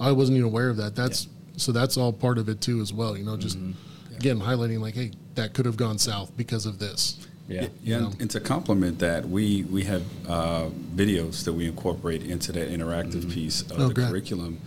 I 0.00 0.12
wasn't 0.12 0.36
even 0.38 0.48
aware 0.48 0.68
of 0.68 0.76
that. 0.78 0.96
That's 0.96 1.24
yeah. 1.24 1.30
so 1.56 1.72
that's 1.72 1.96
all 1.96 2.12
part 2.12 2.36
of 2.36 2.48
it 2.48 2.60
too 2.60 2.80
as 2.80 2.92
well. 2.92 3.16
You 3.16 3.24
know, 3.24 3.36
just 3.36 3.58
mm-hmm. 3.58 3.72
Yeah. 4.20 4.32
again 4.32 4.40
highlighting 4.40 4.80
like, 4.80 4.94
hey, 4.94 5.12
that 5.34 5.54
could 5.54 5.66
have 5.66 5.76
gone 5.76 5.98
south 5.98 6.36
because 6.36 6.66
of 6.66 6.78
this. 6.78 7.26
Yeah, 7.48 7.68
yeah. 7.82 7.96
And, 7.96 8.20
and, 8.20 8.30
to 8.32 8.40
complement 8.40 8.98
that, 8.98 9.26
we 9.26 9.64
we 9.64 9.84
have 9.84 10.02
uh, 10.28 10.68
videos 10.94 11.44
that 11.44 11.54
we 11.54 11.66
incorporate 11.66 12.22
into 12.22 12.52
that 12.52 12.70
interactive 12.70 13.22
mm-hmm. 13.22 13.30
piece 13.30 13.62
of 13.62 13.80
oh, 13.80 13.88
the 13.88 13.94
curriculum 13.94 14.60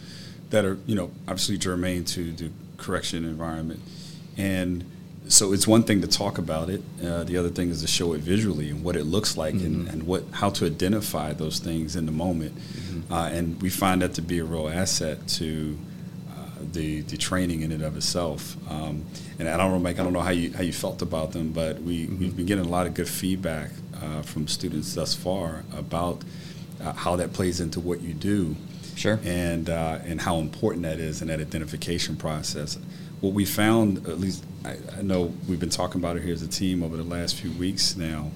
that 0.50 0.66
are 0.66 0.78
you 0.88 0.96
know 0.96 1.12
obviously 1.28 1.58
germane 1.58 2.06
to 2.06 2.32
the 2.32 2.50
correction 2.78 3.24
environment, 3.24 3.82
and 4.36 4.84
so 5.28 5.54
it's 5.54 5.68
one 5.68 5.84
thing 5.84 6.02
to 6.02 6.08
talk 6.08 6.40
about 6.40 6.72
it. 6.72 6.82
Uh, 7.04 7.24
the 7.24 7.38
other 7.38 7.50
thing 7.50 7.70
is 7.70 7.82
to 7.82 7.88
show 7.88 8.14
it 8.14 8.22
visually 8.22 8.72
and 8.72 8.84
what 8.84 8.96
it 8.96 9.04
looks 9.04 9.38
like 9.38 9.54
mm-hmm. 9.54 9.66
and, 9.66 9.88
and 9.88 10.04
what 10.08 10.24
how 10.32 10.50
to 10.50 10.66
identify 10.66 11.34
those 11.34 11.60
things 11.60 11.96
in 11.96 12.08
the 12.08 12.12
moment, 12.12 12.56
mm-hmm. 12.56 13.14
uh, 13.14 13.30
and 13.30 13.62
we 13.62 13.70
find 13.70 14.02
that 14.02 14.16
to 14.16 14.24
be 14.24 14.40
a 14.40 14.44
real 14.44 14.68
asset 14.68 15.28
to 15.28 15.78
the 16.62 17.02
the 17.02 17.18
training 17.18 17.62
in 17.62 17.72
and 17.72 17.84
of 17.84 17.98
itself. 17.98 18.56
Um, 18.70 19.06
and 19.40 19.50
I 19.50 19.58
don't 19.58 19.72
know, 19.72 19.80
Mike, 19.80 20.00
I 20.00 20.04
don't 20.04 20.14
know 20.14 20.22
how 20.22 20.32
you 20.32 20.54
how 20.54 20.64
you 20.64 20.74
felt 20.74 21.02
about 21.02 21.32
them, 21.32 21.52
but 21.52 21.82
we 21.82 22.06
mm-hmm. 22.06 22.20
we've 22.20 22.36
been 22.36 22.46
getting 22.46 22.66
a 22.66 22.70
lot 22.70 22.88
of 22.88 22.94
good 22.94 23.10
feedback 23.10 23.72
uh, 24.02 24.22
from 24.22 24.48
students 24.48 24.94
thus 24.94 25.14
far 25.14 25.64
about 25.76 26.24
uh, 26.82 26.94
how 26.94 27.16
that 27.16 27.34
plays 27.34 27.60
into 27.60 27.80
what 27.80 28.02
you 28.02 28.14
do. 28.14 28.56
Sure. 28.96 29.20
And 29.24 29.70
uh, 29.70 30.00
and 30.06 30.22
how 30.22 30.38
important 30.38 30.84
that 30.84 31.00
is 31.00 31.22
in 31.22 31.28
that 31.30 31.40
identification 31.40 32.16
process. 32.16 32.78
What 33.22 33.34
we 33.34 33.46
found, 33.46 34.08
at 34.08 34.20
least 34.20 34.44
I, 34.66 34.78
I 34.98 35.02
know 35.02 35.34
we've 35.48 35.60
been 35.60 35.70
talking 35.70 36.02
about 36.02 36.18
it 36.18 36.24
here 36.24 36.34
as 36.34 36.42
a 36.42 36.48
team 36.48 36.84
over 36.84 36.98
the 36.98 37.04
last 37.04 37.36
few 37.36 37.52
weeks 37.52 37.96
now 37.96 38.32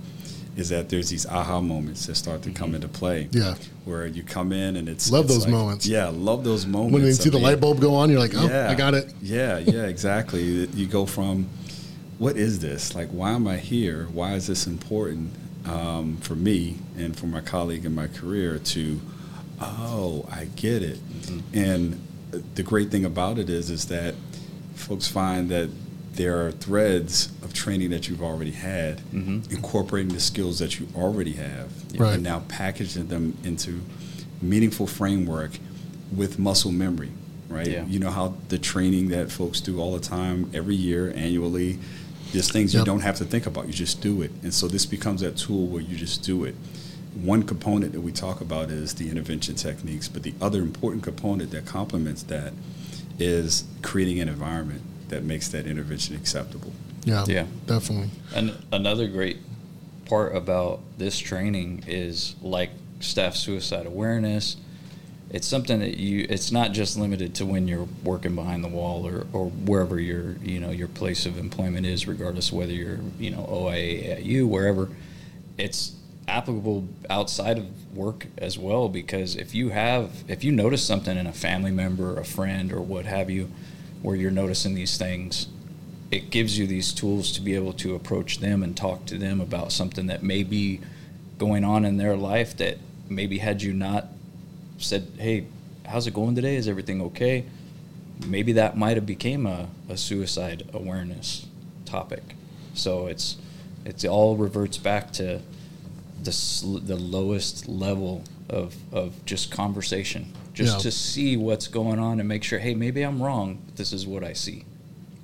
is 0.55 0.69
that 0.69 0.89
there's 0.89 1.09
these 1.09 1.25
aha 1.25 1.59
moments 1.61 2.05
that 2.05 2.15
start 2.15 2.41
to 2.43 2.51
come 2.51 2.67
mm-hmm. 2.67 2.75
into 2.75 2.87
play. 2.87 3.27
Yeah. 3.31 3.55
Where 3.83 4.07
you 4.07 4.23
come 4.23 4.51
in 4.51 4.77
and 4.77 4.87
it's 4.87 5.11
love 5.11 5.25
it's 5.25 5.33
those 5.33 5.43
like, 5.43 5.51
moments. 5.51 5.85
Yeah, 5.85 6.07
love 6.07 6.43
those 6.43 6.65
moments. 6.65 6.93
When 6.93 7.03
you 7.03 7.13
see 7.13 7.29
the 7.29 7.37
light 7.37 7.59
bulb 7.59 7.81
go 7.81 7.95
on, 7.95 8.09
you're 8.09 8.19
like, 8.19 8.35
oh, 8.35 8.47
yeah, 8.47 8.69
I 8.69 8.75
got 8.75 8.93
it. 8.93 9.13
Yeah, 9.21 9.57
yeah, 9.59 9.83
exactly. 9.85 10.43
you 10.43 10.87
go 10.87 11.05
from, 11.05 11.49
what 12.17 12.37
is 12.37 12.59
this? 12.59 12.95
Like, 12.95 13.09
why 13.09 13.31
am 13.31 13.47
I 13.47 13.57
here? 13.57 14.07
Why 14.11 14.33
is 14.33 14.47
this 14.47 14.65
important 14.65 15.33
um, 15.65 16.17
for 16.17 16.35
me 16.35 16.77
and 16.97 17.15
for 17.17 17.25
my 17.25 17.41
colleague 17.41 17.85
in 17.85 17.93
my 17.93 18.07
career? 18.07 18.57
To 18.57 19.01
Oh, 19.59 20.25
I 20.31 20.45
get 20.55 20.83
it. 20.83 20.99
And 21.53 22.05
the 22.55 22.63
great 22.63 22.91
thing 22.91 23.05
about 23.05 23.37
it 23.39 23.49
is, 23.49 23.69
is 23.69 23.85
that 23.87 24.15
folks 24.75 25.07
find 25.07 25.49
that 25.49 25.69
there 26.15 26.45
are 26.45 26.51
threads 26.51 27.31
of 27.43 27.53
training 27.53 27.89
that 27.91 28.07
you've 28.07 28.21
already 28.23 28.51
had, 28.51 28.99
mm-hmm. 29.11 29.53
incorporating 29.53 30.13
the 30.13 30.19
skills 30.19 30.59
that 30.59 30.79
you 30.79 30.87
already 30.95 31.33
have, 31.33 31.71
Right. 31.99 32.15
and 32.15 32.23
now 32.23 32.43
packaging 32.47 33.07
them 33.07 33.37
into 33.43 33.81
meaningful 34.41 34.87
framework 34.87 35.51
with 36.15 36.39
muscle 36.39 36.71
memory. 36.71 37.11
Right? 37.47 37.67
Yeah. 37.67 37.85
You 37.85 37.99
know 37.99 38.09
how 38.09 38.35
the 38.49 38.57
training 38.57 39.09
that 39.09 39.31
folks 39.31 39.61
do 39.61 39.79
all 39.79 39.93
the 39.93 39.99
time, 39.99 40.49
every 40.53 40.75
year, 40.75 41.13
annually, 41.15 41.79
there's 42.33 42.51
things 42.51 42.73
you 42.73 42.83
don't 42.83 43.01
have 43.01 43.17
to 43.17 43.25
think 43.25 43.45
about. 43.45 43.67
You 43.67 43.73
just 43.73 44.01
do 44.01 44.21
it. 44.21 44.31
And 44.41 44.53
so 44.53 44.67
this 44.67 44.85
becomes 44.85 45.21
that 45.21 45.37
tool 45.37 45.67
where 45.67 45.81
you 45.81 45.95
just 45.95 46.23
do 46.23 46.43
it. 46.43 46.55
One 47.13 47.43
component 47.43 47.93
that 47.93 48.01
we 48.01 48.11
talk 48.11 48.41
about 48.41 48.71
is 48.71 48.95
the 48.95 49.09
intervention 49.09 49.55
techniques, 49.55 50.09
but 50.09 50.23
the 50.23 50.33
other 50.41 50.61
important 50.61 51.03
component 51.03 51.51
that 51.51 51.65
complements 51.65 52.23
that 52.23 52.51
is 53.19 53.63
creating 53.81 54.19
an 54.19 54.27
environment 54.27 54.81
that 55.09 55.23
makes 55.23 55.47
that 55.49 55.67
intervention 55.67 56.15
acceptable. 56.15 56.73
Yeah, 57.03 57.25
Yeah. 57.27 57.45
definitely. 57.67 58.09
And 58.33 58.53
another 58.71 59.07
great 59.07 59.37
part 60.05 60.35
about 60.35 60.81
this 60.97 61.17
training 61.17 61.83
is 61.87 62.35
like 62.41 62.71
staff 62.99 63.35
suicide 63.35 63.85
awareness. 63.85 64.57
It's 65.31 65.47
something 65.47 65.79
that 65.79 65.97
you. 65.97 66.25
It's 66.29 66.51
not 66.51 66.71
just 66.71 66.97
limited 66.97 67.33
to 67.35 67.45
when 67.45 67.67
you're 67.67 67.87
working 68.03 68.35
behind 68.35 68.63
the 68.63 68.67
wall 68.69 69.05
or, 69.07 69.25
or 69.33 69.47
wherever 69.49 69.99
your 69.99 70.33
you 70.43 70.59
know 70.59 70.69
your 70.69 70.87
place 70.87 71.25
of 71.25 71.37
employment 71.37 71.85
is, 71.85 72.07
regardless 72.07 72.49
of 72.49 72.57
whether 72.57 72.71
you're 72.71 72.99
you 73.19 73.31
know 73.31 73.45
OIA, 73.49 74.19
AIU, 74.23 74.47
wherever. 74.47 74.89
It's 75.57 75.93
applicable 76.27 76.87
outside 77.09 77.57
of 77.57 77.95
work 77.95 78.27
as 78.37 78.57
well 78.57 78.87
because 78.87 79.35
if 79.35 79.53
you 79.55 79.69
have 79.69 80.23
if 80.27 80.43
you 80.43 80.51
notice 80.51 80.83
something 80.85 81.17
in 81.17 81.27
a 81.27 81.33
family 81.33 81.71
member, 81.71 82.17
a 82.19 82.23
friend, 82.25 82.71
or 82.71 82.81
what 82.81 83.05
have 83.05 83.29
you, 83.29 83.49
where 84.05 84.15
you're 84.15 84.29
noticing 84.29 84.75
these 84.75 84.97
things, 84.97 85.47
it 86.11 86.29
gives 86.29 86.59
you 86.59 86.67
these 86.67 86.93
tools 86.93 87.31
to 87.31 87.41
be 87.41 87.55
able 87.55 87.73
to 87.73 87.95
approach 87.95 88.37
them 88.37 88.61
and 88.61 88.77
talk 88.77 89.03
to 89.07 89.17
them 89.17 89.41
about 89.41 89.71
something 89.71 90.05
that 90.05 90.21
may 90.21 90.43
be 90.43 90.79
going 91.39 91.63
on 91.63 91.83
in 91.83 91.97
their 91.97 92.15
life 92.15 92.55
that 92.57 92.77
maybe 93.09 93.39
had 93.39 93.63
you 93.63 93.73
not 93.73 94.05
said, 94.77 95.07
"Hey, 95.17 95.47
how's 95.87 96.05
it 96.05 96.13
going 96.13 96.35
today? 96.35 96.55
Is 96.55 96.67
everything 96.67 97.01
okay?" 97.01 97.45
Maybe 98.27 98.51
that 98.53 98.77
might 98.77 98.95
have 98.95 99.07
became 99.07 99.47
a, 99.47 99.69
a 99.89 99.97
suicide 99.97 100.69
awareness 100.71 101.47
topic. 101.85 102.35
So 102.75 103.07
it's 103.07 103.37
it's 103.85 104.03
it 104.03 104.07
all 104.07 104.35
reverts 104.35 104.77
back 104.77 105.13
to 105.13 105.41
the 106.21 106.31
sl- 106.31 106.77
the 106.77 106.95
lowest 106.95 107.67
level 107.67 108.23
of 108.49 108.75
of 108.93 109.25
just 109.25 109.49
conversation, 109.49 110.31
just 110.55 110.77
Yeah. 110.77 110.81
to 110.83 110.91
see 110.91 111.37
what's 111.37 111.67
going 111.67 111.99
on 111.99 112.19
and 112.19 112.27
make 112.27 112.43
sure, 112.43 112.57
hey, 112.57 112.73
maybe 112.73 113.03
I'm 113.03 113.21
wrong. 113.21 113.59
but 113.65 113.75
This 113.75 113.93
is 113.93 114.07
what 114.07 114.23
I 114.23 114.33
see. 114.33 114.65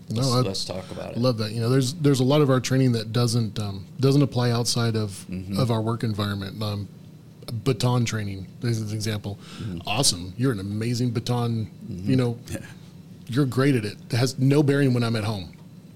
No, 0.10 0.18
Let's, 0.22 0.32
I- 0.32 0.40
let's 0.42 0.66
talk 0.66 0.92
about 0.92 1.14
it. 1.14 1.18
Love 1.18 1.38
that. 1.40 1.54
You 1.54 1.62
know, 1.62 1.70
there's 1.70 1.94
there's 1.94 2.20
a 2.20 2.24
lot 2.26 2.42
of 2.42 2.50
our 2.50 2.60
training 2.60 2.92
that 2.92 3.12
doesn't 3.14 3.58
um, 3.60 3.86
doesn't 4.00 4.22
apply 4.22 4.52
outside 4.52 4.96
of 4.96 5.26
Mm-hmm. 5.30 5.58
of 5.58 5.72
our 5.72 5.82
work 5.82 6.04
environment. 6.04 6.62
Um, 6.62 6.88
baton 7.64 8.06
training, 8.06 8.46
this 8.62 8.78
is 8.78 8.92
an 8.92 8.96
example. 8.96 9.40
Mm-hmm. 9.60 9.80
Awesome, 9.88 10.34
you're 10.38 10.52
an 10.52 10.60
amazing 10.60 11.12
baton. 11.12 11.70
You 11.90 12.16
know, 12.18 12.38
you're 13.28 13.46
great 13.46 13.76
at 13.76 13.86
it. 13.86 13.98
It 14.10 14.16
has 14.18 14.38
no 14.38 14.62
bearing 14.64 14.94
when 14.94 15.04
I'm 15.04 15.16
at 15.16 15.24
home. 15.24 15.54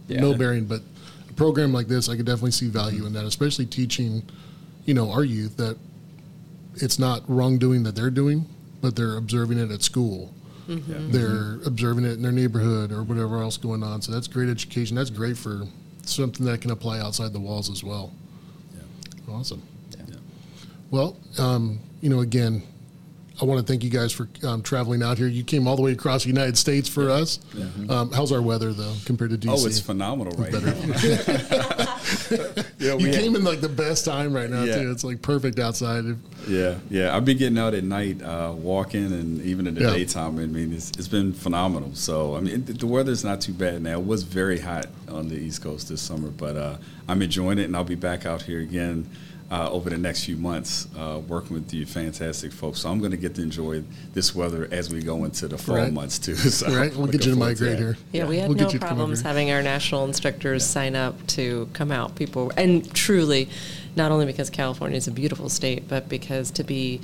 Yeah. 0.07 0.21
No 0.21 0.33
bearing, 0.33 0.65
but 0.65 0.81
a 1.29 1.33
program 1.33 1.73
like 1.73 1.87
this, 1.87 2.07
I 2.09 2.15
could 2.15 2.25
definitely 2.25 2.51
see 2.51 2.67
value 2.69 2.99
Mm-hmm. 2.99 3.07
in 3.07 3.13
that, 3.13 3.25
especially 3.25 3.65
teaching, 3.65 4.23
you 4.85 4.93
know, 4.93 5.11
our 5.11 5.23
youth 5.25 5.57
that 5.57 5.77
it's 6.75 6.99
not 6.99 7.21
wrongdoing 7.27 7.83
that 7.83 7.95
they're 7.95 8.09
doing, 8.09 8.45
but 8.85 8.95
they're 8.95 9.17
observing 9.17 9.57
it 9.57 9.71
at 9.71 9.81
school. 9.81 10.31
They're 10.67 11.59
observing 11.65 12.05
it 12.05 12.11
in 12.11 12.21
their 12.21 12.31
neighborhood 12.31 12.91
or 12.91 13.01
whatever 13.01 13.41
else 13.41 13.57
going 13.57 13.81
on. 13.81 14.03
So 14.03 14.11
that's 14.11 14.27
great 14.27 14.47
education. 14.47 14.95
That's 14.95 15.09
great 15.09 15.37
for 15.37 15.63
something 16.03 16.45
that 16.45 16.61
can 16.61 16.69
apply 16.69 16.99
outside 16.99 17.33
the 17.33 17.39
walls 17.39 17.71
as 17.71 17.83
well. 17.83 18.13
Yeah. 18.75 19.33
Awesome. 19.33 19.63
Yeah. 19.97 20.17
Well, 20.91 21.17
um, 21.39 21.79
you 21.99 22.09
know, 22.09 22.19
again, 22.19 22.61
I 23.41 23.45
want 23.45 23.59
to 23.59 23.65
thank 23.65 23.83
you 23.83 23.89
guys 23.89 24.11
for 24.11 24.29
um, 24.43 24.61
traveling 24.61 25.01
out 25.01 25.17
here. 25.17 25.27
You 25.27 25.43
came 25.43 25.67
all 25.67 25.75
the 25.75 25.81
way 25.81 25.91
across 25.91 26.21
the 26.21 26.29
United 26.29 26.55
States 26.55 26.87
for 26.87 27.09
us. 27.09 27.39
Um, 27.89 28.11
how's 28.11 28.31
our 28.31 28.41
weather 28.41 28.71
though 28.71 28.93
compared 29.05 29.31
to 29.31 29.37
DC? 29.37 29.49
Oh, 29.49 29.65
it's 29.65 29.79
phenomenal 29.79 30.37
right 30.37 30.51
better. 30.51 30.67
yeah, 32.79 32.95
You 32.95 33.07
had- 33.07 33.15
came 33.15 33.35
in 33.35 33.43
like 33.43 33.61
the 33.61 33.69
best 33.69 34.05
time 34.05 34.33
right 34.33 34.49
now 34.49 34.63
Yeah. 34.63 34.81
too. 34.81 34.91
It's 34.91 35.03
like 35.03 35.21
perfect 35.21 35.59
outside. 35.59 36.03
Yeah, 36.47 36.75
yeah. 36.89 37.15
I've 37.15 37.25
been 37.25 37.37
getting 37.37 37.57
out 37.57 37.73
at 37.73 37.83
night, 37.83 38.21
uh, 38.21 38.53
walking, 38.55 39.05
and 39.05 39.41
even 39.43 39.67
in 39.67 39.75
the 39.75 39.81
Yeah. 39.81 39.91
daytime. 39.91 40.39
I 40.39 40.45
mean, 40.45 40.73
it's, 40.73 40.91
it's 40.91 41.07
been 41.07 41.33
phenomenal. 41.33 41.91
So, 41.95 42.35
I 42.35 42.39
mean, 42.41 42.55
it, 42.67 42.79
the 42.79 42.87
weather's 42.87 43.23
not 43.23 43.41
too 43.41 43.53
bad 43.53 43.81
now. 43.81 43.99
It 43.99 44.05
was 44.05 44.23
very 44.23 44.59
hot 44.59 44.87
on 45.09 45.29
the 45.29 45.35
East 45.35 45.61
Coast 45.63 45.89
this 45.89 46.01
summer, 46.01 46.29
but 46.29 46.55
uh, 46.55 46.77
I'm 47.07 47.21
enjoying 47.21 47.59
it, 47.59 47.63
and 47.65 47.75
I'll 47.75 47.83
be 47.83 47.95
back 47.95 48.25
out 48.25 48.41
here 48.43 48.59
again 48.59 49.09
uh, 49.51 49.69
over 49.71 49.89
the 49.89 49.97
next 49.97 50.25
few 50.25 50.35
months, 50.37 50.87
uh, 50.97 51.21
working 51.27 51.53
with 51.53 51.73
you 51.73 51.85
fantastic 51.85 52.51
folks. 52.51 52.79
So, 52.79 52.89
I'm 52.89 52.99
going 52.99 53.11
to 53.11 53.17
get 53.17 53.35
to 53.35 53.41
enjoy 53.41 53.83
this 54.13 54.33
weather 54.33 54.67
as 54.71 54.91
we 54.91 55.01
go 55.01 55.23
into 55.23 55.47
the 55.47 55.57
fall 55.57 55.75
Right. 55.75 55.93
months 55.93 56.17
too. 56.19 56.35
So, 56.55 56.67
All 56.67 56.75
right, 56.75 56.95
we'll 56.95 57.07
get 57.07 57.25
you 57.25 57.31
to 57.31 57.37
forward 57.37 57.59
migrate 57.59 57.77
here. 57.77 57.97
Yeah, 58.11 58.25
we 58.25 58.37
had 58.37 58.49
We'll 58.49 58.57
no 58.57 58.65
you 58.65 58.71
to 58.71 58.79
come 58.79 58.87
problems 58.87 59.21
having 59.21 59.51
our 59.51 59.61
national 59.61 60.05
instructors 60.05 60.65
sign 60.65 60.95
up 60.95 61.25
to 61.27 61.69
come 61.73 61.91
out. 61.91 62.15
People, 62.15 62.51
and 62.57 62.91
truly, 62.93 63.49
not 63.95 64.11
only 64.11 64.25
because 64.25 64.49
California 64.49 64.97
is 64.97 65.07
a 65.07 65.11
beautiful 65.11 65.49
state, 65.49 65.87
but 65.87 66.09
because 66.09 66.51
to 66.51 66.63
be 66.63 67.01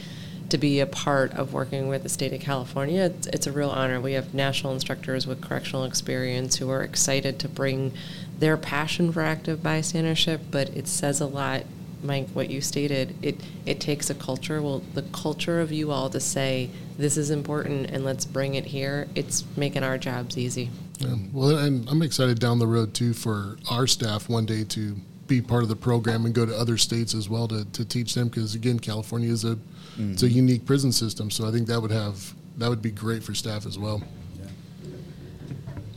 to 0.50 0.58
be 0.58 0.82
a 0.82 0.86
part 0.86 1.32
of 1.34 1.54
working 1.54 1.88
with 1.88 2.04
the 2.04 2.10
state 2.10 2.34
of 2.34 2.42
California, 2.42 3.04
it's, 3.04 3.28
it's 3.28 3.48
a 3.48 3.52
real 3.54 3.70
honor. 3.70 4.02
We 4.02 4.14
have 4.14 4.34
national 4.34 4.74
instructors 4.74 5.26
with 5.26 5.40
correctional 5.42 5.86
experience 5.86 6.58
who 6.58 6.70
are 6.70 6.84
excited 6.84 7.40
to 7.40 7.48
bring 7.48 7.94
their 8.38 8.58
passion 8.58 9.14
for 9.14 9.22
active 9.22 9.60
bystandership, 9.60 10.42
but 10.52 10.68
it 10.72 10.90
says 10.90 11.22
a 11.22 11.26
lot. 11.26 11.64
Mike, 12.04 12.30
what 12.30 12.50
you 12.50 12.62
stated, 12.62 13.16
it 13.22 13.40
it 13.66 13.80
takes 13.80 14.10
a 14.10 14.16
culture. 14.16 14.62
Well, 14.62 14.82
the 14.94 15.04
culture 15.04 15.62
of 15.62 15.72
you 15.72 15.92
all 15.92 16.10
to 16.10 16.20
say 16.20 16.70
this 16.98 17.18
is 17.18 17.30
important 17.30 17.90
and 17.90 18.04
let's 18.04 18.26
bring 18.26 18.56
it 18.56 18.66
here. 18.66 19.08
It's 19.16 19.44
making 19.56 19.84
our 19.84 19.98
jobs 19.98 20.38
easy. 20.38 20.70
Yeah. 21.00 21.16
Well, 21.32 21.58
and 21.58 21.88
I'm 21.90 22.02
excited 22.02 22.40
down 22.40 22.60
the 22.60 22.68
road 22.68 22.94
too 22.94 23.14
for 23.14 23.58
our 23.70 23.88
staff 23.88 24.30
one 24.30 24.46
day 24.46 24.64
to 24.66 24.96
be 25.28 25.42
part 25.42 25.64
of 25.64 25.70
the 25.70 25.76
program 25.76 26.26
and 26.26 26.36
go 26.36 26.46
to 26.46 26.56
other 26.56 26.78
states 26.78 27.14
as 27.14 27.30
well 27.30 27.48
to, 27.48 27.64
to 27.66 27.86
teach 27.86 28.14
them 28.14 28.28
because 28.28 28.54
again, 28.56 28.80
California 28.80 29.32
is 29.32 29.46
a 29.46 29.58
it's 29.98 30.24
a 30.24 30.30
unique 30.30 30.66
prison 30.66 30.92
system, 30.92 31.30
so 31.30 31.48
I 31.48 31.52
think 31.52 31.68
that 31.68 31.80
would 31.80 31.92
have 31.92 32.34
that 32.58 32.70
would 32.70 32.82
be 32.82 32.92
great 32.92 33.24
for 33.24 33.34
staff 33.34 33.66
as 33.66 33.78
well. 33.78 34.02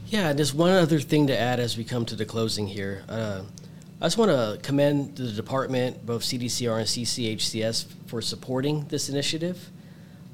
Yeah, 0.06 0.30
and 0.30 0.38
there's 0.38 0.54
one 0.54 0.70
other 0.70 1.00
thing 1.00 1.26
to 1.28 1.38
add 1.38 1.58
as 1.58 1.76
we 1.76 1.84
come 1.84 2.04
to 2.06 2.14
the 2.14 2.24
closing 2.24 2.66
here. 2.66 3.02
Uh, 3.08 3.42
I 4.00 4.06
just 4.06 4.18
want 4.18 4.32
to 4.32 4.58
commend 4.62 5.16
the 5.16 5.30
department, 5.30 6.04
both 6.04 6.22
CDCR 6.22 6.78
and 6.78 6.86
CCHCS, 6.86 7.86
for 8.06 8.20
supporting 8.20 8.84
this 8.88 9.08
initiative. 9.08 9.70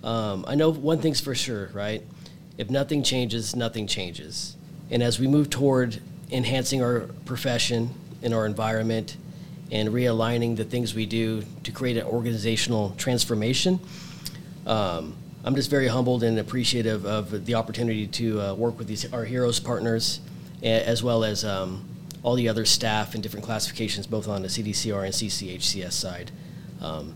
Um, 0.03 0.47
I 0.49 0.55
know 0.55 0.73
one 0.73 0.99
thing's 0.99 1.21
for 1.21 1.35
sure, 1.35 1.71
right? 1.75 2.03
If 2.57 2.71
nothing 2.71 3.03
changes, 3.03 3.55
nothing 3.55 3.87
changes. 3.87 4.57
And 4.91 5.03
as 5.03 5.21
we 5.21 5.27
move 5.27 5.51
toward 5.51 6.01
enhancing 6.31 6.83
our 6.83 7.01
profession 7.27 7.91
and 8.23 8.33
our 8.33 8.47
environment 8.47 9.17
and 9.71 9.91
realigning 9.91 10.57
the 10.57 10.65
things 10.65 10.95
we 10.95 11.05
do 11.05 11.45
to 11.63 11.71
create 11.71 11.99
an 11.99 12.05
organizational 12.05 12.95
transformation, 12.97 13.79
um, 14.67 15.15
I'm 15.45 15.55
just 15.55 15.71
very 15.71 15.89
humbled 15.89 16.23
and 16.23 16.39
appreciative 16.39 17.05
of 17.05 17.45
the 17.45 17.55
opportunity 17.55 18.07
to 18.07 18.41
uh, 18.41 18.55
work 18.55 18.79
with 18.79 18.89
these 18.89 19.11
our 19.13 19.25
heroes 19.25 19.61
partners, 19.61 20.21
as 20.63 21.03
well 21.03 21.25
as 21.25 21.45
um, 21.45 21.85
all 22.23 22.35
the 22.35 22.49
other 22.49 22.65
staff 22.65 23.15
in 23.15 23.21
different 23.21 23.45
classifications, 23.45 24.07
both 24.07 24.29
on 24.29 24.43
the 24.43 24.49
CDCR 24.49 25.05
and 25.05 25.15
CCHCS 25.15 25.93
side. 25.93 26.31
Um, 26.81 27.15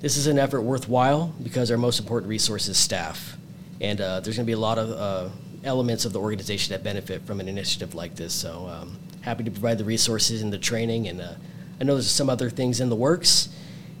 this 0.00 0.16
is 0.16 0.26
an 0.26 0.38
effort 0.38 0.62
worthwhile 0.62 1.34
because 1.42 1.70
our 1.70 1.76
most 1.76 1.98
important 1.98 2.30
resource 2.30 2.68
is 2.68 2.76
staff, 2.76 3.36
and 3.80 4.00
uh, 4.00 4.20
there's 4.20 4.36
going 4.36 4.46
to 4.46 4.50
be 4.50 4.52
a 4.52 4.58
lot 4.58 4.78
of 4.78 4.90
uh, 4.90 5.28
elements 5.64 6.04
of 6.04 6.12
the 6.12 6.20
organization 6.20 6.72
that 6.72 6.84
benefit 6.84 7.26
from 7.26 7.40
an 7.40 7.48
initiative 7.48 7.94
like 7.94 8.14
this. 8.14 8.32
So 8.32 8.68
um, 8.68 8.96
happy 9.22 9.42
to 9.44 9.50
provide 9.50 9.78
the 9.78 9.84
resources 9.84 10.42
and 10.42 10.52
the 10.52 10.58
training, 10.58 11.08
and 11.08 11.20
uh, 11.20 11.34
I 11.80 11.84
know 11.84 11.94
there's 11.94 12.10
some 12.10 12.30
other 12.30 12.50
things 12.50 12.80
in 12.80 12.88
the 12.88 12.96
works. 12.96 13.48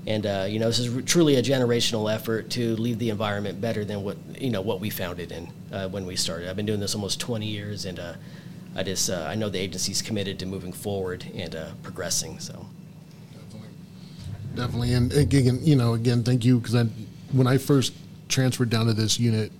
And 0.06 0.24
uh, 0.24 0.46
you 0.48 0.58
know, 0.58 0.66
this 0.66 0.78
is 0.78 1.04
truly 1.04 1.36
a 1.36 1.42
generational 1.42 2.12
effort 2.12 2.48
to 2.50 2.76
leave 2.76 2.98
the 2.98 3.10
environment 3.10 3.60
better 3.60 3.84
than 3.84 4.02
what 4.02 4.16
you 4.40 4.50
know 4.50 4.62
what 4.62 4.80
we 4.80 4.88
found 4.88 5.18
it 5.18 5.32
in 5.32 5.52
uh, 5.72 5.88
when 5.88 6.06
we 6.06 6.16
started. 6.16 6.48
I've 6.48 6.56
been 6.56 6.64
doing 6.64 6.80
this 6.80 6.94
almost 6.94 7.20
20 7.20 7.44
years, 7.44 7.84
and 7.84 7.98
uh, 7.98 8.14
I 8.76 8.82
just 8.82 9.10
uh, 9.10 9.26
I 9.28 9.34
know 9.34 9.48
the 9.48 9.58
agency's 9.58 10.02
committed 10.02 10.38
to 10.40 10.46
moving 10.46 10.72
forward 10.72 11.26
and 11.34 11.54
uh, 11.54 11.70
progressing. 11.82 12.38
So 12.38 12.66
Definitely, 13.32 13.68
definitely, 14.54 14.94
and 14.94 15.12
again, 15.12 15.58
you 15.62 15.76
know, 15.76 15.94
again, 15.94 16.22
thank 16.22 16.44
you 16.44 16.60
because 16.60 16.88
when 17.32 17.46
I 17.46 17.58
first 17.58 17.92
transferred 18.28 18.70
down 18.70 18.86
to 18.86 18.94
this 18.94 19.18
unit, 19.18 19.52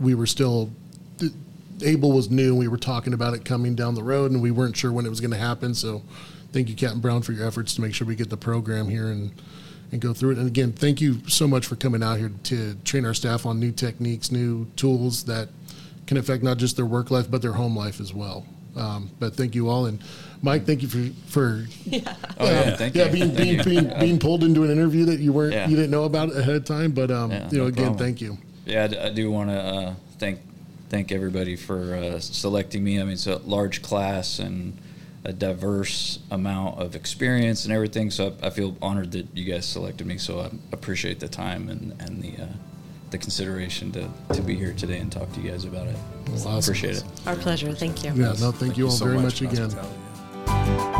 we 0.00 0.14
were 0.14 0.26
still, 0.26 0.70
ABLE 1.82 2.12
was 2.12 2.30
new. 2.30 2.54
We 2.54 2.68
were 2.68 2.76
talking 2.76 3.12
about 3.12 3.34
it 3.34 3.44
coming 3.44 3.74
down 3.74 3.94
the 3.94 4.02
road, 4.02 4.30
and 4.30 4.42
we 4.42 4.50
weren't 4.50 4.76
sure 4.76 4.92
when 4.92 5.06
it 5.06 5.10
was 5.10 5.20
going 5.20 5.30
to 5.30 5.36
happen. 5.36 5.74
So, 5.74 6.02
thank 6.52 6.68
you, 6.68 6.74
Captain 6.74 7.00
Brown, 7.00 7.22
for 7.22 7.32
your 7.32 7.46
efforts 7.46 7.74
to 7.74 7.80
make 7.82 7.94
sure 7.94 8.06
we 8.06 8.16
get 8.16 8.30
the 8.30 8.36
program 8.36 8.88
here 8.88 9.08
and 9.08 9.32
and 9.92 10.00
go 10.00 10.12
through 10.12 10.32
it. 10.32 10.38
And 10.38 10.48
again, 10.48 10.72
thank 10.72 11.00
you 11.00 11.20
so 11.28 11.46
much 11.46 11.64
for 11.64 11.76
coming 11.76 12.02
out 12.02 12.18
here 12.18 12.32
to 12.44 12.74
train 12.84 13.04
our 13.04 13.14
staff 13.14 13.46
on 13.46 13.60
new 13.60 13.70
techniques, 13.70 14.32
new 14.32 14.66
tools 14.74 15.24
that 15.24 15.48
can 16.06 16.16
affect 16.16 16.42
not 16.42 16.56
just 16.58 16.76
their 16.76 16.86
work 16.86 17.10
life 17.10 17.30
but 17.30 17.42
their 17.42 17.52
home 17.52 17.76
life 17.76 18.00
as 18.00 18.12
well. 18.14 18.44
Um, 18.76 19.10
but 19.18 19.34
thank 19.34 19.54
you 19.54 19.70
all, 19.70 19.86
and 19.86 20.00
Mike, 20.42 20.66
thank 20.66 20.82
you 20.82 20.88
for 20.88 21.02
for 21.30 21.64
yeah, 21.86 22.14
Oh, 22.38 22.44
yeah, 22.50 22.76
thank 22.76 22.94
yeah 22.94 23.06
you. 23.06 23.12
being 23.12 23.30
Thank 23.32 23.38
being, 23.38 23.56
you. 23.58 23.64
being 23.88 24.00
being 24.00 24.18
pulled 24.18 24.44
into 24.44 24.64
an 24.64 24.70
interview 24.70 25.06
that 25.06 25.18
you 25.18 25.32
weren't 25.32 25.54
Yeah. 25.54 25.66
you 25.66 25.76
didn't 25.76 25.90
know 25.90 26.04
about 26.04 26.34
ahead 26.36 26.54
of 26.56 26.64
time. 26.66 26.92
But 26.92 27.10
um, 27.10 27.30
Yeah, 27.30 27.48
you 27.50 27.58
know, 27.58 27.64
no 27.64 27.68
again, 27.68 27.84
problem. 27.86 27.98
thank 27.98 28.20
you. 28.20 28.36
Yeah, 28.66 28.88
I 29.00 29.08
do 29.10 29.30
want 29.30 29.48
to 29.50 29.56
uh, 29.58 29.94
thank 30.18 30.40
thank 30.90 31.10
everybody 31.10 31.56
for 31.56 31.94
uh, 31.96 32.20
selecting 32.20 32.84
me. 32.84 33.00
I 33.00 33.04
mean, 33.04 33.12
it's 33.14 33.26
a 33.26 33.38
large 33.38 33.80
class 33.80 34.38
and 34.38 34.76
a 35.24 35.32
diverse 35.32 36.18
amount 36.30 36.78
of 36.78 36.94
experience 36.94 37.64
and 37.64 37.72
everything. 37.72 38.10
So 38.10 38.34
I, 38.42 38.48
I 38.48 38.50
feel 38.50 38.76
honored 38.82 39.10
that 39.12 39.26
you 39.34 39.44
guys 39.50 39.64
selected 39.66 40.06
me. 40.06 40.18
So 40.18 40.40
I 40.40 40.50
appreciate 40.72 41.18
the 41.18 41.28
time 41.28 41.70
and 41.70 41.94
and 42.02 42.20
the 42.22 42.42
uh, 42.42 42.46
the 43.10 43.18
consideration 43.18 43.92
to, 43.92 44.08
to 44.34 44.42
be 44.42 44.54
here 44.56 44.72
today 44.72 44.98
and 44.98 45.10
talk 45.10 45.32
to 45.32 45.40
you 45.40 45.50
guys 45.50 45.64
about 45.64 45.86
it. 45.86 45.96
Well, 46.28 46.34
I 46.48 46.52
awesome. 46.56 46.58
Appreciate 46.58 46.96
it. 46.98 47.04
Our 47.26 47.36
pleasure. 47.36 47.72
Thank 47.72 48.04
you. 48.04 48.10
Yeah, 48.10 48.28
no, 48.28 48.34
thank, 48.34 48.56
thank 48.56 48.78
you 48.78 48.86
all 48.86 48.92
you 48.92 48.98
so 48.98 49.04
very 49.04 49.18
much, 49.18 49.42
much 49.42 49.52
again. 49.52 50.95